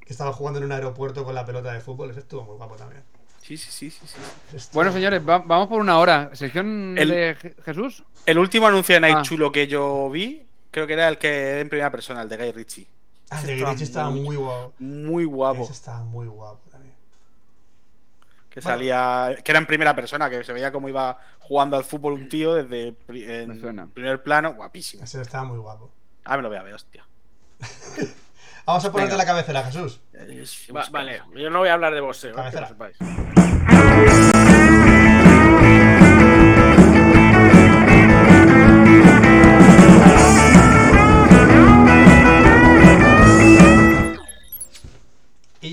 [0.01, 2.11] Que estaba jugando en un aeropuerto con la pelota de fútbol.
[2.11, 3.03] Ese estuvo muy guapo también.
[3.42, 4.07] Sí, sí, sí, sí.
[4.07, 4.57] sí.
[4.57, 6.30] Estuvo- Bueno, señores, va- vamos por una hora.
[6.32, 8.05] ¿Sección El- de Je- Jesús?
[8.24, 9.22] El último anuncio de Nike Ah.
[9.22, 12.36] chulo que yo vi, creo que era el que era en primera persona, el de
[12.36, 12.86] Guy Ritchie.
[13.30, 14.72] Ah, ese de estaba Grich estaba muy- muy guapo.
[14.78, 15.62] Muy guapo.
[15.64, 16.61] Ese estaba muy guapo.
[18.57, 18.79] Que Bueno.
[18.79, 19.37] salía.
[19.45, 22.55] Que era en primera persona, que se veía como iba jugando al fútbol un tío
[22.55, 24.55] desde en primer plano.
[24.55, 25.05] Guapísimo.
[25.05, 25.93] Ese estaba muy guapo.
[26.25, 27.05] Ah, me lo voy a ver, hostia.
[28.65, 29.25] Vamos a ponerte Venga.
[29.25, 30.01] la cabecera, Jesús.
[30.15, 32.63] Es- Va- vale, yo no voy a hablar de boxeo, eh, que Cabecera.
[32.63, 32.97] lo sepáis.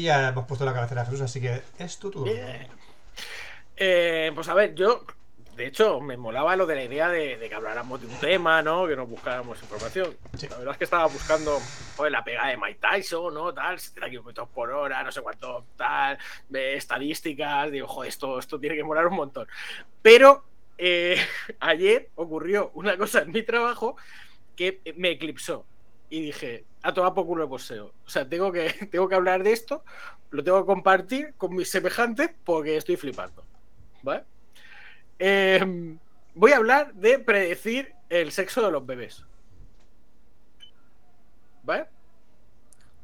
[0.04, 2.30] Y ya hemos puesto la cabecera de Jesús, así que es tu turno.
[3.78, 5.06] Eh, pues a ver, yo,
[5.56, 8.62] de hecho, me molaba lo de la idea de, de que habláramos de un tema,
[8.62, 8.86] ¿no?
[8.86, 10.14] Que nos buscáramos información.
[10.36, 10.50] Sí.
[10.50, 11.58] La verdad es que estaba buscando
[12.10, 13.54] la pegada de Mike Tyson, ¿no?
[13.54, 16.18] Tal, 70 kilómetros por hora, no sé cuánto, tal,
[16.52, 17.72] estadísticas.
[17.72, 19.48] Digo, joder, esto, esto tiene que molar un montón.
[20.02, 20.44] Pero
[20.78, 21.16] eh,
[21.62, 23.96] ayer ocurrió una cosa en mi trabajo
[24.58, 25.66] que me eclipsó.
[26.14, 27.92] Y dije, a tomar por culo el boxeo.
[28.06, 29.84] O sea, tengo que, tengo que hablar de esto,
[30.30, 33.44] lo tengo que compartir con mis semejantes porque estoy flipando.
[34.04, 34.24] ¿Vale?
[35.18, 35.98] Eh,
[36.36, 39.26] voy a hablar de predecir el sexo de los bebés.
[41.64, 41.86] ¿Vale?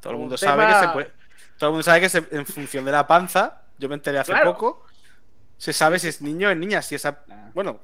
[0.00, 1.12] Todo el Un mundo tema- sabe que se puede.
[1.58, 4.30] Todo el mundo sabe que se- en función de la panza, yo me enteré hace
[4.32, 4.52] Claro.
[4.52, 4.84] poco,
[5.56, 7.24] se sabe si es niño o es niña, si esa.
[7.54, 7.80] Bueno,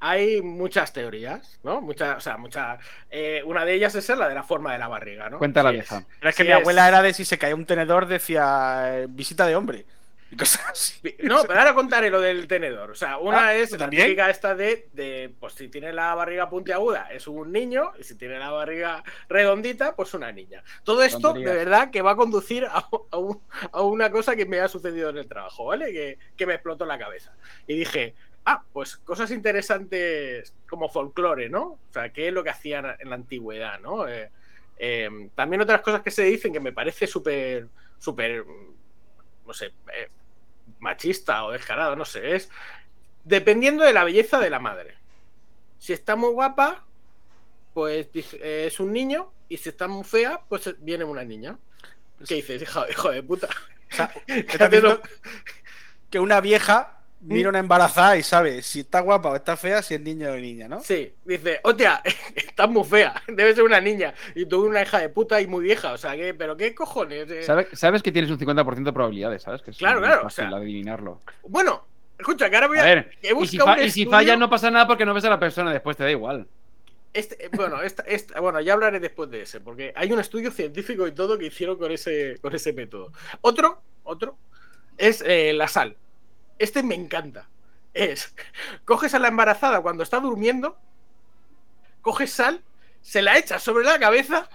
[0.00, 1.80] Hay muchas teorías, ¿no?
[1.82, 2.78] Muchas, o sea, muchas.
[3.10, 5.38] eh, una de ellas es la de la forma de la barriga, ¿no?
[5.38, 5.98] Cuenta la Sí, vieja.
[5.98, 8.06] es- pero es que sí mi es- abuela era de si se caía un tenedor,
[8.06, 9.84] decía eh, visita de hombre.
[10.32, 11.00] Y cosas así.
[11.24, 12.92] No, pero ahora contaré lo del tenedor.
[12.92, 14.04] O sea, una Ah, es ¿tú la también?
[14.04, 18.14] típica esta de, de, pues si tiene la barriga puntiaguda es un niño y si
[18.16, 20.62] tiene la barriga redondita, pues una niña.
[20.84, 21.50] Todo esto, Tonterías.
[21.52, 23.42] de verdad, que va a conducir a, a un-
[23.72, 25.92] a una cosa que me ha sucedido en el trabajo, ¿vale?
[25.92, 27.32] Que, que me explotó la cabeza.
[27.66, 28.14] Y dije,
[28.50, 31.62] ah, pues cosas interesantes como folclore, ¿no?
[31.64, 34.08] O sea, qué es lo que hacían en la antigüedad, ¿no?
[34.08, 34.30] Eh,
[34.78, 38.44] eh, también otras cosas que se dicen que me parece súper, súper,
[39.46, 40.08] no sé, eh,
[40.78, 42.50] machista o descarado, no sé, es
[43.24, 44.96] dependiendo de la belleza de la madre.
[45.78, 46.84] Si está muy guapa,
[47.74, 51.58] pues eh, es un niño, y si está muy fea, pues viene una niña.
[52.26, 53.48] ¿Qué dices, hijo, hijo de puta?
[53.92, 55.02] O sea, ¿Qué ¿estás haces viendo lo-
[56.10, 56.99] que una vieja.
[57.20, 60.36] Mira una embarazada y sabe si está guapa o está fea, si es niño o
[60.36, 60.80] niña, ¿no?
[60.80, 62.02] Sí, dice, hostia,
[62.34, 65.64] estás muy fea, debe ser una niña, y tú una hija de puta y muy
[65.64, 67.30] vieja, o sea, ¿qué, ¿pero qué cojones?
[67.30, 69.62] Eh, ¿Sabes, sabes que tienes un 50% de probabilidades, ¿sabes?
[69.62, 71.20] Que es Claro, claro, o fácil sea, adivinarlo.
[71.42, 71.84] Bueno,
[72.18, 72.84] escucha, que ahora voy A a...
[72.84, 75.24] ver, he y si, buscado fa- y si fallas no pasa nada porque no ves
[75.24, 76.46] a la persona, después te da igual.
[77.12, 81.06] Este, bueno, esta- esta- bueno, ya hablaré después de ese, porque hay un estudio científico
[81.08, 83.12] y todo que hicieron con ese, con ese método.
[83.40, 84.36] Otro, otro,
[84.96, 85.96] es eh, la sal.
[86.60, 87.48] Este me encanta.
[87.92, 88.32] Es,
[88.84, 90.78] coges a la embarazada cuando está durmiendo,
[92.02, 92.62] coges sal,
[93.02, 94.48] se la echas sobre la cabeza,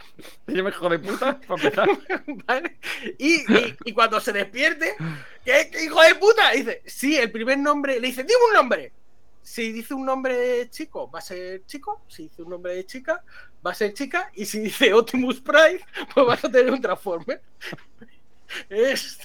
[0.48, 1.90] Yo me puta, para empezar.
[2.48, 2.78] ¿vale?
[3.18, 4.96] Y, y- y cuando se despierte,
[5.44, 6.52] ¿qué, qué hijo de puta?
[6.52, 8.94] Dice, sí, el primer nombre, le dice, dime un nombre.
[9.42, 12.02] Si dice un nombre de chico, va a ser chico.
[12.08, 13.24] Si dice un nombre de chica,
[13.66, 14.32] va a ser chica.
[14.36, 15.82] Y si dice Optimus Prime,
[16.14, 17.42] pues vas a tener un Transformer.
[18.70, 19.20] Es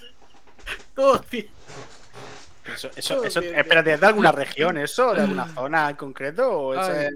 [0.94, 1.44] todo, tío.
[2.74, 5.12] Eso, eso, Todo eso- bien, espérate, ¿es de alguna región eso?
[5.14, 6.50] ¿De alguna zona en concreto?
[6.50, 7.10] ¿O es, eh,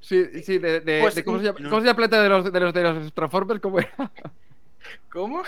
[0.00, 1.68] Sí, sí, de, de- Pues, de ¿cómo, se llama, no.
[1.70, 3.60] ¿cómo se llama el planeta de los, de los, de los Transformers?
[3.60, 3.90] ¿Cómo era?
[5.10, 5.42] ¿Cómo?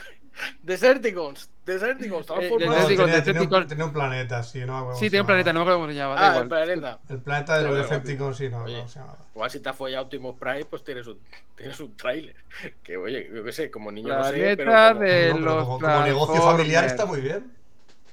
[0.62, 1.50] Deserticons.
[1.66, 2.26] Deserticons.
[2.26, 2.66] Transformers.
[2.70, 3.66] No, Deserticons, tenía, tenía un, Decepticons.
[3.68, 5.60] tenía un planeta, sí, no Sí, tiene un planeta, no llamaba.
[5.60, 6.14] me acuerdo cómo se llama.
[6.14, 6.48] da Ah, el igual.
[6.48, 6.98] planeta.
[7.08, 8.82] El planeta de los Decepticons, sí, no, Oye.
[8.82, 9.18] no se llamaba.
[9.34, 11.18] Igual si te has follado Optimus Prime, pues tienes un,
[11.56, 12.36] tienes un tráiler.
[12.82, 15.44] Que oye, yo qué sé, como niño no sé, pero Planeta como- de No, pero
[15.56, 17.52] los como, como negocio familiar está muy bien.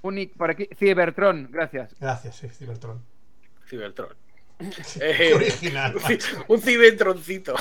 [0.06, 0.68] Unic, por aquí.
[0.78, 1.96] Cybertron, gracias.
[2.00, 3.04] Gracias, sí, Cybertron.
[3.68, 4.16] Cybertron.
[4.60, 5.96] Qué Eh, original.
[6.48, 7.56] un cibertroncito.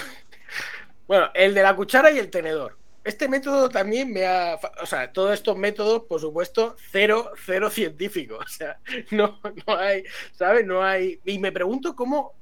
[1.07, 2.79] Bueno, el de la cuchara y el tenedor.
[3.03, 4.59] Este método también me ha.
[4.83, 8.39] O sea, todos estos métodos, por supuesto, cero, cero científico.
[8.45, 8.79] O sea,
[9.11, 10.05] no, no hay.
[10.33, 10.65] ¿Sabes?
[10.67, 11.21] No hay.
[11.25, 12.33] Y me pregunto cómo,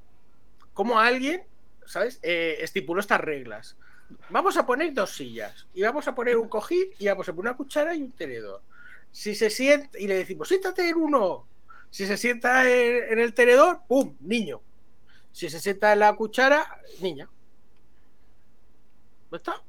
[0.72, 1.42] cómo alguien
[1.86, 2.20] ¿sabes?
[2.22, 3.76] Eh, estipuló estas reglas.
[4.28, 7.50] Vamos a poner dos sillas y vamos a poner un cojín y vamos a poner
[7.50, 8.62] una cuchara y un tenedor.
[9.12, 11.46] Si se sienta y le decimos, siéntate en uno.
[11.90, 14.16] Si se sienta en, en el tenedor, ¡pum!
[14.20, 14.60] Niño.
[15.30, 17.28] Si se sienta en la cuchara, niña.
[19.30, 19.62] ¿No está?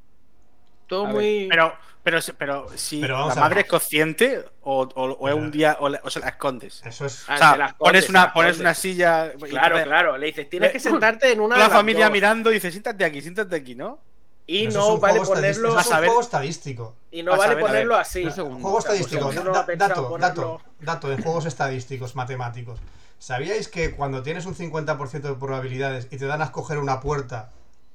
[0.88, 1.48] Todo A ver, muy.
[1.50, 1.74] Pero,
[2.04, 5.88] pero, pero si Pero la madre es consciente o, o- o es un día o,
[5.90, 6.82] la- o se la escondes.
[6.86, 7.24] Eso es.
[7.28, 9.32] Ah, O sea, las pones una, pones una silla.
[9.50, 10.18] Claro, claro.
[10.18, 11.56] Le dices, tienes que sentarte en una.
[11.56, 12.14] De la las familia dos.
[12.14, 14.00] mirando y dice, siéntate aquí, siéntate aquí, ¿no?
[14.46, 15.80] Y Pero no vale ponerlo.
[15.80, 16.96] es a un juego estadístico.
[17.12, 18.30] Y no vale ponerlo así.
[18.30, 19.30] Juego pues estadístico.
[19.30, 22.80] pensado dato, dato, dato en juegos estadísticos, matemáticos.
[23.20, 27.52] ¿Sabíais que cuando tienes un 50% de probabilidades y te dan a escoger una puerta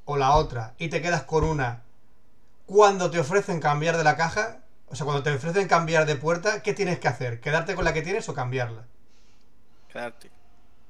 [0.06, 1.82] o la otra y te quedas con una,
[2.64, 6.62] cuando te ofrecen cambiar de la caja, o sea, cuando te ofrecen cambiar de puerta,
[6.62, 7.40] ¿qué tienes que hacer?
[7.40, 8.86] ¿Quedarte con la que tienes o cambiarla?
[9.92, 10.30] Quedarte.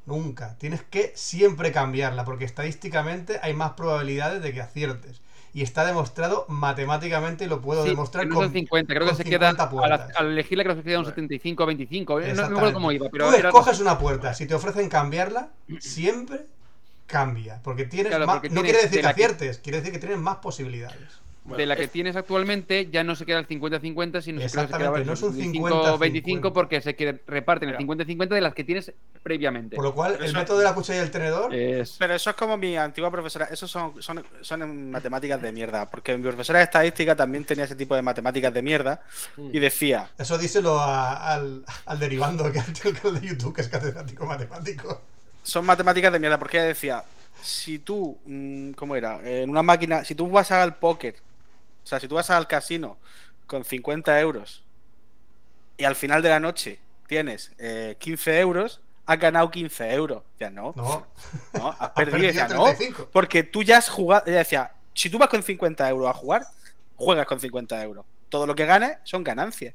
[0.07, 0.57] Nunca.
[0.59, 5.21] Tienes que siempre cambiarla, porque estadísticamente hay más probabilidades de que aciertes.
[5.55, 9.51] Y está demostrado matemáticamente lo puedo Sí, demostrar con, son 50, creo que se queda
[9.51, 12.75] 50 al, elegirla creo que se queda un 75 25, eh, no, no me acuerdo
[12.75, 16.47] cómo iba, pero Tú era escoges una puerta, si te ofrecen cambiarla, siempre
[17.07, 17.61] cambia.
[17.63, 18.37] Porque tienes Claro, más.
[18.37, 20.37] porque no tienes quiere decir de que la que- aciertes, quiere decir que tienes más
[20.37, 21.21] posibilidades.
[21.57, 24.67] De la que es- tienes actualmente ya no se queda el 50-50, sino que se
[24.67, 26.53] queda no es un 25-25 50-50.
[26.53, 27.83] porque se que- reparten el Claro.
[27.87, 28.93] 50-50 de las que tienes
[29.23, 29.77] previamente.
[29.77, 31.55] Por lo cual, Pero el eso- método de la cuchara y el tenedor.
[31.55, 31.97] Es...
[31.99, 33.47] Pero eso es como mi antigua profesora.
[33.51, 35.89] Eso son, son, son en matemáticas de mierda.
[35.91, 39.03] Porque mi profesora de estadística también tenía ese tipo de matemáticas de mierda.
[39.37, 39.51] Mm.
[39.55, 43.69] Y decía, Eso díselo a- al, al derivando, que el canal de YouTube, que es
[43.69, 45.01] catedrático matemático.
[45.43, 46.39] son matemáticas de mierda.
[46.39, 47.05] Porque ella decía,
[47.43, 49.21] si tú, mm, ¿cómo era?
[49.25, 51.15] En una máquina, si tú vas al póker,
[51.89, 52.99] o sea, si tú vas al casino
[53.47, 54.63] con 50 euros
[55.79, 60.23] y al final de la noche tienes eh, 15 euros, has ganado 15 euros.
[60.39, 61.07] Ya no, No,
[61.55, 62.31] no, has perdido.
[62.31, 63.09] Ya no, 35.
[63.11, 64.25] porque tú ya has jugado.
[64.27, 66.43] Ella decía, si tú vas con 50 euros a jugar,
[66.95, 68.05] juegas con 50 euros.
[68.29, 69.75] Todo lo que ganes son ganancias.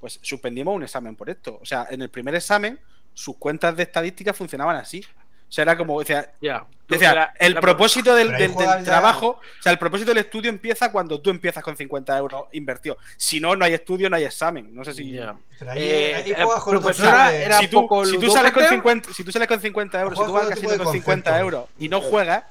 [0.00, 1.60] Pues suspendimos un examen por esto.
[1.62, 2.80] O sea, en el primer examen,
[3.14, 5.06] sus cuentas de estadística funcionaban así.
[5.48, 6.64] O sea, era como, decía, Ya.
[6.88, 10.18] decía La- el la- propósito del, del- del ya- trabajo, o sea, el propósito del
[10.18, 12.98] estudio empieza cuando tú empiezas con 50 euros invertidos.
[13.16, 14.74] Si no, no hay estudio, no hay examen.
[14.74, 15.12] No sé si.
[15.58, 18.04] Pero ahí, Eh, ahí la juegas con otro profesora tipo de- era si tú, poco
[18.04, 18.68] si tú sales con ludópata.
[18.70, 20.92] 50, si tú sales con 50 euros, si tú Juegas vas con al casino con
[20.92, 21.40] de 50 conceptos.
[21.40, 22.44] euros y no juegas,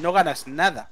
[0.00, 0.90] no ganas nada.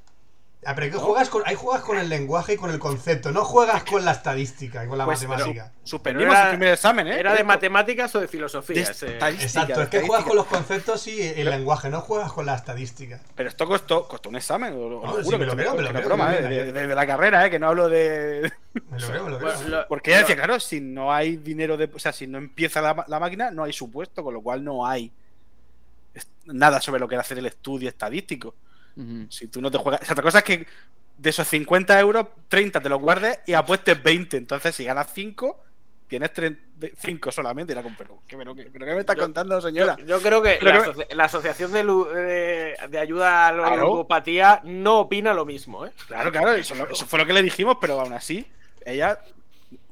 [0.66, 3.44] Ah, pero que juegas con, ahí juegas con el lenguaje y con el concepto, no
[3.44, 5.72] juegas con la estadística y con la Pues, matemática.
[6.02, 7.18] Pero era- el primer examen, ¿eh?
[7.20, 8.76] ¿Era de matemáticas o de filosofía?
[8.76, 12.46] de Exacto, de es que juegas con los conceptos y el lenguaje, no juegas con
[12.46, 13.20] la estadística.
[13.34, 15.44] Pero esto costó, costó un examen, os lo, os lo No, juro sí, que me
[15.46, 16.40] lo esto creo, no- me lo que no es creo, broma, me ¿eh?
[16.42, 16.72] lo de, creo.
[16.72, 17.50] de- de la carrera, ¿eh?
[17.50, 18.52] que no hablo de...
[18.90, 19.52] Me lo creo, me lo creo.
[19.54, 21.90] Bueno, lo- Porque ella lo- decía, claro, si no hay dinero de...
[21.94, 24.86] O sea, si no empieza la, la máquina, no hay supuesto, con lo cual no
[24.86, 25.12] hay
[26.46, 28.54] nada sobre lo que era hacer el estudio estadístico.
[29.28, 30.02] Si tú no te juegas...
[30.02, 30.66] O sea, otra cosa es que
[31.18, 34.36] de esos 50 euros, 30 te los guardes y apuestes 20.
[34.36, 35.60] Entonces, si ganas 5,
[36.08, 36.30] tienes
[36.98, 37.72] 5 solamente.
[37.72, 39.96] Y como, pero, ¿qué, pero, qué- pero ¿qué me estás Yo- contando, señora?
[39.98, 44.06] Yo, yo creo que la, la Asociación de, de- de Ayuda a la Claro.
[44.64, 45.92] No opina lo mismo, ¿eh?
[46.06, 48.46] Claro, claro, eso, lo- eso fue lo que le dijimos, pero aún así,
[48.84, 49.18] ella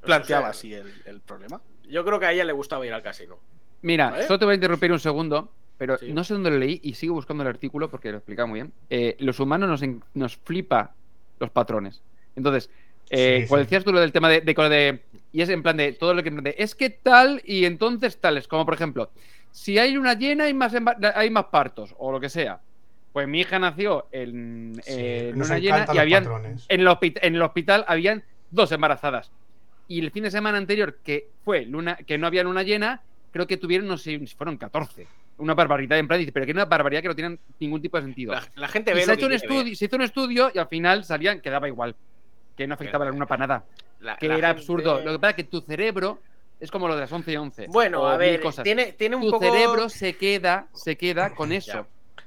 [0.03, 1.61] planteaba O sea, así el, el problema.
[1.89, 3.39] Yo creo que a ella le gustaba ir al casino.
[3.83, 4.27] Mira, ¿Vale?
[4.27, 6.13] solo te voy a interrumpir un segundo, pero Sí.
[6.13, 8.73] no sé dónde lo leí y sigo buscando el artículo porque lo explica muy bien.
[8.89, 10.95] Eh, los humanos nos, en- nos flipa
[11.41, 12.01] los patrones.
[12.37, 12.71] Entonces,
[13.11, 15.03] eh, Sí, cuando decías tú lo del tema de, de, de-
[15.33, 16.31] Y es en plan de todo lo que.
[16.31, 18.47] de, es que tal y entonces tales.
[18.47, 19.11] Como por ejemplo,
[19.51, 20.73] si hay una llena hay más,
[21.17, 22.61] hay más partos o lo que sea.
[23.13, 26.65] Pues mi hija nació en, Sí, eh, en nos una llena y habían patrones.
[26.69, 28.23] en el, en el hospital habían
[28.53, 29.33] dos embarazadas.
[29.89, 33.03] Y el fin de semana anterior, que fue luna, que no había luna llena,
[33.33, 35.09] creo que tuvieron, no sé fueron 14.
[35.43, 38.05] Una barbaridad en plan, dice, pero que una barbaridad que no tienen ningún tipo de
[38.05, 38.33] sentido.
[38.33, 40.03] La, la gente Y ve se, lo ha hecho que un estudio, se hizo un
[40.03, 41.95] estudio y al final salían que daba igual.
[42.57, 43.65] Que no afectaba a la luna para nada.
[44.01, 45.01] La- Que la era gente- absurdo.
[45.03, 46.21] Lo que pasa es que tu cerebro
[46.61, 47.67] es como lo de las 11 y 11.
[47.69, 48.63] Bueno, a ver, cosas.
[48.63, 49.45] tiene, tiene un tu poco...
[49.45, 51.73] cerebro se queda, se queda con eso.
[51.73, 51.87] Ya.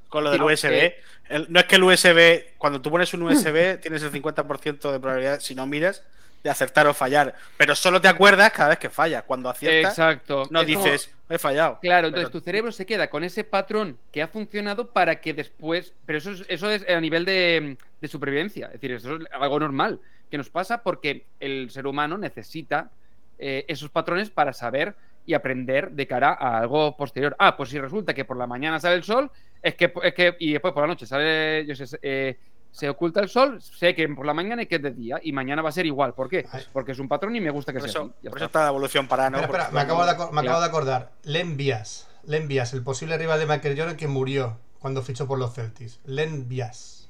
[0.10, 0.70] Con lo del USB.
[0.70, 0.96] que-
[1.30, 5.00] el- no es que el USB, cuando tú pones un USB, tienes el 50% de
[5.00, 6.04] probabilidad, si no miras,
[6.46, 7.34] de acertar o fallar.
[7.58, 9.24] Pero solo te acuerdas cada vez que fallas.
[9.24, 10.44] Cuando aciertas, Exacto.
[10.52, 11.80] no Es como- dices, he fallado.
[11.82, 15.34] Claro, entonces Pero- tu cerebro se queda con ese patrón que ha funcionado para que
[15.34, 15.94] después.
[16.06, 18.68] Pero eso es, eso es a nivel de, de supervivencia.
[18.68, 20.00] Es decir, eso es algo normal
[20.30, 22.92] que nos pasa porque el ser humano necesita
[23.40, 24.94] eh, esos patrones para saber
[25.26, 27.36] y aprender de cara a algo posterior.
[27.40, 29.32] Ah, pues si resulta que por la mañana sale el sol,
[29.64, 32.38] es que, es que y después por la noche sale, yo sé, eh,
[32.76, 35.32] se oculta el sol, sé que por la mañana y que es de día y
[35.32, 36.14] mañana va a ser igual.
[36.14, 36.46] ¿Por qué?
[36.74, 38.28] Porque es un patrón y me gusta que Por sea eso, así.
[38.28, 38.64] Por eso está.
[38.64, 39.40] la evolución para no.
[39.40, 41.12] Espera, espera, porque me, acabo de, me acabo de acordar.
[41.24, 42.06] Len Bias.
[42.26, 46.02] Len Bias, el posible rival de Michael Jordan que murió cuando fichó por los Celtics.
[46.04, 47.08] Len Bias.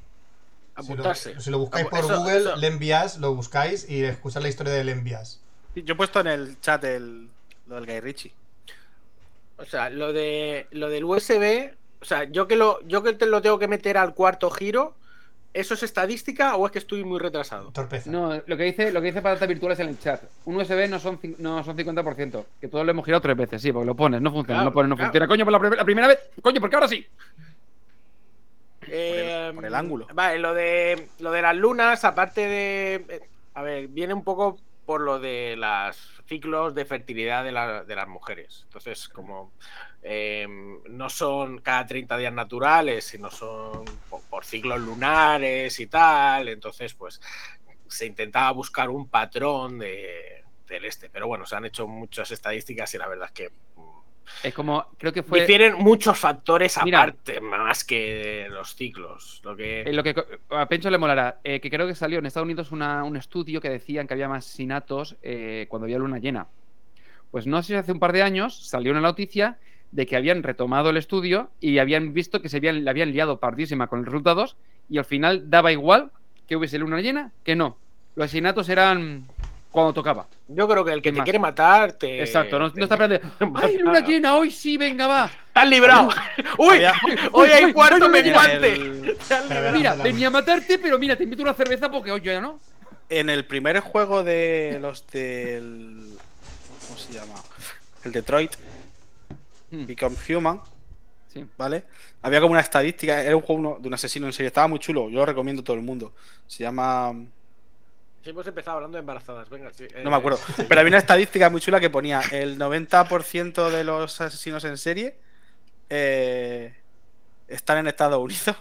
[0.78, 1.42] Si lo, Apuntarse.
[1.42, 4.72] si lo buscáis por eso- Google, eso- Len Bias, lo buscáis y escuchad la historia
[4.72, 5.42] de Len Bias.
[5.74, 7.28] Yo he puesto en el chat el,
[7.66, 8.34] lo del Guy Ritchie.
[9.58, 11.72] O sea, lo de lo del USB,
[12.02, 14.94] o sea, yo que lo yo que te lo tengo que meter al cuarto giro,
[15.56, 17.72] ¿eso es estadística o es que estoy muy retrasado?
[17.72, 18.12] Torpeza.
[18.12, 20.22] No, lo que dice, lo que dice patatas virtuales en el chat.
[20.46, 22.46] Un USB no son, no son 50%.
[22.62, 24.74] Que todos lo hemos girado tres veces, sí, porque lo pones, no funciona, Claro, lo
[24.74, 25.08] pones, no claro.
[25.12, 25.28] funciona.
[25.28, 26.20] Coño, por la, prim- la primera vez.
[26.42, 27.06] Coño, porque ahora sí.
[28.88, 30.08] Eh, por el ángulo.
[30.14, 33.22] Vale, lo de lo de las lunas, aparte de eh,
[33.56, 37.96] a ver, viene un poco por lo de los ciclos de fertilidad de, la- de
[37.96, 38.62] las mujeres.
[38.66, 39.54] Entonces, como
[40.04, 40.48] eh,
[40.90, 46.94] no son cada 30 días naturales, sino son por, por ciclos lunares y tal, entonces
[46.94, 47.22] pues
[47.88, 51.10] se intentaba buscar un patrón de, del este.
[51.10, 53.95] Pero bueno, se han hecho muchas estadísticas y la verdad es que mm,
[54.44, 55.42] Es como, creo que fue.
[55.42, 57.00] difieren muchos factores Mira.
[57.02, 59.42] aparte, más que los ciclos.
[59.44, 59.82] Lo que...
[59.82, 60.16] Eh, lo que
[60.50, 63.62] a Pencho le molará, eh, que creo que salió en Estados Unidos una- un estudio
[63.62, 66.48] que decían que había más asesinatos eh, cuando había luna llena.
[67.32, 69.58] Pues no sé si hace un par de años salió una noticia
[69.92, 73.40] de que habían retomado el estudio y habían visto que se habían, le habían liado
[73.40, 74.58] pardísima con los resultados
[74.90, 76.12] y al final daba igual
[76.48, 77.78] que hubiese luna llena que no.
[78.16, 79.28] Los asesinatos eran
[79.76, 80.26] cuando tocaba.
[80.48, 81.24] Yo creo que el que ¿Qué te más?
[81.26, 82.20] quiere matar te.
[82.22, 83.60] Exacto, no, te- no está esperando.
[83.62, 84.36] ¡Ay, luna llena!
[84.36, 85.30] ¡Hoy sí, venga, va!
[85.54, 86.10] ¡Te has librado!
[86.58, 86.76] ¡Uy!
[86.78, 86.94] Había-
[87.32, 88.74] ¡Hoy hay cuarto menguante!
[88.74, 89.78] el- Te has librado.
[89.78, 92.60] Mira, venía a matarte, pero mira, te invito a una cerveza porque hoy ya no.
[93.10, 96.10] En el primer juego de los del.
[96.88, 97.36] ¿Cómo se llama?
[98.04, 98.52] El Detroit,
[99.72, 100.62] Hmm, Become Human,
[101.34, 101.44] Sí.
[101.58, 101.84] ¿vale?
[102.22, 104.80] Había como una estadística, era un juego uno- de un asesino en serie, estaba muy
[104.80, 106.14] chulo, yo lo recomiendo a todo el mundo.
[106.48, 107.14] Se llama.
[108.26, 109.48] Sí, hemos empezado hablando de embarazadas.
[109.52, 110.40] Venga, sí, eh, No me acuerdo.
[110.68, 115.16] Pero había una estadística muy chula que ponía el 90% de los asesinos en serie
[115.92, 116.74] eh,
[117.48, 118.56] están en Estados Unidos.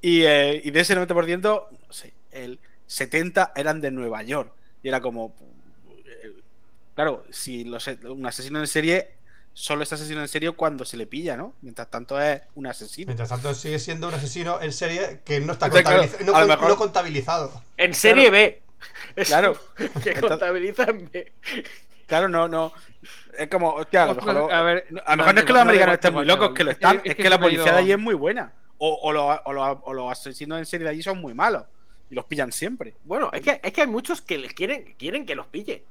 [0.00, 4.52] Y, eh, y de ese 90%, no sé, el 70% eran de Nueva York.
[4.82, 5.34] Y era como.
[6.06, 6.34] eh,
[6.94, 9.14] Claro, si los, un asesino en serie
[9.54, 11.54] solo es asesino en serie cuando se le pilla, ¿no?
[11.62, 13.06] Mientras tanto es un asesino.
[13.06, 17.62] Mientras tanto, sigue siendo un asesino en serie que no está Entonces, claro, no contabilizado.
[17.78, 18.62] En serie B.
[19.16, 19.56] Es- Claro.
[19.76, 21.32] Que Entonces- contabiliza en B.
[22.06, 22.72] Claro, no, no.
[23.36, 25.46] Es como, hostia, a lo mejor, Ostras, a ver, a lo no, mejor no es
[25.46, 27.22] que los no, americanos no, estén muy locos, que lo están, Es- es, es que,
[27.24, 28.52] que la policía de allí es muy buena.
[28.78, 31.64] O, o los, o los- o los asesinos en serie de allí son muy malos.
[32.10, 32.94] Y los pillan siempre.
[33.04, 35.84] Bueno, es que, es que hay muchos que les quieren, quieren que los pille.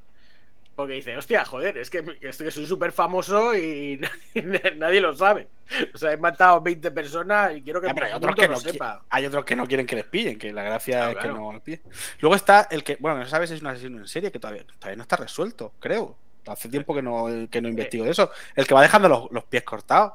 [0.78, 4.00] Porque dicen, hostia, joder, es que, es que soy súper famoso y
[4.36, 5.48] nadie, nadie lo sabe.
[5.92, 8.60] O sea, he matado 20 personas y quiero que pero hay otros, que lo no,
[8.60, 9.04] qui- sepa.
[9.10, 11.62] hay otros que no quieren que les pillen, que la gracia es que no les
[11.64, 11.82] pillen.
[12.20, 14.66] Luego está el que, bueno, no sabes si es un asesino en serie, que todavía,
[14.78, 16.16] todavía no está resuelto, creo.
[16.46, 18.30] Hace tiempo que no, que no investigo de eso.
[18.56, 20.14] El que va dejando los, los pies cortados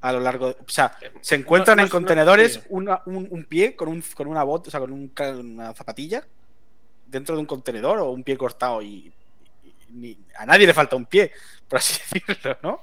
[0.00, 0.52] a lo largo de.
[0.54, 4.26] O sea, se encuentran no, en contenedores no, una- un, un pie con, un, con
[4.26, 6.24] una bota, o sea, con un una zapatilla
[7.06, 9.12] dentro de un contenedor o un pie cortado y-
[9.90, 11.32] ni- a nadie le falta un pie,
[11.68, 12.80] por así decirlo, ¿no?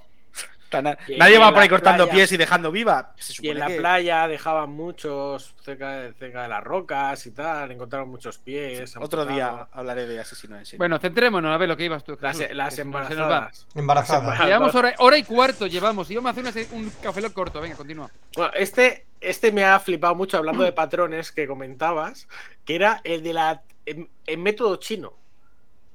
[1.19, 3.13] Nadie va por ahí cortando playa- pies y dejando viva.
[3.19, 7.31] Se Y en la que- playa dejaban muchos cerca de, cerca de las rocas y
[7.31, 8.95] tal, encontraron muchos pies.
[8.97, 10.77] Otro día hablaré de asesinos en serie.
[10.79, 12.17] Bueno, centrémonos a ver lo que ibas tú.
[12.19, 13.67] Las, Jesús, las embarazadas.
[13.75, 14.45] Embarazada.
[14.45, 16.09] Llevamos hora, hora y cuarto, llevamos.
[16.09, 17.61] Y vamos a hacer una un café corto.
[17.61, 18.09] Venga, continúa.
[18.35, 22.27] Bueno, este, este me ha flipado mucho hablando de patrones que comentabas,
[22.65, 25.13] que era el de la el, el método chino.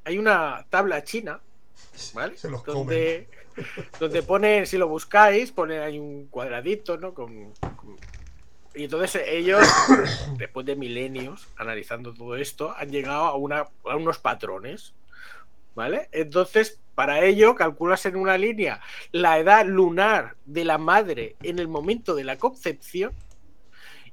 [0.08, 1.38] Hay una tabla china,
[2.14, 2.34] ¿vale?
[2.38, 3.28] Se los donde,
[4.00, 7.12] donde pone, si lo buscáis, pone ahí un cuadradito, ¿no?
[7.12, 7.98] Con, con-
[8.74, 9.62] y entonces ellos,
[10.38, 14.94] después de milenios, analizando todo esto, han llegado a, una, a unos patrones,
[15.74, 16.08] ¿vale?
[16.12, 18.80] Entonces, para ello, calculas en una línea
[19.12, 23.12] la edad lunar de la madre en el momento de la concepción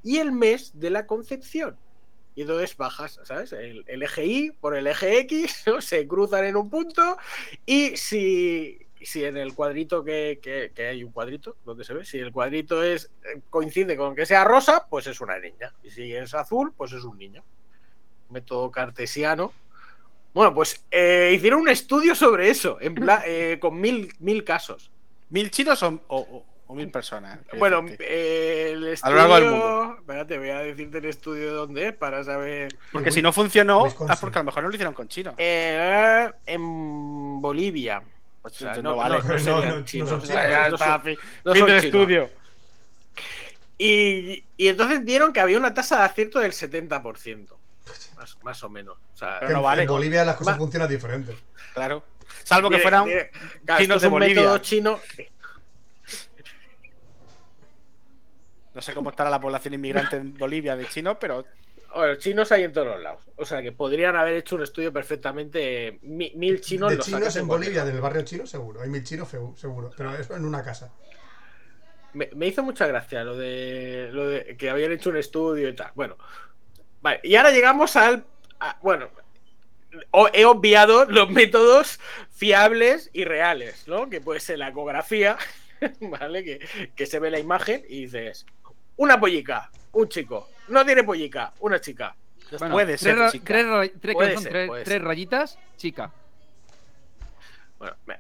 [0.04, 1.78] y el mes de la concepción.
[2.36, 3.54] Y entonces bajas, ¿sabes?
[3.54, 5.82] El, el eje Y por el eje X, ¿no?
[5.82, 7.18] se cruzan en un punto
[7.66, 12.04] y si, si en el cuadrito que, que- que hay un cuadrito donde se ve,
[12.04, 15.74] si el cuadrito es eh, coincide con que sea rosa, pues es una niña.
[15.84, 17.44] Y si es azul, pues es un niño.
[18.30, 19.54] Método cartesiano.
[20.34, 24.92] Bueno, pues eh, hicieron un estudio sobre eso, en plan, eh, con mil, mil casos.
[25.30, 27.40] ¿Mil chinos o, o- o- o mil personas?
[27.58, 29.96] Bueno, eh, el A lo largo del estudio- mundo.
[30.00, 32.76] Espérate, voy a decirte el estudio de dónde es para saber.
[32.92, 35.36] porque si no funcionó, es porque a lo mejor no lo hicieron con chinos.
[35.38, 38.02] Eh, en Bolivia.
[38.42, 39.18] O sea, no, no vale.
[39.18, 40.10] no, no No, serían no, no chinos.
[40.10, 40.82] son O sea, chinos.
[41.04, 41.84] fin- Fin del chinos.
[41.86, 42.30] estudio.
[43.78, 47.58] Y, y entonces vieron que había una tasa de acierto del 70%.
[48.16, 48.98] Más, más o menos.
[49.14, 49.82] O sea, Pero no en, vale.
[49.84, 51.36] en Bolivia las cosas Va- funcionan diferentes.
[51.74, 52.04] Claro.
[52.44, 53.06] Salvo que Mire, fueran.
[53.06, 53.32] mire,
[53.78, 54.36] chinos de un Bolivia.
[54.36, 55.00] método chino.
[58.76, 61.46] No sé cómo estará la población inmigrante en Bolivia de chinos, pero
[61.96, 63.24] Bueno, chinos hay en todos los lados.
[63.38, 65.98] O sea que podrían haber hecho un estudio perfectamente.
[66.02, 68.82] mi- mil chinos de los chinos en Bolivia, del barrio chino, seguro.
[68.82, 69.92] Hay mil chinos, seguro.
[69.96, 70.92] Pero eso en una casa.
[72.14, 75.74] Me, me hizo mucha gracia lo de, lo de que habían hecho un estudio y
[75.76, 75.92] tal.
[75.96, 76.18] Bueno,
[77.02, 77.22] vale.
[77.24, 78.26] Y ahora llegamos al.
[78.60, 79.10] a- bueno,
[80.12, 82.00] o- he obviado los métodos
[82.30, 84.10] fiables y reales, ¿no?
[84.10, 85.38] Que puede ser la ecografía,
[86.02, 86.44] ¿vale?
[86.44, 86.60] Que,
[86.96, 88.46] que se ve la imagen y dices:
[88.98, 90.50] una pollica, un chico.
[90.70, 92.16] No tiene pollica, una chica.
[92.60, 93.46] Bueno, puede tres ser ra- chica.
[93.46, 95.04] Tres, ra- tres- Puede son ser, tres- puede tres ser.
[95.04, 96.12] rayitas, chica.
[97.78, 98.20] Bueno, me-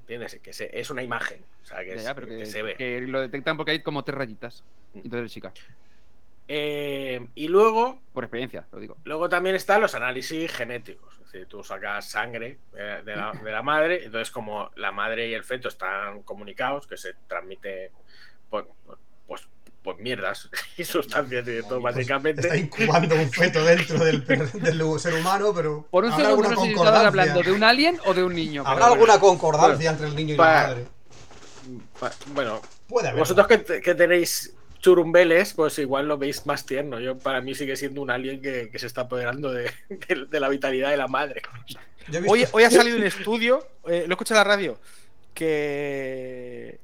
[0.00, 0.38] ¿entiendes?
[0.42, 1.44] Que se- es una imagen.
[1.62, 2.74] O sea, que, Ya, es- ya, pero que que, se ve.
[2.76, 4.64] que lo detectan porque hay como tres rayitas.
[4.94, 5.52] Entonces, chica.
[6.48, 8.96] Eh, y luego Por experiencia, lo digo.
[9.04, 11.12] Luego también están los análisis genéticos.
[11.18, 15.28] Es decir, tú sacas sangre eh, de la, de la madre, entonces como la madre
[15.28, 17.90] y el feto están comunicados, que se transmite
[18.48, 18.64] pues,
[19.26, 19.48] pues,
[19.86, 22.40] pues mierdas y sustancias y de todo, Pues básicamente.
[22.42, 24.26] está incubando un feto dentro del,
[24.98, 25.86] ser humano, pero.
[25.90, 28.34] Por un ¿habrá segundo alguna no sé si hablando de un alien o de un
[28.34, 28.62] niño.
[28.66, 29.38] ¿Habrá pero alguna bueno.
[29.38, 30.84] concordancia entre el niño y la madre?
[32.34, 33.20] Bueno, Puede haber.
[33.20, 36.98] vosotros que, te- que tenéis churumbeles, pues igual lo veis más tierno.
[37.00, 40.40] Yo para mí sigue siendo un alien que, que se está apoderando de, de- de
[40.40, 41.42] la vitalidad de la madre.
[42.08, 44.78] Visto- Hoy, hoy ha salido un estudio, eh, lo escuché en la radio,
[45.34, 46.78] que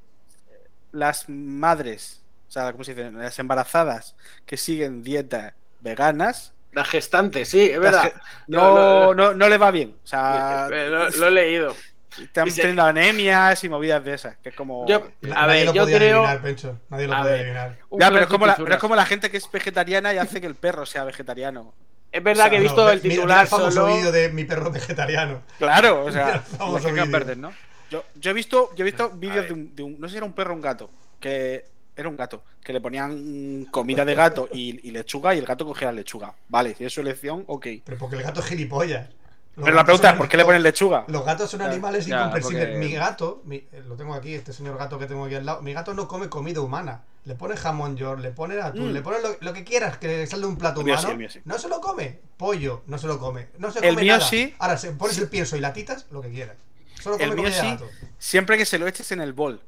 [0.91, 2.22] las madres,
[2.53, 3.11] sea, ¿cómo se dice?
[3.11, 4.15] Las embarazadas
[4.45, 8.13] que siguen dietas veganas, La gestante, sí, es las verdad.
[8.47, 9.95] no, No, no, no, le va bien.
[10.03, 11.75] O sea, Eh, lo, lo he leído.
[12.21, 14.87] están se- teniendo anemias y movidas de esas, que es como...
[14.87, 16.79] Yo- Na- A nadie ver, lo yo podía creo- adivinar, Pencho.
[16.89, 17.41] Nadie lo A podía ver.
[17.41, 17.77] adivinar.
[17.91, 20.39] Ya, pero es, como la, pero es como la gente que es vegetariana y hace
[20.41, 21.73] que el perro sea vegetariano.
[22.11, 23.95] Es verdad O sea, que he visto el mira- mira titular el famoso solo.
[23.95, 25.41] vídeo de mi perro vegetariano.
[25.57, 27.07] Claro, o Mira sea, que vídeo.
[27.11, 27.51] verdes, ¿no?
[27.89, 30.17] yo, yo he visto, yo he visto vídeos de un, de un- no sé si
[30.17, 30.89] era un perro o un gato,
[31.19, 31.65] que
[31.95, 35.65] era un gato, que le ponían comida de gato y, y lechuga y el gato
[35.65, 36.33] cogía la lechuga.
[36.49, 37.67] Vale, si es su elección, ok.
[37.85, 39.09] Pero porque el gato es gilipollas.
[39.55, 41.05] Los Pero la pregunta es, ¿por qué le ponen lechuga?
[41.07, 42.65] Los gatos son animales Ya, incomprensibles.
[42.69, 45.45] porque- Mi gato, mi- eh, lo tengo aquí, este señor gato que tengo aquí al
[45.45, 47.03] lado, mi gato no come comida humana.
[47.25, 48.93] Le pone jamón york, le pone atún, Mm.
[48.93, 51.07] le pone lo, lo que quieras que le salga un plato El mío humano.
[51.07, 51.39] sí, el mío sí.
[51.45, 52.19] No se lo come.
[52.35, 53.49] Pollo, no se lo come.
[53.59, 54.27] No se El come mío nada.
[54.27, 54.55] sí.
[54.57, 56.57] Ahora, se pones el pienso y latitas, lo que quieras.
[56.99, 57.67] Solo come El mío comida de sí.
[57.75, 57.89] gato.
[58.17, 59.61] Siempre que se lo eches en el bol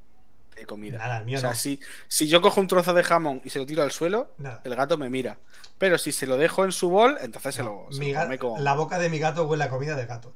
[0.55, 0.97] de comida.
[0.97, 1.55] Nada, el mío o sea, no.
[1.55, 4.61] si, si yo cojo un trozo de jamón y se lo tiro al suelo, Nada.
[4.63, 5.37] el gato me mira.
[5.77, 8.23] Pero si se lo dejo en su bol, entonces se lo, se Mi lo ga-
[8.23, 8.63] come con...
[8.63, 10.33] La boca de mi gato huele a comida de gato.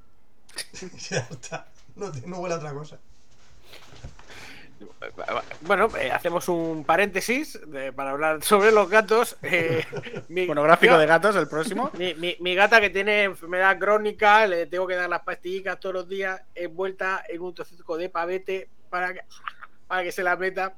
[1.10, 1.68] ya está.
[1.96, 3.00] No, no huele a otra cosa.
[5.62, 9.38] Bueno, eh, hacemos un paréntesis de- para hablar sobre los gatos.
[9.44, 9.84] Eh,
[10.30, 11.90] mi, Monográfico yo- de gatos, el próximo.
[11.98, 15.96] Mi, mi- mi gata que tiene enfermedad crónica, le tengo que dar las pastillitas todos
[15.96, 19.22] los días, envuelta en un trocito de pavete para que,
[19.90, 20.76] para que se la meta.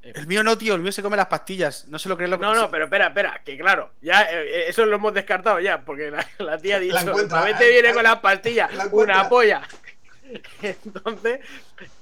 [0.00, 1.88] El mío no, tío, el mío se come las pastillas.
[1.88, 4.68] No se lo cree lo que No, no, pero espera, espera, que claro, ya eh,
[4.68, 7.68] eso lo hemos descartado ya, porque la, la tía ha dicho, La el encuentra, pavete
[7.68, 9.62] eh, viene eh, con las pastillas, la una polla.
[10.62, 11.40] Entonces,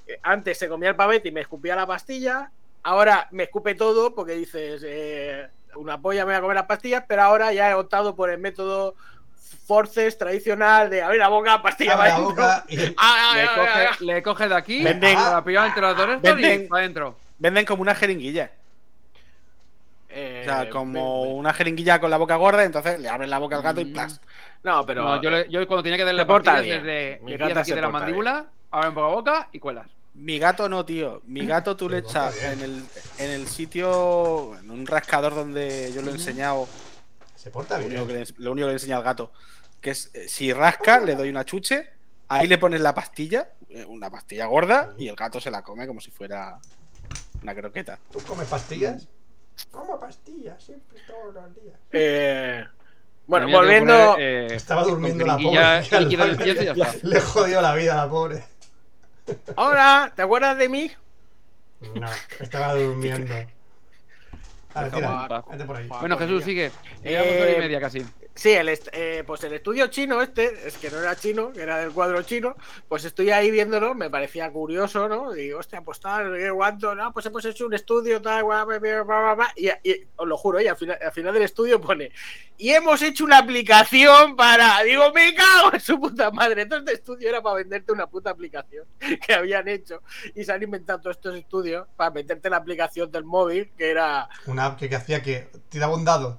[0.06, 2.51] eh, antes se comía el pavete y me escupía la pastilla,
[2.82, 7.05] ahora me escupe todo porque dices, eh, una polla me voy a comer las pastillas,
[7.09, 8.94] pero ahora ya he optado por el método
[9.66, 12.44] forces tradicional de abrir la boca, pastilla Abre la para adentro.
[12.44, 12.77] boca y...
[12.98, 16.09] Ah, ah, Le coge, le coge de aquí, Venden- a la pillada entre los dos
[16.09, 17.16] y Venden- para adentro.
[17.39, 18.51] Venden como una jeringuilla.
[20.09, 23.28] Eh, O sea, como me- me- una jeringuilla con la boca gorda, entonces le abren
[23.28, 23.93] la boca al gato y Mm.
[23.93, 24.20] plas.
[24.62, 27.36] No, pero No, yo, le- yo cuando tenía que darle se porta desde Mi le
[27.36, 29.86] gata pillas aquí se de la mandíbula, abren por la boca y cuelas.
[30.14, 31.20] Mi gato no, tío.
[31.27, 32.82] Mi gato tú le echas en el,
[33.18, 36.66] en el sitio, en un rascador donde yo lo he enseñado,
[37.47, 38.24] Se porta lo único, bien.
[38.24, 39.32] que le, lo único que le he enseñado al gato,
[39.81, 41.90] que es eh, si rasca, le doy una chuche,
[42.27, 45.86] ahí le pones la pastilla, eh, una pastilla gorda, y el gato se la come
[45.86, 46.59] como si fuera
[47.44, 48.01] una croqueta.
[48.10, 49.06] ¿Tú comes pastillas?
[49.70, 51.78] Como pastillas, siempre, todos los días.
[51.93, 52.64] Eh,
[53.28, 54.12] bueno, Mira, volviendo.
[54.14, 55.86] poner, eh, Estaba durmiendo la pobre.
[55.89, 56.94] y líquido limpieza y ya está.
[57.06, 58.44] Le jodió la vida a la pobre.
[59.55, 60.90] Ahora, ¿te acuerdas de mí?
[61.94, 62.09] No,
[62.40, 63.32] estaba durmiendo.
[64.77, 65.89] Vale, tira, vete por ahí.
[65.89, 66.70] Bueno, Jesús, sigue.
[67.03, 68.05] Llevamos hora y media casi.
[68.36, 71.62] Sí, el est- eh, pues el estudio chino este, es que no era chino, que
[71.62, 72.54] era del cuadro chino,
[72.86, 75.34] pues estoy ahí viéndolo, me parecía curioso, ¿no?
[75.34, 78.68] Y digo, hostia, pues tal, qué guanto, no, pues hemos hecho un estudio, tal, guau,
[79.56, 82.12] y, y os lo juro, y al final, al final del estudio pone,
[82.58, 87.00] y hemos hecho una aplicación para, digo, me cago en su puta madre, entonces este
[87.00, 88.84] estudio era para venderte una puta aplicación
[89.26, 90.02] que habían hecho,
[90.34, 94.28] y se han inventado todos estos estudios para meterte la aplicación del móvil, que era,
[94.44, 96.38] Una app que, que hacía que tiraba un dado.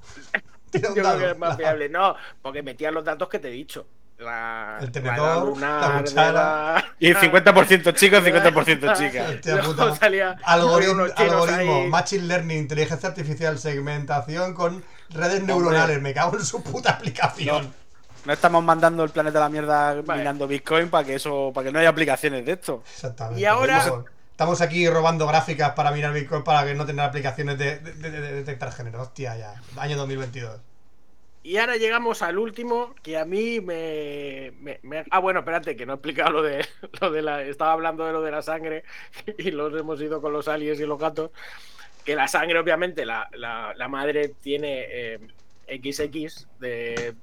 [0.70, 3.48] Tira un yo creo que es más fiable, no, porque metían los datos que te
[3.48, 3.86] he dicho.
[4.18, 6.32] la, El la tenedor, lunar la de cuchara.
[6.32, 9.30] la- Y 50% chicos, 50% chicas.
[9.30, 9.94] Hostia Luego puta.
[9.96, 11.88] salía Algoritmo, algoritmo ahí.
[11.88, 16.00] Machine Learning, inteligencia artificial, segmentación con redes neuronales.
[16.00, 17.72] Me cago en su puta aplicación.
[18.24, 20.18] No estamos mandando el planeta a la mierda Vale.
[20.20, 22.82] minando Bitcoin para que eso, para que no haya aplicaciones de esto.
[22.92, 23.40] Exactamente.
[23.40, 23.84] Y ahora-
[24.36, 28.10] Estamos- aquí robando gráficas para mirar Bitcoin para que no tener aplicaciones de, de- de-
[28.20, 29.00] de detectar género.
[29.00, 29.54] Hostia, ya.
[29.78, 30.60] Año 2022.
[31.42, 34.52] Y ahora llegamos al último que a mí me,
[34.82, 36.66] me- Ah, bueno, espérate, que no he explicado lo de,
[37.00, 37.40] lo de la...
[37.42, 38.84] Estaba hablando de lo de la sangre
[39.38, 41.30] y los hemos ido con los aliens y los gatos.
[42.04, 45.18] Que la sangre, obviamente, la, la- la madre tiene eh,
[45.66, 47.14] XX de,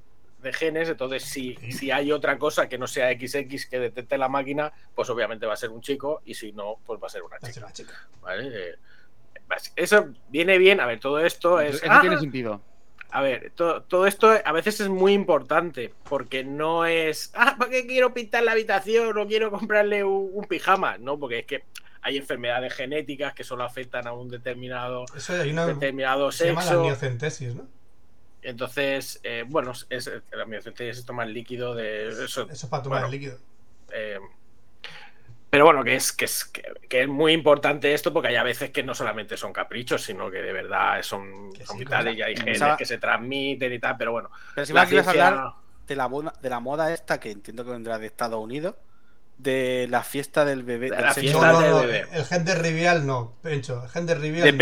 [0.43, 4.27] de genes, entonces si, si hay otra cosa que no sea XX que detecte la
[4.29, 7.23] máquina, pues obviamente va a ser un chico y si no, pues va a ser
[7.23, 7.65] una ser chica.
[7.65, 8.07] una chica.
[8.21, 8.51] ¿vale?
[8.53, 8.75] Eh,
[9.75, 11.75] Eso viene bien, a ver, todo esto es...
[11.75, 12.01] Eso ¡Ah!
[12.01, 12.61] tiene sentido.
[13.11, 17.69] A ver, to- todo esto a veces es muy importante porque no es, ah, ¿para
[17.69, 20.97] qué quiero pintar la habitación o quiero comprarle un, un pijama?
[20.97, 21.63] No, porque es que
[22.01, 25.67] hay enfermedades genéticas que solo afectan a un determinado, Eso hay una.
[25.67, 26.83] determinado Se llama la sexo.
[26.83, 27.67] miocentesis, ¿no?
[28.43, 32.43] Entonces, eh, bueno, es, la miocentesis es tomar líquido de eso.
[32.43, 33.37] Eso es para tomar bueno, el líquido.
[33.93, 34.19] eh,
[35.49, 38.43] pero bueno, que es, que, es, que, que es muy importante esto porque hay a
[38.43, 42.23] veces que no solamente son caprichos, sino que de verdad son, son sí, vitales y
[42.23, 44.31] hay genes Pensaba- que se transmiten y tal, pero bueno.
[44.55, 45.53] Pero si me quieres ciencia- hablar
[45.85, 48.73] de la, moda, de la moda esta, que entiendo que vendrá de Estados Unidos,
[49.37, 50.89] de la fiesta del bebé.
[50.89, 51.79] De la No, fiesta no, del no.
[51.81, 52.05] bebé.
[52.13, 53.83] El gender reveal no, Pencho.
[53.83, 54.57] El gender reveal de no.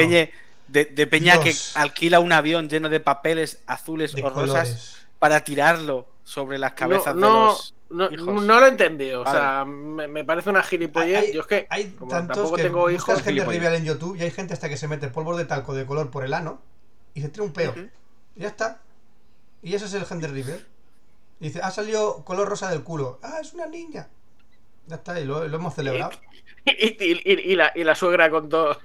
[0.72, 4.98] De, de Peña que alquila un avión lleno de papeles azules de o rosas colores.
[5.19, 7.73] para tirarlo sobre las cabezas no, de no, los.
[7.89, 8.43] no, hijos.
[8.43, 9.23] no lo he entendido.
[9.23, 9.38] Vale.
[9.38, 11.18] O sea, me, me parece una gilipollez.
[11.26, 13.53] Hay- Yo es que Hay como tantos tampoco que tengo hijos, gilipollas.
[13.53, 16.10] reveal en YouTube y hay gente hasta que se mete polvo de talco de color
[16.10, 16.61] por el ano
[17.14, 17.73] y se tira un peo.
[18.35, 18.80] Y ya está.
[19.61, 20.65] Y ese es el gender reveal.
[21.41, 23.19] Y dice, ha salido color rosa del culo.
[23.23, 24.07] Ah, es una niña.
[24.88, 26.11] Ya está, y lo, lo hemos celebrado.
[26.66, 26.72] Y,
[27.04, 28.78] y- y- y la, y la suegra con todo,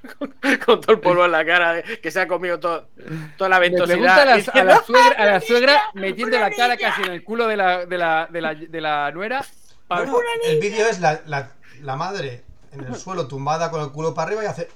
[0.65, 2.89] con todo el polvo en la cara, de- que se ha comido todo,
[3.37, 3.87] toda la Me ventosidad.
[3.97, 7.23] pregunta a la, a la suegra, a la suegra metiendo la cara casi en el
[7.23, 9.45] culo de la, de la, de la, de la nuera.
[9.89, 14.15] Bueno, el vídeo es la, la, la madre en el suelo tumbada con el culo
[14.15, 14.69] para arriba y hace.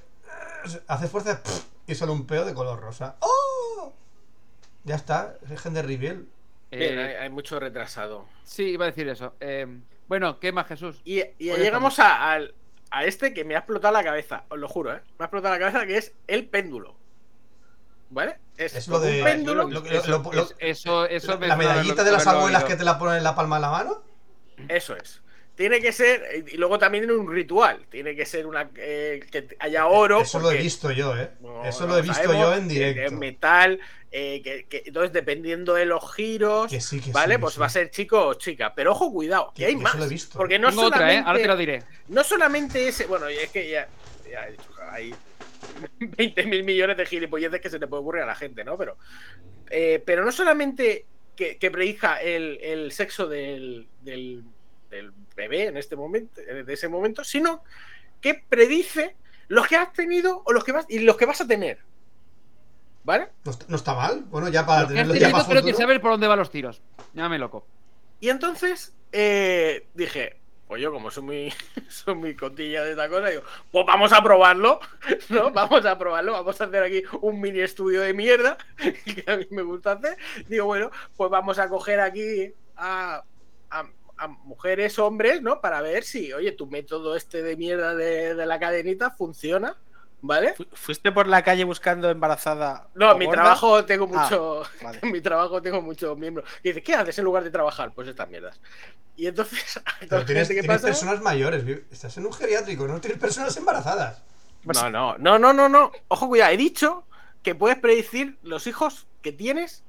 [0.86, 1.42] Hace fuerza
[1.86, 3.16] y sale un peo de color rosa.
[3.20, 3.94] ¡Oh!
[4.84, 6.26] Ya está, es el gender reveal.
[6.70, 8.26] Bien, Eh, hay, hay mucho retrasado.
[8.44, 9.34] sí, iba a decir eso.
[9.40, 9.66] Eh,
[10.06, 11.00] bueno, ¿qué más, Jesús?
[11.04, 12.54] Y, llegamos a, al-
[12.90, 15.00] a este que me ha explotado la cabeza, os lo juro, ¿eh?
[15.18, 16.96] Me ha explotado la cabeza, que es el péndulo.
[18.10, 18.38] ¿Vale?
[18.56, 19.62] Es, Es lo como un de- péndulo.
[19.68, 19.80] lo- lo-
[20.58, 23.56] Eso, lo- eso, la medallita de las abuelas que te la ponen en la palma
[23.56, 24.02] de la mano.
[24.68, 25.22] Eso es.
[25.56, 27.84] Tiene que ser, y luego también tiene un ritual.
[27.90, 30.22] Tiene que ser una que que haya oro.
[30.22, 31.30] Eso lo he visto yo, ¿eh?
[31.40, 33.12] No, Eso no lo he visto sabemos, yo en directo.
[33.16, 33.78] metal,
[34.10, 37.34] eh, que, que- entonces dependiendo de los giros, Que sí, que sí, ¿vale?
[37.34, 37.60] que pues sí.
[37.60, 38.72] va a ser chico o chica.
[38.74, 39.92] Pero ojo, cuidado, que Que- hay más.
[39.92, 40.38] eso lo he visto.
[40.38, 41.00] Porque no Tengo otra, ¿eh?
[41.18, 41.82] solamente, Ahora te lo diré.
[42.08, 43.86] no solamente ese, bueno, es que ya,
[44.30, 45.14] ya he dicho, hay
[46.00, 48.78] 20 mil millones de gilipolleces que se le puede ocurrir a la gente, ¿no?
[48.78, 48.96] Pero,
[49.68, 51.04] eh, pero no solamente
[51.36, 54.42] que, que predija el, el sexo del, del,
[54.90, 57.62] del bebé en este momento, de ese momento, sino
[58.20, 59.16] que predice
[59.48, 61.78] los que has tenido o los que vas y los que vas a tener.
[63.02, 63.28] ¿Vale?
[63.44, 64.24] No está, no está mal.
[64.24, 66.82] Bueno, ya para tenerlo ya para pero que saber por dónde van los tiros.
[67.14, 67.66] Llámame loco.
[68.20, 70.38] Y entonces eh, dije,
[70.68, 71.54] pues yo como soy muy,
[71.88, 73.42] soy muy cotilla de esta cosa, digo,
[73.72, 74.80] pues vamos a probarlo,
[75.30, 75.50] ¿no?
[75.50, 79.46] Vamos a probarlo, vamos a hacer aquí un mini estudio de mierda, que a mí
[79.50, 80.16] me gusta hacer.
[80.46, 83.24] Digo, bueno, pues vamos a coger aquí a,
[83.70, 83.86] a-
[84.20, 85.60] a mujeres, hombres, ¿no?
[85.60, 89.76] Para ver si, oye, tu método este de mierda de, de la cadenita funciona,
[90.20, 90.54] ¿vale?
[90.54, 92.88] Fu- ¿Fuiste por la calle buscando embarazada?
[92.94, 93.42] No, en mi gorda?
[93.42, 94.62] trabajo tengo Ah, mucho.
[94.82, 94.98] vale.
[95.02, 96.48] En mi trabajo tengo muchos miembros.
[96.62, 97.92] Y dice, ¿qué haces en lugar de trabajar?
[97.94, 98.60] Pues estas mierdas.
[99.16, 100.86] Y entonces, Pero tienes, ¿qué tienes pasa?
[100.88, 101.64] personas mayores.
[101.90, 104.22] Estás en un geriátrico, no tienes personas embarazadas.
[104.64, 105.92] No, no, no, no, no, no.
[106.08, 106.52] Ojo, cuidado.
[106.52, 107.04] He dicho
[107.42, 109.84] que puedes predecir los hijos que tienes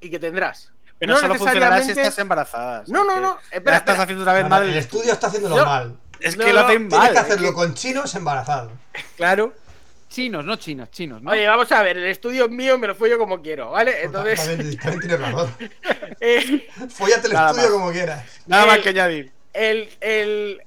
[0.00, 0.71] y que tendrás.
[1.02, 2.84] Pero No solo funcionará si estás embarazada.
[2.86, 3.38] No, no, que no.
[3.50, 4.02] Espera, estás espera.
[4.04, 4.62] haciendo una vez No, mal.
[4.68, 5.64] el estudio está haciéndolo No.
[5.64, 5.96] mal.
[6.20, 7.08] Es No, que lo no, hacen Tienes mal.
[7.12, 8.72] que es hacerlo que- con chinos embarazados.
[9.16, 9.52] Claro.
[10.08, 11.30] Chinos, no chinos, chinos, ¿no?
[11.32, 11.96] Oye, vamos a ver.
[11.96, 14.04] El estudio es mío, me lo follo como quiero, ¿vale?
[14.04, 15.54] Entonces, También, también tienes razón.
[16.20, 17.78] eh, Fóllate el Nada estudio más.
[17.78, 18.24] como quieras.
[18.46, 19.32] Nada El- más que añadir.
[19.54, 20.62] el, el,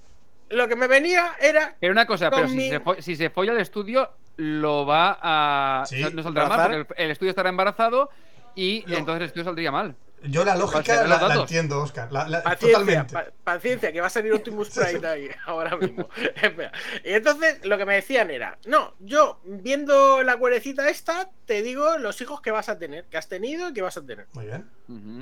[0.50, 3.60] lo que me venía era Pero una cosa, pero si, se si se folla el
[3.60, 5.86] estudio, lo va a.
[5.86, 8.10] Sí, no- no saldrá mal, porque el, el estudio estará embarazado
[8.56, 8.98] y No.
[8.98, 9.96] entonces el estudio saldría mal.
[10.30, 12.12] Yo la lógica la, entiendo, Oscar.
[12.12, 13.14] La- la- Paciencia, totalmente.
[13.14, 16.10] pa- paciencia, que va a salir Optimus Prime ahí ahora mismo.
[16.42, 16.72] Espera.
[17.04, 21.98] y entonces lo que me decían era, no, yo viendo la cuerecita esta, te digo
[21.98, 24.28] los hijos que vas a tener, que has tenido y que vas a tener.
[24.34, 24.70] Muy bien.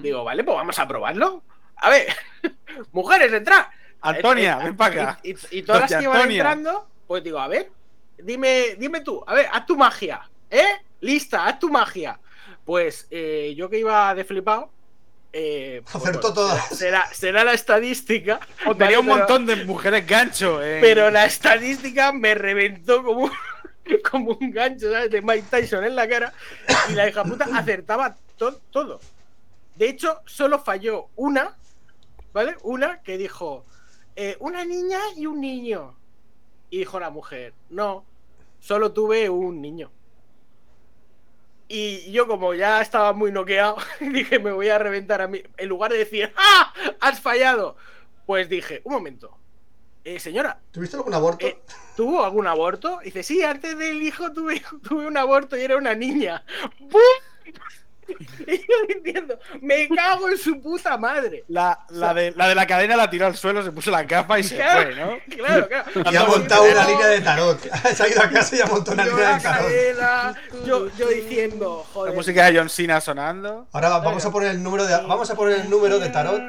[0.02, 1.44] Digo, vale, pues vamos a probarlo.
[1.78, 2.08] a ver,
[2.92, 3.66] mujeres, entrad.
[4.02, 5.20] Antonia, Eh, ven para acá.
[5.24, 6.38] Y, y- y todas las Doña que iban Antonia.
[6.38, 7.72] entrando, pues digo, a ver,
[8.18, 10.66] dime, dime tú, a ver, haz tu magia, ¿eh?
[11.02, 12.20] Lista, haz tu magia.
[12.66, 14.70] Pues eh, yo que iba de flipado.
[15.36, 16.68] Eh, pues Acertó todas.
[16.70, 18.40] Será, será la estadística.
[18.68, 18.98] O tenía ¿vale?
[19.00, 20.62] un Pero- montón de mujeres gancho.
[20.64, 20.78] eh.
[20.80, 23.32] pero la estadística me reventó como,
[24.12, 25.10] como un gancho, ¿sabes?
[25.10, 26.34] De Mike Tyson en la cara.
[26.90, 29.00] Y la hija puta acertaba to- todo.
[29.76, 31.58] De hecho, solo falló una,
[32.32, 32.56] ¿vale?
[32.62, 33.66] Una que dijo,
[34.16, 35.96] eh, una niña y un niño.
[36.70, 38.06] Y dijo la mujer, no,
[38.60, 39.92] solo tuve un niño.
[41.76, 45.42] Y yo como ya estaba muy noqueado, dije, me voy a reventar a mí.
[45.58, 46.72] En lugar de decir, ¡ah!
[47.00, 47.76] ¡Has fallado!
[48.28, 49.36] Pues dije, un momento.
[50.04, 51.48] Eh, señora, ¿Tuviste algún aborto?
[51.48, 51.58] eh,
[51.96, 53.00] ¿tuvo algún aborto?
[53.02, 56.44] Y dice, sí, antes del hijo tuve, tuve un aborto y era una niña.
[56.80, 57.02] ¡Bum!
[58.48, 61.44] Y yo diciendo, me cago en su puta madre.
[61.48, 64.40] La, la de, la de la cadena la tiró al suelo, se puso la capa
[64.40, 65.18] y se Claro, fue, ¿no?
[65.38, 66.12] Claro, claro.
[66.12, 67.60] y ha montado una línea de tarot.
[67.96, 69.68] Se ha ido a casa y ha montado una yo línea la de tarot.
[69.68, 70.36] cadena,
[70.66, 72.14] yo, yo diciendo, La joder.
[72.16, 73.68] música de John Cena sonando.
[73.72, 76.42] Ahora va- vamos a poner el número de vamos a poner el número de tarot.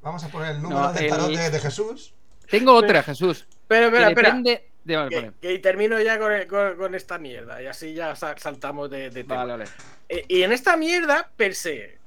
[0.00, 2.14] Vamos a poner el número No, de el- tarot de, de Jesús.
[2.50, 3.46] Tengo otra, Jesús.
[3.68, 4.28] Pero espera, espera.
[4.30, 4.71] depende.
[4.86, 5.32] Que, vale.
[5.40, 9.22] que termino ya con, con- con esta mierda y así ya sa- saltamos de, de
[9.22, 9.36] tema.
[9.44, 9.64] Vale, vale.
[10.08, 11.98] Eh, y en esta mierda, per se,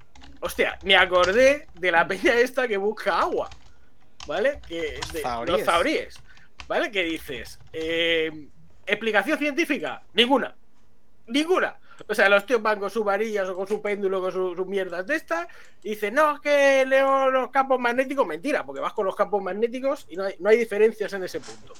[0.41, 3.49] hostia, me acordé de la peña esta que busca agua,
[4.27, 4.59] ¿vale?
[4.67, 5.57] Que, de- Zahoríes.
[5.57, 6.19] los zahoríes,
[6.67, 6.91] ¿vale?
[6.91, 8.49] Que dices, eh,
[8.85, 10.53] explicación científica, ninguna,
[11.27, 11.77] ninguna.
[12.09, 14.67] O sea, los tíos van con sus varillas o con su péndulo, con sus sus
[14.67, 15.47] mierdas de estas,
[15.81, 19.41] y dicen, no, es que leo los campos magnéticos, mentira, porque vas con los campos
[19.41, 21.73] magnéticos y no hay, no hay diferencias en ese punto.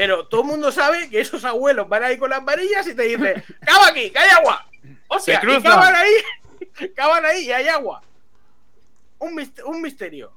[0.00, 3.02] Pero todo el mundo sabe que esos abuelos van ahí con las varillas y te
[3.02, 4.66] dicen, ¡cava aquí, que hay agua!
[5.08, 5.62] Hostia, Se y cruzan.
[5.72, 6.12] cavan ahí,
[6.96, 8.00] cavan ahí y hay agua.
[9.18, 10.32] Un, mist- un misterio.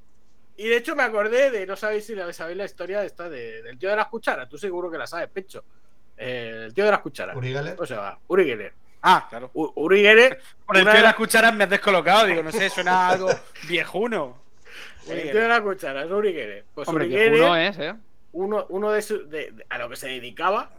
[0.57, 3.61] Y de hecho me acordé de, no sabéis si sabéis la historia de esta de-
[3.63, 5.63] del tío de las cucharas, tú seguro que la sabes, Pecho.
[6.17, 7.33] Eh, el tío de las cucharas.
[7.37, 7.75] Uri Geller.
[7.77, 8.19] ¿Cómo se llama?
[8.27, 8.73] Uri Geller.
[9.01, 9.49] Ah, claro.
[9.53, 12.25] U- Uri Geller, Por el tío de las cucharas me has descolocado.
[12.25, 13.29] Digo, no sé, suena algo
[13.69, 14.37] viejuno.
[15.07, 16.65] el tío de las cucharas, Uri Geller.
[16.75, 17.93] Pues Hombre, Uri Geller, es, ¿eh?
[18.33, 20.69] Uno, uno de, su- de- de- a lo que se dedicaba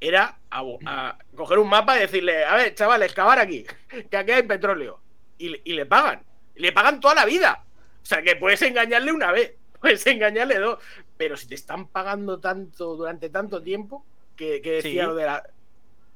[0.00, 3.64] era a, coger un mapa y decirle, a ver, chavales, cavar aquí,
[4.10, 4.98] que aquí hay petróleo.
[5.38, 6.22] Y, le- y le pagan.
[6.56, 7.64] Y le pagan toda la vida.
[8.02, 10.78] O sea, que puedes engañarle una vez, puedes engañarle dos.
[11.16, 14.04] Pero si te están pagando tanto durante tanto tiempo,
[14.36, 15.06] que, que decía Sí.
[15.08, 15.42] lo de la...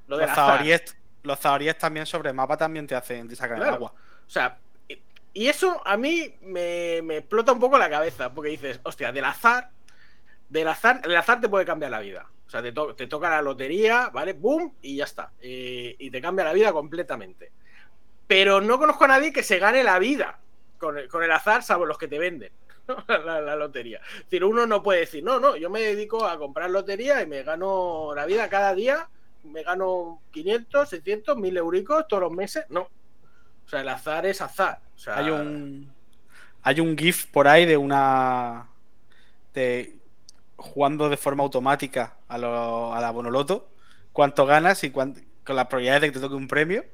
[0.09, 3.71] Lo de Los zahoríes, los zahoríes también sobre mapa también te hacen, te sacan Claro.
[3.71, 3.93] el agua.
[4.27, 4.57] O sea,
[4.89, 4.99] y-
[5.33, 9.25] y eso a mí me, me explota un poco la cabeza, porque dices, hostia, del
[9.25, 9.71] azar,
[10.48, 12.28] del azar, el azar te puede cambiar la vida.
[12.47, 14.32] O sea, te, te toca la lotería, ¿vale?
[14.32, 14.74] ¡Boom!
[14.81, 15.32] Y ya está.
[15.40, 17.51] Y te cambia la vida completamente.
[18.27, 20.39] Pero no conozco a nadie que se gane la vida
[20.78, 22.52] con el, con el azar, salvo los que te venden
[23.09, 24.01] la, lotería.
[24.18, 27.27] Es decir, uno no puede decir, no, no, yo me dedico a comprar lotería y
[27.27, 29.09] me gano la vida cada día,
[29.44, 32.64] me gano 500, 600, 1000 euricos todos los meses.
[32.68, 32.82] No.
[32.82, 34.81] O sea, el azar es azar.
[34.94, 35.94] O sea, Hay un.
[36.62, 38.68] Hay un GIF por ahí de una.
[40.57, 43.69] Jugando de forma automática a, lo- a la Bonoloto.
[44.12, 45.15] Cuánto ganas y cuán-
[45.45, 46.85] con las probabilidades de que te toque un premio.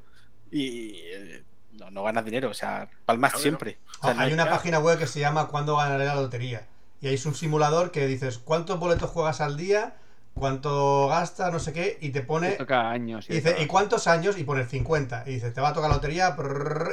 [0.51, 3.43] Y eh, no, no ganas dinero, o sea, palmas Claro.
[3.43, 3.79] siempre.
[4.01, 6.15] O sea, Ah, no hay hay- una página web que se llama ¿Cuándo ganaré la
[6.15, 6.67] lotería?
[7.01, 9.97] Y ahí es un simulador que dices cuántos boletos juegas al día,
[10.35, 12.51] cuánto gastas, no sé qué, y te pone.
[12.53, 13.29] Te toca años.
[13.29, 14.39] Y dice, ¿y cuántos años?
[14.39, 15.25] Y pones 50.
[15.27, 16.37] Y dice, te va a tocar la lotería.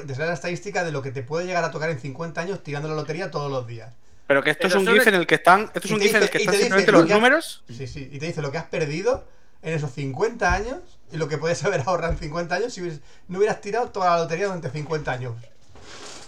[0.03, 2.41] y te sale la estadística de lo que te puede llegar a tocar en 50
[2.41, 3.95] años tirando la lotería todos los días.
[4.29, 5.63] Pero que esto es un GIF en el que están.
[5.73, 7.63] Esto es un GIF en el que están simplemente lo los números.
[7.67, 8.07] Sí, sí.
[8.11, 9.27] Y te dice lo que has perdido
[9.63, 10.77] en esos 50 años
[11.11, 14.11] y lo que puedes haber ahorrado en 50 años si hubieras- no hubieras tirado toda
[14.11, 15.33] la lotería durante 50 años.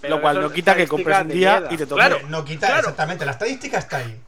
[0.02, 2.00] pero lo cual no quita que compres un día y te toque.
[2.00, 2.80] Claro, no quita claro.
[2.80, 4.20] exactamente, la estadística está ahí.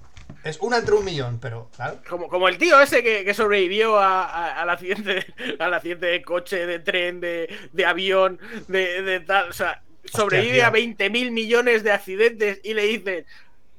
[0.44, 2.00] Es una entre un millón, pero claro.
[2.08, 6.06] Como, como el tío ese que, que sobrevivió a- a- al accidente, de- al accidente
[6.06, 9.50] de coche, de tren, de, de avión, de, de tal.
[9.50, 13.26] O sea, sobrevive a 20 mil millones de accidentes y le dicen,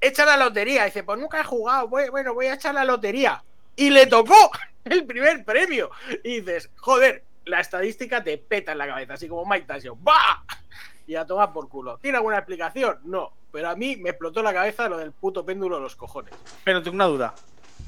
[0.07, 0.85] echa la lotería.
[0.85, 3.43] dice, pues nunca he jugado, voy- bueno, voy a echar la lotería.
[3.77, 4.37] Y le tocó
[4.85, 5.91] el primer premio.
[6.23, 9.99] Y dices, joder, la estadística te peta en la cabeza, así como Mike Tyson.
[10.03, 10.45] ¡Bah!
[11.07, 11.99] Y a tomar por culo.
[11.99, 12.99] ¿Tiene alguna explicación?
[13.05, 13.33] No.
[13.53, 16.35] Pero a mí me explotó la cabeza lo del puto péndulo de los cojones.
[16.65, 17.35] Pero tengo una duda.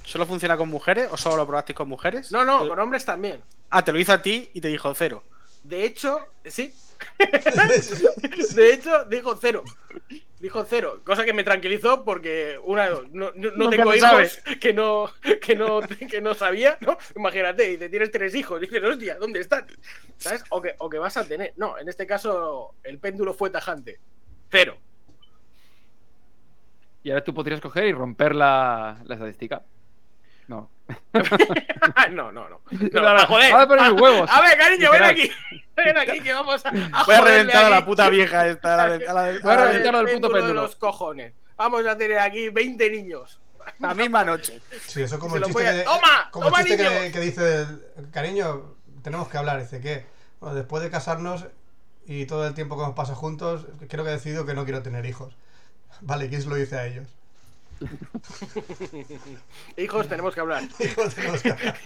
[0.04, 2.30] ¿Solo funciona con mujeres o solo lo probasteis con mujeres?
[2.30, 3.42] No, no, con hombres también.
[3.70, 5.24] Ah, te lo hizo a ti y te dijo cero.
[5.64, 6.72] De hecho, sí.
[8.54, 9.64] De hecho, dijo cero.
[10.46, 11.00] Dijo cero.
[11.02, 14.42] Cosa que me tranquilizó porque una no, no- no Nunca tengo hijos sabes.
[14.60, 15.10] que no,
[15.42, 16.96] que no que no sabía, ¿no?
[17.16, 19.66] Imagínate, y te tienes tres hijos, dices, hostia, ¿dónde están?
[20.18, 20.44] ¿Sabes?
[20.50, 21.52] O que, o que vas a tener.
[21.56, 23.98] No, en este caso el péndulo fue tajante.
[24.48, 24.78] Cero.
[27.02, 29.64] Y ahora tú podrías coger y romper la, la estadística.
[32.10, 32.30] No.
[32.30, 32.60] no, no, no.
[32.70, 33.52] No, No, no, joder.
[33.54, 34.30] Ah, poner mis huevos.
[34.30, 35.30] A ver, cariño, ven aquí.
[35.76, 36.68] Ven aquí que vamos a.
[36.70, 38.74] a Voy a reventar a la puta vieja esta.
[38.74, 40.46] a la de- a la de- Voy a a la de- reventar al puto péndulo
[40.46, 41.32] de los cojones.
[41.56, 43.38] Vamos a tener aquí 20 niños.
[43.80, 44.60] La misma noche.
[44.86, 46.28] Sí, eso como Se el lo chiste, voy a- que, ¡Toma!
[46.30, 47.66] como el ¡Toma, chiste que, dice,
[48.12, 49.60] cariño, tenemos que hablar.
[49.60, 50.06] Dice que
[50.40, 51.46] bueno, después de casarnos
[52.06, 54.82] y todo el tiempo que nos pasa juntos, creo que he decidido que no quiero
[54.82, 55.36] tener hijos.
[56.00, 57.08] Vale, ¿quién se lo dice a ellos?
[59.76, 60.62] Hijos, tenemos que hablar.
[60.80, 61.76] Hijos, tenemos que hablar.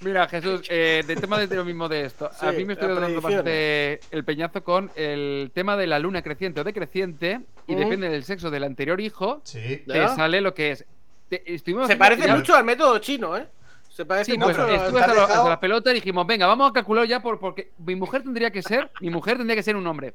[0.00, 2.30] Mira, Jesús, eh, del tema de lo mismo de esto.
[2.40, 6.60] a mí me estoy dando bastante el peñazo con el tema de la luna creciente
[6.60, 7.78] o decreciente y Mm.
[7.78, 9.82] depende del sexo del anterior hijo, Sí.
[9.86, 10.08] te ¿Ya?
[10.14, 10.84] sale lo que es.
[11.28, 13.46] Te- estuvimos Se parece ya- mucho al método chino, ¿eh?
[13.88, 14.66] Se parece Sí, pues mucho.
[14.68, 17.70] al- estuve lo- hasta la pelota y dijimos, venga, vamos a calcular ya por, porque
[17.78, 20.14] mi mujer tendría que ser, mi mujer tendría que ser un hombre.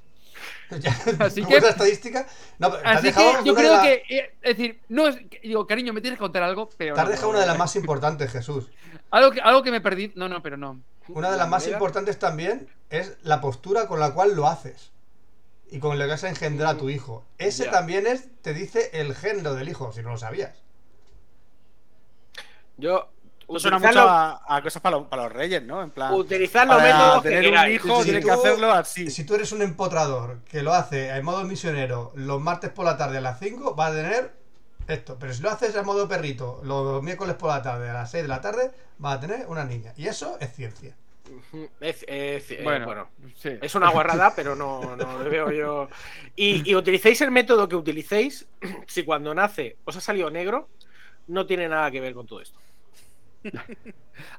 [0.79, 2.27] Ya, Así ¿cómo que- es la estadística?
[2.59, 5.07] No, has Así dejado que yo una de creo la- que, eh, es decir, no
[5.07, 7.41] es, digo, cariño, me tienes que contar algo, pero Te has no, dejado no, una
[7.41, 8.69] de las más importantes, Jesús.
[9.11, 10.81] algo que algo que me perdí, no, no, pero no.
[11.07, 14.91] Una de las más importantes también es la postura con la cual lo haces.
[15.69, 17.23] Y con lo que vas a engendrar a tu hijo.
[17.37, 17.71] Ese Ya.
[17.71, 20.63] también es, te dice el género del hijo, si no lo sabías.
[22.77, 23.09] Yo.
[23.47, 25.83] Esto suena mucho a, a cosas para, los- para los reyes, ¿no?
[25.83, 26.13] En plan.
[26.13, 27.75] Utilizar los Para métodos que tener un queráis.
[27.75, 29.11] hijo Si tienes tú- que hacerlo así.
[29.11, 32.97] Si tú eres un empotrador que lo hace en modo misionero los martes por la
[32.97, 34.33] tarde a las 5, va a tener
[34.87, 35.17] esto.
[35.19, 38.23] Pero si lo haces en modo perrito los miércoles por la tarde a las 6
[38.23, 38.71] de la tarde,
[39.03, 39.93] va a tener una niña.
[39.95, 40.95] Y eso es ciencia.
[41.79, 43.49] Es, es- eh, Bueno, bueno, sí.
[43.61, 45.89] es una guarrada, pero no, no lo veo yo.
[46.35, 48.47] Y, y utilicéis el método que utilicéis,
[48.87, 50.67] si cuando nace os ha salido negro,
[51.27, 52.59] no tiene nada que ver con todo esto.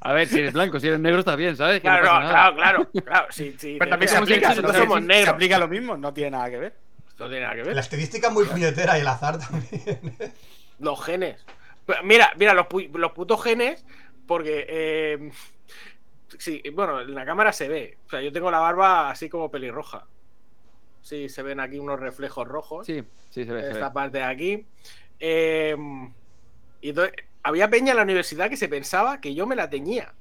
[0.01, 1.77] A ver, si eres blanco, si eres negro está bien, ¿sabes?
[1.77, 3.27] Que Claro, no, claro, claro, claro.
[3.31, 5.25] Sí, sí, Pero también se si aplica, nosotros no somos se- negros.
[5.25, 6.77] se aplica lo mismo, no tiene nada que ver.
[7.19, 7.75] No tiene nada que ver.
[7.75, 10.17] La estadística es muy puñetera y el azar también.
[10.79, 11.45] Los genes.
[11.87, 13.85] Pero Mira, mira, los, pu- los putos genes,
[14.27, 14.67] porque.
[14.69, 15.31] eh,
[16.39, 17.97] sí, bueno, en la cámara se ve.
[18.07, 20.07] O sea, yo tengo la barba así como pelirroja.
[21.03, 22.85] Sí, se ven aquí unos reflejos rojos.
[22.87, 23.61] Sí, sí, se ve.
[23.63, 23.73] se ve.
[23.75, 24.67] esta parte de aquí.
[25.21, 25.77] Eh,
[26.81, 27.15] y entonces,
[27.47, 30.15] había peña en la universidad que se pensaba que yo me la teñía.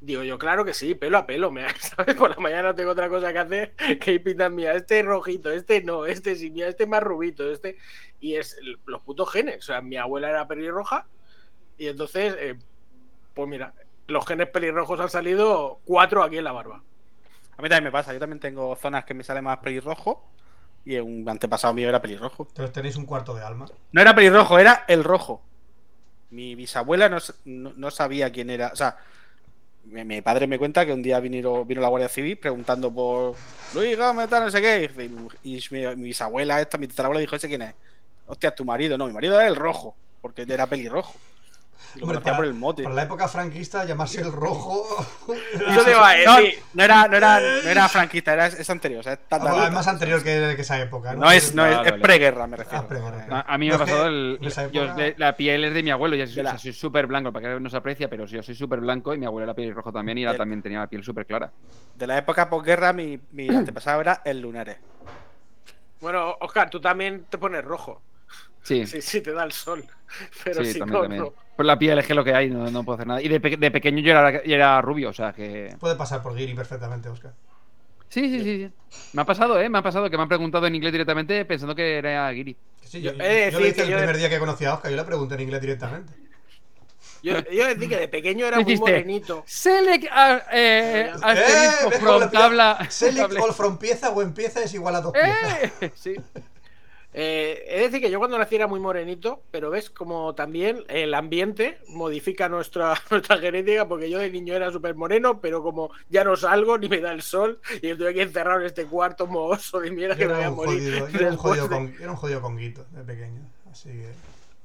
[0.00, 1.50] Digo yo, claro que sí, pelo a pelo.
[1.50, 2.14] Me, ¿sabes?
[2.14, 5.04] Por la mañana no tengo otra cosa que hacer que ir pintando, mira, este es
[5.04, 7.76] rojito, este no, este sí, mira, este es más rubito, este.
[8.20, 8.56] Y es
[8.86, 9.58] los putos genes.
[9.58, 11.08] O sea, mi abuela era pelirroja
[11.78, 12.56] y entonces, eh,
[13.34, 13.74] pues mira,
[14.06, 16.84] los genes pelirrojos han salido cuatro aquí en la barba.
[17.56, 20.30] A mí también me pasa, yo también tengo zonas que me sale más pelirrojo
[20.84, 22.46] y un antepasado mío era pelirrojo.
[22.48, 23.66] Entonces tenéis un cuarto de alma.
[23.90, 25.42] No era pelirrojo, era el rojo.
[26.32, 28.68] Mi bisabuela no, no- no sabía quién era.
[28.72, 28.96] O sea,
[29.84, 33.36] mi, mi padre me cuenta que un día vino, vino la Guardia Civil preguntando por
[33.74, 34.90] Luis Gómez, no sé qué.
[35.44, 37.74] Y, y mi, mi bisabuela, esta, mi tatarabuela, dijo: ¿Ese quién es?
[38.26, 38.98] Hostia, es tu marido.
[38.98, 41.14] No, mi marido era el rojo, porque era pelirrojo.
[41.96, 42.82] Lo Hombre, para, por el mote.
[42.84, 44.84] para la época franquista, llamarse el rojo.
[45.54, 46.58] Eso te va a No, decir.
[46.72, 49.00] no era, no era, no era franquista, era, es anterior.
[49.00, 51.12] O sea, es Ah, es más anterior que, que esa época.
[51.14, 52.84] No, no es, no es, Vale, es preguerra, me refiero.
[52.84, 53.26] Ah, preguerra.
[53.46, 54.38] A, a mí me ha pasado el.
[54.72, 57.68] yo- la piel es de mi abuelo, yo soy- sea, súper blanco, para que no
[57.68, 60.28] se aprecia, pero yo soy súper blanco y mi abuelo era pelirrojo también y él
[60.30, 61.50] Del- también tenía la piel súper clara.
[61.94, 64.78] De la época posguerra, mi, mi antepasado era el lunares.
[66.00, 68.00] Bueno, Oscar, tú también te pones rojo.
[68.62, 69.84] Sí, Sí, sí, te da el sol.
[70.44, 71.22] Pero sí, si también, no, también.
[71.22, 71.34] no.
[71.56, 73.20] Pues la piel es que lo que hay, no, no puedo hacer nada.
[73.22, 75.74] Y de, pe- de pequeño yo era, yo era rubio, o sea que.
[75.78, 77.32] Puede pasar por Giri perfectamente, Oscar.
[78.08, 78.72] Sí, sí, sí, sí.
[79.14, 79.68] Me ha pasado, ¿eh?
[79.68, 82.56] Me ha pasado que me han preguntado en inglés directamente pensando que era Giri.
[82.84, 84.74] Sí, Yo yo, de yo lo decir hice el yo- primer día que conocí a
[84.74, 86.12] Oscar, yo le pregunté en inglés directamente.
[87.24, 89.44] Yo, yo decía que de pequeño era muy morenito.
[89.46, 92.86] Select a, eh, Eh, asterisco ¿ves from le tabla.
[92.90, 95.72] Select all from pieza o en pieza es igual a dos piezas.
[95.80, 95.92] ¡Eh!
[95.94, 96.16] Sí.
[97.14, 101.12] Eh, es decir, que yo cuando nací era muy morenito, pero ves como también el
[101.12, 106.24] ambiente modifica nuestra, nuestra genética, porque yo de niño era súper moreno, pero como ya
[106.24, 109.80] no salgo ni me da el sol, y estoy aquí encerrado en este cuarto mohoso
[109.80, 110.78] de mierda que Yo me voy a morir.
[110.80, 113.42] jodido, yo era un jodido, con, era un jodido conguito de pequeño.
[113.70, 114.12] Así que.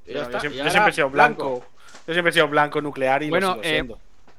[0.06, 1.64] Ya yo, está, siempre, yo siempre he sido blanco.
[2.06, 3.98] Yo siempre he sido blanco nuclear y Bueno, lo sigo eh, siendo.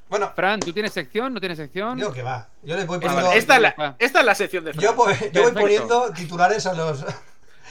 [0.09, 1.31] Bueno, Fran, ¿tú tienes sección?
[1.31, 1.99] ¿No tienes sección?
[1.99, 2.49] yo que va.
[2.63, 3.23] Yo les voy poniendo.
[3.27, 3.37] vale.
[3.37, 4.95] Esta es, la, esta es la sección de yo, Fran.
[4.95, 7.05] voy- yo voy poniendo titulares a los.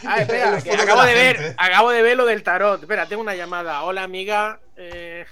[0.07, 1.55] Ah, espera, los que fondos acabo de, ver, gente.
[1.59, 2.81] acabo de ver lo del tarot.
[2.83, 3.83] Espera, tengo una llamada.
[3.83, 4.61] Hola, amiga.
[4.77, 5.27] eh,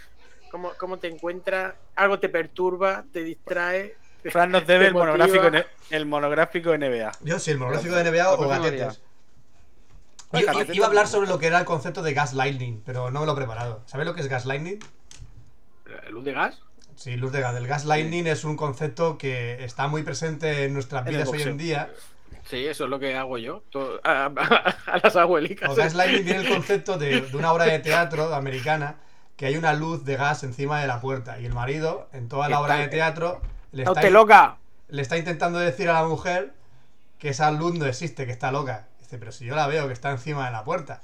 [0.50, 1.74] ¿cómo, ¿Cómo te encuentras?
[1.94, 3.04] ¿Algo te perturba?
[3.12, 3.94] ¿Te distrae?
[4.30, 5.48] Fran nos debe el monográfico,
[5.90, 7.12] el monográfico NBA.
[7.20, 9.00] Yo sí, el monográfico de NBA o gatetes.
[10.32, 13.26] Yo- iba a hablar sobre lo que era el concepto de gaslighting, pero no me
[13.26, 13.82] lo he preparado.
[13.86, 14.80] ¿Sabes lo que es gaslighting?
[16.10, 16.60] ¿Luz de gas?
[16.96, 17.54] Sí, luz de gas.
[17.56, 21.90] El gaslighting es un concepto que está muy presente en nuestras vidas hoy en día.
[22.48, 23.62] Sí, eso es lo que hago yo.
[23.70, 25.70] todo- a, a- a las abuelicas.
[25.70, 28.96] O gaslighting viene el concepto de, de una obra de teatro americana
[29.36, 32.48] que hay una luz de gas encima de la puerta y el marido en toda
[32.48, 33.42] la obra de teatro
[33.72, 34.56] le ¡No está, te loca!
[34.88, 36.54] le está intentando decir a la mujer
[37.18, 38.86] que esa luz no existe, que está loca.
[39.00, 41.00] Dice, pero si yo la veo que está encima de la puerta.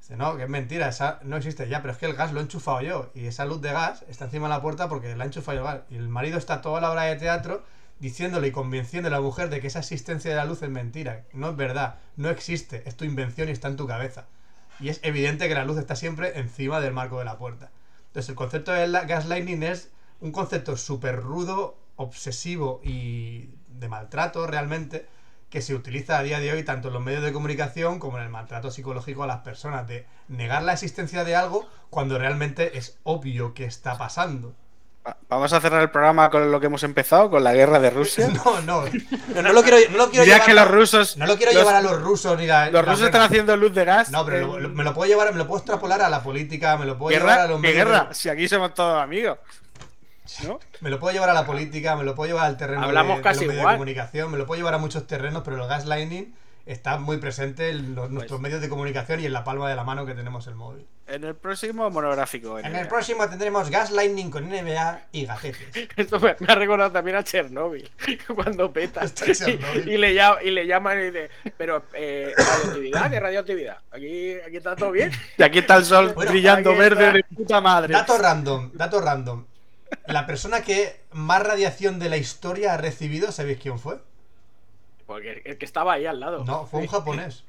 [0.00, 2.38] Dice, no, que es mentira, esa no existe ya, pero es que el gas lo
[2.40, 3.10] he enchufado yo.
[3.14, 5.82] Y esa luz de gas está encima de la puerta porque la ha enchufado yo.
[5.90, 7.64] Y el marido está toda la obra de teatro
[7.98, 11.24] diciéndole y convenciendo a la mujer de que esa existencia de la luz es mentira.
[11.32, 14.26] No es verdad, no existe, es tu invención y está en tu cabeza.
[14.80, 17.70] Y es evidente que la luz está siempre encima del marco de la puerta.
[18.08, 19.90] Entonces, el concepto de la- gaslighting es
[20.20, 25.06] un concepto súper rudo, obsesivo y de maltrato realmente,
[25.48, 28.24] que se utiliza a día de hoy tanto en los medios de comunicación como en
[28.24, 32.98] el maltrato psicológico a las personas, de negar la existencia de algo cuando realmente es
[33.04, 34.54] obvio que está pasando.
[35.06, 37.90] Va- Vamos a cerrar el programa con lo que hemos empezado, con la guerra de
[37.90, 38.28] Rusia.
[38.44, 38.84] No, no,
[39.34, 41.16] no, no lo quiero, no lo quiero llevar, que los rusos.
[41.16, 42.70] no lo quiero los- llevar a los rusos ni a...
[42.70, 44.10] Los rusos están haciendo luz de gas.
[44.10, 46.76] No, pero lo- lo- me lo puedo llevar, me lo puedo extrapolar a la política,
[46.76, 47.44] me lo puedo llevar ¿Guerra?
[47.44, 48.08] a los ¿Qué medios de- guerra?
[48.14, 49.38] Si aquí somos todos amigos.
[50.44, 50.58] ¿No?
[50.80, 53.16] Me lo puedo llevar a la política, me lo puedo llevar al terreno Hablamos de,
[53.18, 53.74] de casi los medios igual.
[53.74, 56.34] de comunicación, me lo puedo llevar a muchos terrenos, pero el gaslighting
[56.66, 59.84] está muy presente en los- nuestros medios de comunicación y en la palma de la
[59.84, 60.86] mano que tenemos el móvil.
[61.06, 62.58] En el próximo monográfico.
[62.58, 65.88] En el próximo tendremos gaslighting con NBA y gajetes.
[65.96, 67.88] Esto me, me ha recordado también a Chernobyl,
[68.34, 69.08] cuando peta.
[69.08, 69.88] Chernobyl.
[69.88, 73.78] Y, y le llama, y le llaman y dice, pero eh, radioactividad, ¿qué radioactividad?
[73.92, 75.12] Aquí, aquí está todo bien.
[75.38, 77.12] Y aquí está el sol Bueno, brillando verde está.
[77.16, 77.92] de puta madre.
[77.92, 79.44] Dato random, dato random.
[80.06, 83.98] La persona que más radiación de la historia ha recibido, ¿sabéis quién fue?
[85.06, 86.44] Porque el que estaba ahí al lado.
[86.44, 87.44] No, fue un japonés.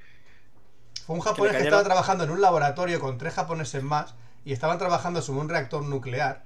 [1.05, 4.77] Fue un japonés que, estaba trabajando en un laboratorio con tres japoneses más y estaban
[4.77, 6.43] trabajando sobre un reactor nuclear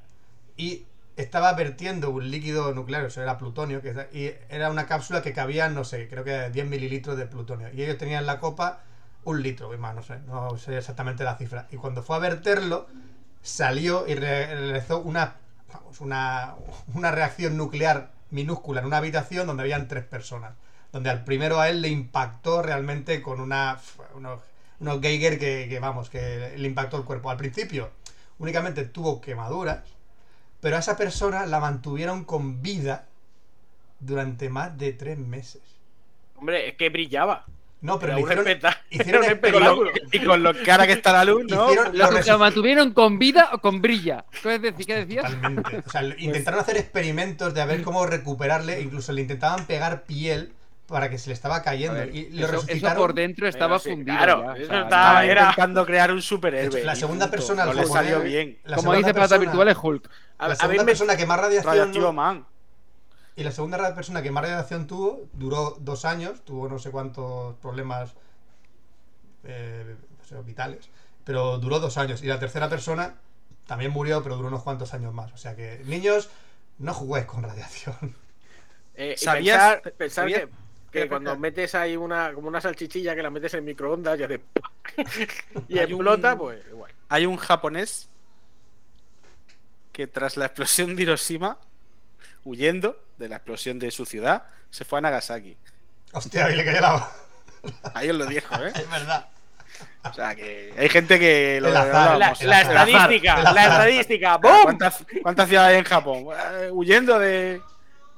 [0.55, 0.85] y
[1.17, 5.69] estaba vertiendo un líquido nuclear, eso era plutonio, que y era una cápsula que cabía,
[5.69, 7.69] no sé, creo que 10 mililitros de plutonio.
[7.73, 8.81] Y ellos tenían en la copa
[9.23, 11.67] un litro, y más, no sé, no sé exactamente la cifra.
[11.71, 12.87] Y cuando fue a verterlo,
[13.41, 15.35] salió y re- realizó una,
[15.73, 16.55] vamos, una,
[16.93, 20.53] una reacción nuclear minúscula en una habitación donde habían tres personas.
[20.91, 23.79] Donde al primero a él le impactó realmente con una,
[24.13, 24.41] unos,
[24.79, 27.29] unos Geiger que, que, vamos, que le impactó el cuerpo.
[27.29, 27.89] Al principio
[28.39, 29.79] únicamente tuvo quemaduras,
[30.59, 33.07] pero a esa persona la mantuvieron con vida
[33.99, 35.61] durante más de tres meses.
[36.35, 37.45] Hombre, es que brillaba.
[37.81, 38.45] No, pero le hicieron,
[38.91, 39.91] hicieron era un Y con, lo, espectáculo.
[40.11, 41.67] y con lo cara que está la luz, ¿no?
[41.71, 41.97] Hicieron-
[42.27, 44.25] ¿Lo, mantuvieron con vida o con brilla?
[44.43, 44.85] ¿Qué, decías?
[44.85, 45.25] ¿Qué decías?
[45.25, 45.83] Totalmente.
[45.85, 50.53] O sea, intentaron hacer experimentos de a ver cómo recuperarle, incluso le intentaban pegar piel
[50.91, 51.95] para que se le estaba cayendo.
[51.95, 54.15] ver, y lo eso, eso por dentro estaba sí, fundido.
[54.17, 56.83] claro, ya, o eso sea, estaba- Estaba era- intentando crear un superhéroe.
[56.83, 57.37] La segunda punto.
[57.37, 58.59] persona no le salió bien.
[58.65, 60.09] La Como dice Plata Virtual es Hulk.
[60.37, 62.45] A- La a segunda me- persona que más radiación Radioactivo man.
[63.35, 67.55] y la segunda persona que más radiación tuvo duró dos años, tuvo no sé cuántos
[67.55, 68.13] problemas
[69.43, 70.89] eh, no sé, vitales,
[71.23, 72.21] pero duró dos años.
[72.23, 73.15] Y la tercera persona
[73.67, 75.31] también murió, pero duró unos cuantos años más.
[75.33, 76.29] O sea que, niños,
[76.77, 77.95] no juguéis con radiación.
[78.93, 80.53] Eh, ¿Sabías- pensar, pensar sabías- que, ¿Qué
[80.91, 84.41] que cuando metes ahí una como una salchichilla que la metes en microondas y hace
[85.67, 86.91] y explota, un- pues igual.
[87.09, 88.09] Hay un japonés
[89.91, 91.57] que tras la explosión de Hiroshima,
[92.45, 95.57] huyendo de la explosión de su ciudad, se fue a Nagasaki.
[96.13, 97.11] Hostia, y le cayó la...
[97.93, 98.71] Ahí os lo dijo, ¿eh?
[98.73, 99.27] Es verdad.
[100.03, 102.31] O sea que hay gente que lo azar, La,
[102.61, 104.63] estadística, la estadística, ¡boom!
[104.63, 106.25] ¿Cuántas, ¿Cuántas ciudades hay en Japón?
[106.59, 107.61] Eh, huyendo de,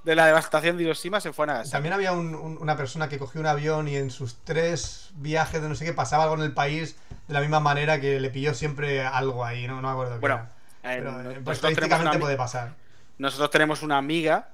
[0.03, 1.71] de la devastación de Hiroshima se fue a Nagasaki.
[1.71, 5.61] También había un- un- una persona que cogió un avión y en sus tres viajes
[5.61, 6.97] de no sé qué pasaba algo en el país
[7.27, 10.19] de la misma manera que le pilló siempre algo ahí, no, no me acuerdo qué
[10.19, 10.49] Bueno, era.
[10.81, 12.73] Pero, eh, nosotros, pues estadísticamente puede pasar.
[13.17, 14.49] nosotros tenemos una amiga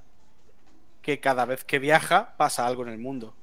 [1.01, 3.33] que cada vez que viaja pasa algo en el mundo.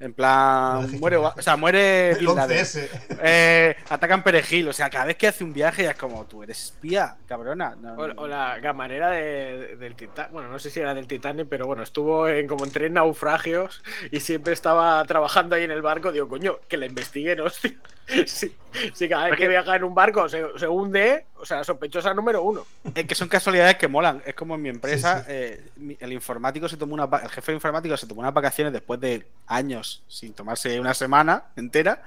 [0.00, 2.58] En plan, muere, o sea, muere El Bin Laden.
[2.58, 2.88] 11S.
[3.22, 6.42] Eh, atacan perejil, o sea, cada vez que hace un viaje ya es como, tú
[6.42, 7.74] eres espía, cabrona.
[7.80, 11.46] No, O, o la camarera de- del Titanic, bueno, no sé si era del Titanic,
[11.48, 15.80] pero bueno, estuvo en como en tres naufragios y siempre estaba trabajando ahí en el
[15.82, 16.12] barco.
[16.12, 17.72] Digo, coño, que la investiguen, hostia.
[18.26, 18.54] Sí,
[18.92, 22.42] sí, cada vez que viaja en un barco se, se hunde, o sea, sospechosa número
[22.42, 22.66] uno.
[22.94, 24.22] Es que son casualidades que molan.
[24.26, 25.32] Es como en mi empresa, Sí, sí.
[25.32, 29.00] eh, el informático se tomó una, el jefe de informático se tomó unas vacaciones después
[29.00, 32.02] de años sin tomarse una semana entera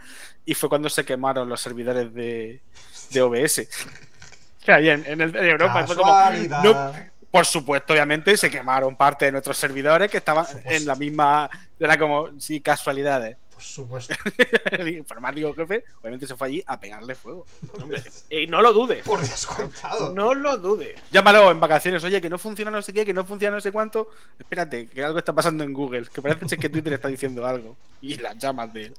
[0.45, 2.61] y fue cuando se quemaron los servidores de,
[3.11, 3.67] de OBS.
[4.63, 6.63] Que ahí en, en el- en Europa fue como, Casualidad.
[6.63, 6.93] no,
[7.31, 11.49] por supuesto, obviamente, se quemaron parte de nuestros servidores que estaban en la misma.
[11.79, 13.37] Era como, sí, casualidades.
[13.57, 14.13] Por supuesto.
[14.69, 17.43] El informático jefe, obviamente, se fue allí a pegarle fuego.
[18.29, 19.03] Y no lo dudes.
[19.03, 20.13] Por descontado.
[20.13, 21.01] No lo dudes.
[21.11, 23.71] Llámalo en vacaciones, oye, que no funciona no sé qué, que no funciona no sé
[23.71, 24.11] cuánto.
[24.37, 27.75] Espérate, que algo está pasando en Google, que parece ser que Twitter está diciendo algo.
[27.99, 28.93] Y las llamas de él.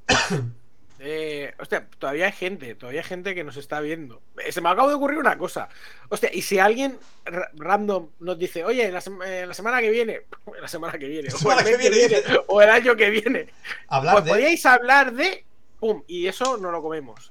[1.00, 4.20] Eh, hostia, todavía hay gente, todavía hay gente que nos está viendo.
[4.44, 5.68] Eh, Se me acaba de ocurrir una cosa.
[6.08, 9.90] Hostia, y si alguien ra- random nos dice, oye, la, sem- eh, la semana que
[9.90, 10.22] viene,
[10.60, 13.10] la semana que viene, La o semana el mes que viene, o el año que
[13.10, 13.46] viene,
[13.88, 14.30] Hablar pues de.
[14.32, 15.44] podíais hablar de,
[15.78, 17.30] pum, y eso no lo comemos.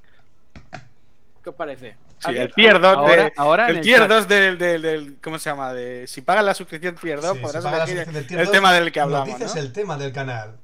[1.42, 1.96] ¿Qué os parece?
[2.20, 3.32] Sí, el tier 2 Ahora, de.
[3.36, 4.08] ahora El el tier chat.
[4.08, 5.72] 2 del, del, del- ¿Cómo se llama?
[5.72, 8.26] De, si pagas la suscripción tier 2, Sí, podrás si paga la elegir suscripción del
[8.26, 9.28] tier el 2, tema del que hablamos.
[9.28, 9.60] dices ¿no?
[9.60, 10.56] el tema del canal.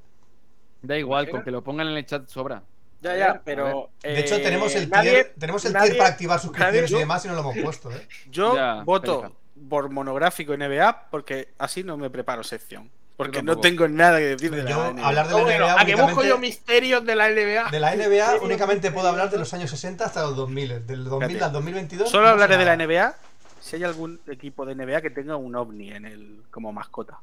[0.81, 2.61] Da igual, con que lo pongan en el chat sobra.
[3.01, 3.89] Ya, ya, pero.
[4.01, 6.95] De hecho, eh, tenemos el nadie- tier, tenemos el nadie- tier para activar suscripciones nadie-
[6.95, 8.07] y demás y no lo hemos puesto, ¿eh?
[8.31, 9.35] Yo Ya, voto
[9.69, 12.89] por monográfico NBA porque así no me preparo sección.
[13.17, 15.07] Porque no tengo nada que decir de Yo, la NBA.
[15.07, 17.69] hablar de Oh, la bueno, NBA a que busco yo misterios de la NBA.
[17.71, 20.85] De la NBA únicamente puedo hablar de los años 60 hasta los 2000.
[20.85, 21.45] Del 2000 Fíjate.
[21.45, 22.09] al 2022.
[22.09, 22.73] Solo no hablaré de la.
[22.75, 23.15] NBA
[23.61, 27.17] si hay algún equipo de NBA que tenga un ovni en el como mascota.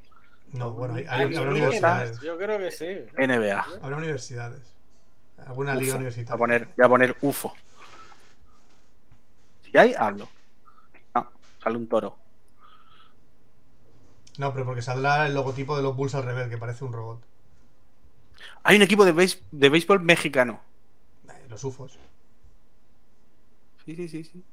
[0.55, 2.21] No, bueno, hay, hay- habrá universidades.
[2.21, 2.87] Yo creo que sí.
[3.19, 3.67] NBA.
[3.83, 4.61] Habrá universidades.
[5.47, 5.95] Alguna liga UFO.
[5.95, 6.39] Voy a universitaria.
[6.39, 7.55] poner, voy a poner UFO.
[9.65, 10.29] Si hay, hablo.
[11.15, 11.31] No,
[11.63, 12.17] sale un toro.
[14.39, 17.23] No, pero porque saldrá el logotipo de los Bulls al revés, que parece un robot.
[18.63, 20.61] Hay un equipo de, béis- de béisbol mexicano.
[21.29, 21.99] Eh, Los UFOs.
[23.85, 24.45] Sí, sí, sí, sí.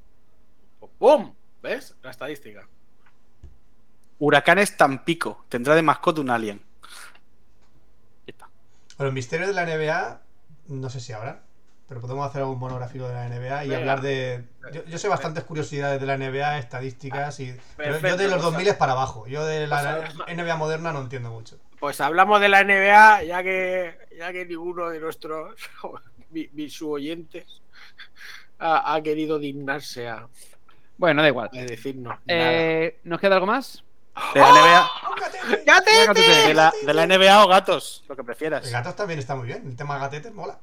[0.98, 1.34] ¡Pum!
[1.62, 1.96] ¿Ves?
[2.02, 2.68] La estadística.
[4.20, 5.46] Huracanes Tampico.
[5.50, 6.62] Tendrá de mascota un alien.
[8.28, 8.50] Ya está.
[8.98, 10.22] Bueno, el misterio de la NBA,
[10.70, 11.42] no sé si habrá,
[11.88, 13.80] pero podemos hacer algún monográfico de la NBA y Venga.
[13.80, 14.44] hablar de.
[14.72, 17.56] Yo, yo sé bastantes curiosidades de la NBA, estadísticas y.
[17.76, 19.28] Pero yo de los pues, 2000 es para abajo.
[19.28, 21.58] Yo de la pues, NBA moderna no entiendo mucho.
[21.80, 25.56] Pues hablamos de la NBA, ya que, ya que ninguno de nuestros
[26.30, 27.46] visuoyentes
[28.60, 30.28] ha, ha querido dignarse a,
[30.98, 31.50] Bueno, da igual.
[31.54, 32.20] a decirnos.
[32.28, 33.84] Eh, ¿Nos queda algo más?
[34.34, 34.92] De la NBA,
[35.66, 38.66] ¡Ya te- Venga, tú te- de la, de la NBA o gatos, lo que prefieras.
[38.66, 39.64] El gatos también está muy bien.
[39.66, 40.60] El tema gatetes mola.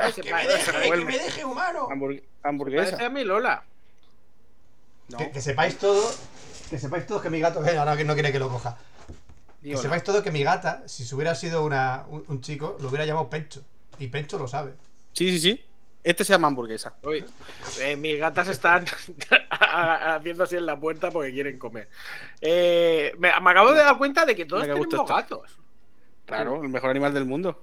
[0.00, 1.88] Ay, se ¡Que me se deje, que me deje humano!
[1.90, 3.04] Hamburg- hamburguesa.
[3.04, 3.62] a mi Lola.
[5.08, 6.02] No, Que, que sepáis todo.
[6.70, 7.64] Que sepáis todos que mi gato.
[7.64, 8.76] eh, ahora que no quiere que lo coja.
[9.62, 9.78] Que no.
[9.78, 13.04] sepáis todo que mi gata, si se hubiera sido una, un, un chico, lo hubiera
[13.04, 13.62] llamado Pencho.
[13.98, 14.74] Y Pencho lo sabe.
[15.12, 15.64] Sí, sí, sí.
[16.04, 16.94] Este se llama hamburguesa.
[17.02, 17.24] Uy,
[17.80, 18.84] eh, mis gatas están
[19.50, 21.88] haciendo así en la puerta porque quieren comer.
[22.40, 25.04] Eh, me, me acabo de dar cuenta de que todos tenemos esto.
[25.06, 25.58] gatos.
[26.26, 27.60] Claro, el mejor animal del mundo.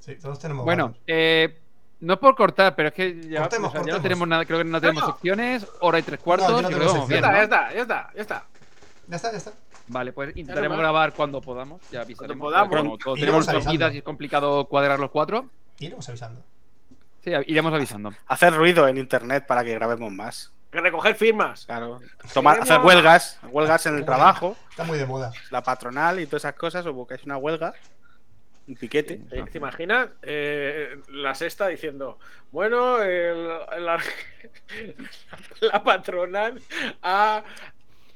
[0.00, 1.02] Sí, todos tenemos Bueno, gatos.
[1.08, 1.58] eh,
[2.00, 4.44] no es por cortar, pero es que ya, Cortemos, o sea, ya no tenemos nada,
[4.44, 5.12] creo que no tenemos No, no.
[5.14, 7.30] secciones, hora y tres cuartos, no y tengo creo que vamos secciones.
[7.30, 7.74] bien, Ya está, ¿no?
[7.74, 8.46] ya está, ya está, ya está.
[9.08, 9.52] Ya está, ya está.
[9.88, 12.44] Vale, pues intentaremos grabar cuando podamos, ya avisaremos.
[12.44, 12.68] podamos.
[12.68, 15.48] porque como todos tenemos nuestras vidas y es complicado cuadrar los cuatro.
[15.78, 16.42] Iremos avisando.
[17.26, 18.12] Sí, iremos avisando.
[18.28, 20.52] Hacer ruido en internet para que grabemos más.
[20.70, 21.66] Que recoger firmas.
[21.66, 21.98] Claro.
[22.32, 25.32] Tomar, hacer huelgas, huelgas en el trabajo, Está muy de moda.
[25.50, 27.74] la patronal y todas esas cosas, o buscáis una huelga,
[28.68, 29.16] un piquete.
[29.50, 30.08] ¿Te imaginas?
[30.22, 32.20] Eh, la sexta diciendo,
[32.52, 33.48] bueno, el-
[33.84, 33.98] la,
[35.60, 36.62] la patronal
[37.02, 37.42] ha,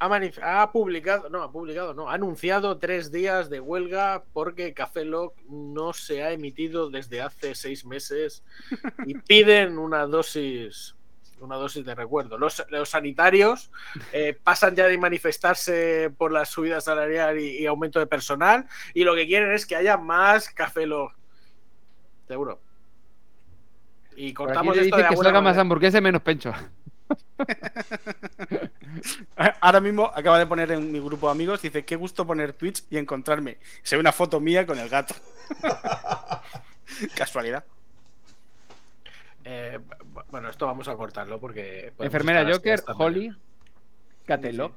[0.01, 5.37] ha, publicado, no, ha publicado, no, ha anunciado tres días de huelga porque Café Lock
[5.49, 8.43] no se ha emitido desde hace seis meses
[9.07, 10.97] y piden una dosis
[11.41, 12.37] una dosis de recuerdo.
[12.37, 13.71] Los, los sanitarios
[14.13, 19.05] eh, pasan ya de manifestarse por la subida salarial y, y aumento de personal y
[19.05, 21.15] lo que quieren es que haya más Café Lock.
[22.29, 22.61] Seguro.
[24.17, 26.53] Y Por aquí cortamos te esto dicen de que salga más hamburguesa y menos pencho.
[29.61, 32.85] Ahora mismo acaba de poner en mi grupo de amigos, dice, qué gusto poner Twitch
[32.91, 33.59] y encontrarme.
[33.83, 35.15] Se ve una foto mía con el gato.
[37.17, 37.65] Casualidad.
[39.45, 39.79] Eh,
[40.13, 41.93] bu- bueno, esto vamos a cortarlo porque.
[41.99, 43.35] Enfermera Joker, Holly,
[44.27, 44.73] Catelog.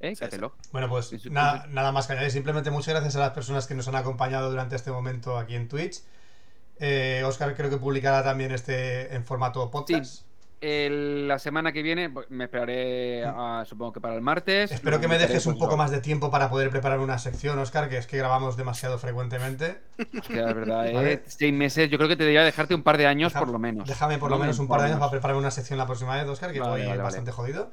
[0.00, 0.14] ¿Eh?
[0.14, 0.24] Sí.
[0.72, 2.30] Bueno, pues nada, más que añadir.
[2.30, 5.68] Simplemente muchas gracias a las personas que nos han acompañado durante este momento aquí en
[5.68, 6.02] Twitch.
[6.78, 10.25] Eh, Oscar creo que publicará también este en formato podcast.
[10.60, 14.72] El- la semana que viene pues, me esperaré, a- supongo que para el martes.
[14.72, 17.88] Espero que me dejes un poco más de tiempo para poder preparar una sección, Oscar,
[17.90, 19.78] que es que grabamos demasiado frecuentemente.
[20.18, 21.12] Hostia, de verdad, Vale.
[21.12, 21.90] eh, seis meses.
[21.90, 23.86] Yo creo que te debería dejarte un par de años Deja- por lo menos.
[23.86, 26.16] Déjame por lo No, menos un par de años para preparar una sección la próxima
[26.16, 27.02] vez, Oscar, que Vale, voy vale, vale.
[27.02, 27.70] bastante jodido.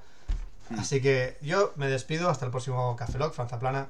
[0.69, 0.79] Mm.
[0.79, 3.87] Así que yo me despido hasta el próximo Café Lock, Franza Plana.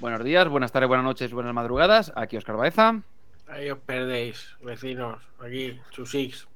[0.00, 2.12] Buenos días, buenas tardes, buenas noches, buenas madrugadas.
[2.16, 3.00] Aquí Oscar Baeza.
[3.48, 5.20] Ahí os perdéis, vecinos.
[5.44, 6.46] Aquí, chusix.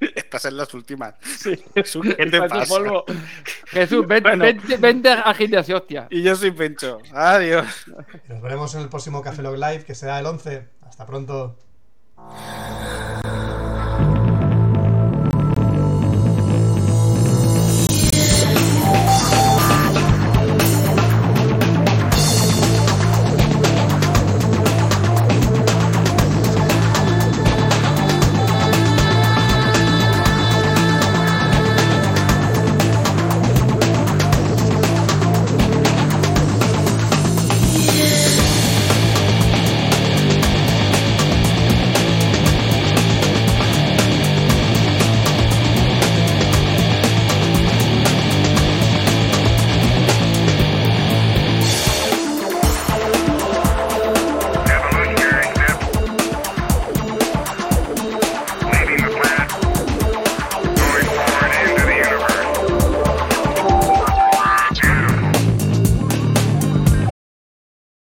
[0.14, 1.14] Estas son las últimas.
[1.22, 1.62] Sí.
[1.74, 2.66] Jesús, ¿qué te pasa?
[2.66, 3.04] Polvo.
[3.66, 4.44] Jesús, vente, bueno.
[4.44, 6.06] vente, vente a gimnasio, hostia.
[6.10, 6.98] Y yo soy Pencho.
[7.12, 7.66] Adiós.
[8.28, 10.68] Nos veremos en el próximo Café Log Live, que será el 11.
[10.82, 11.56] Hasta pronto.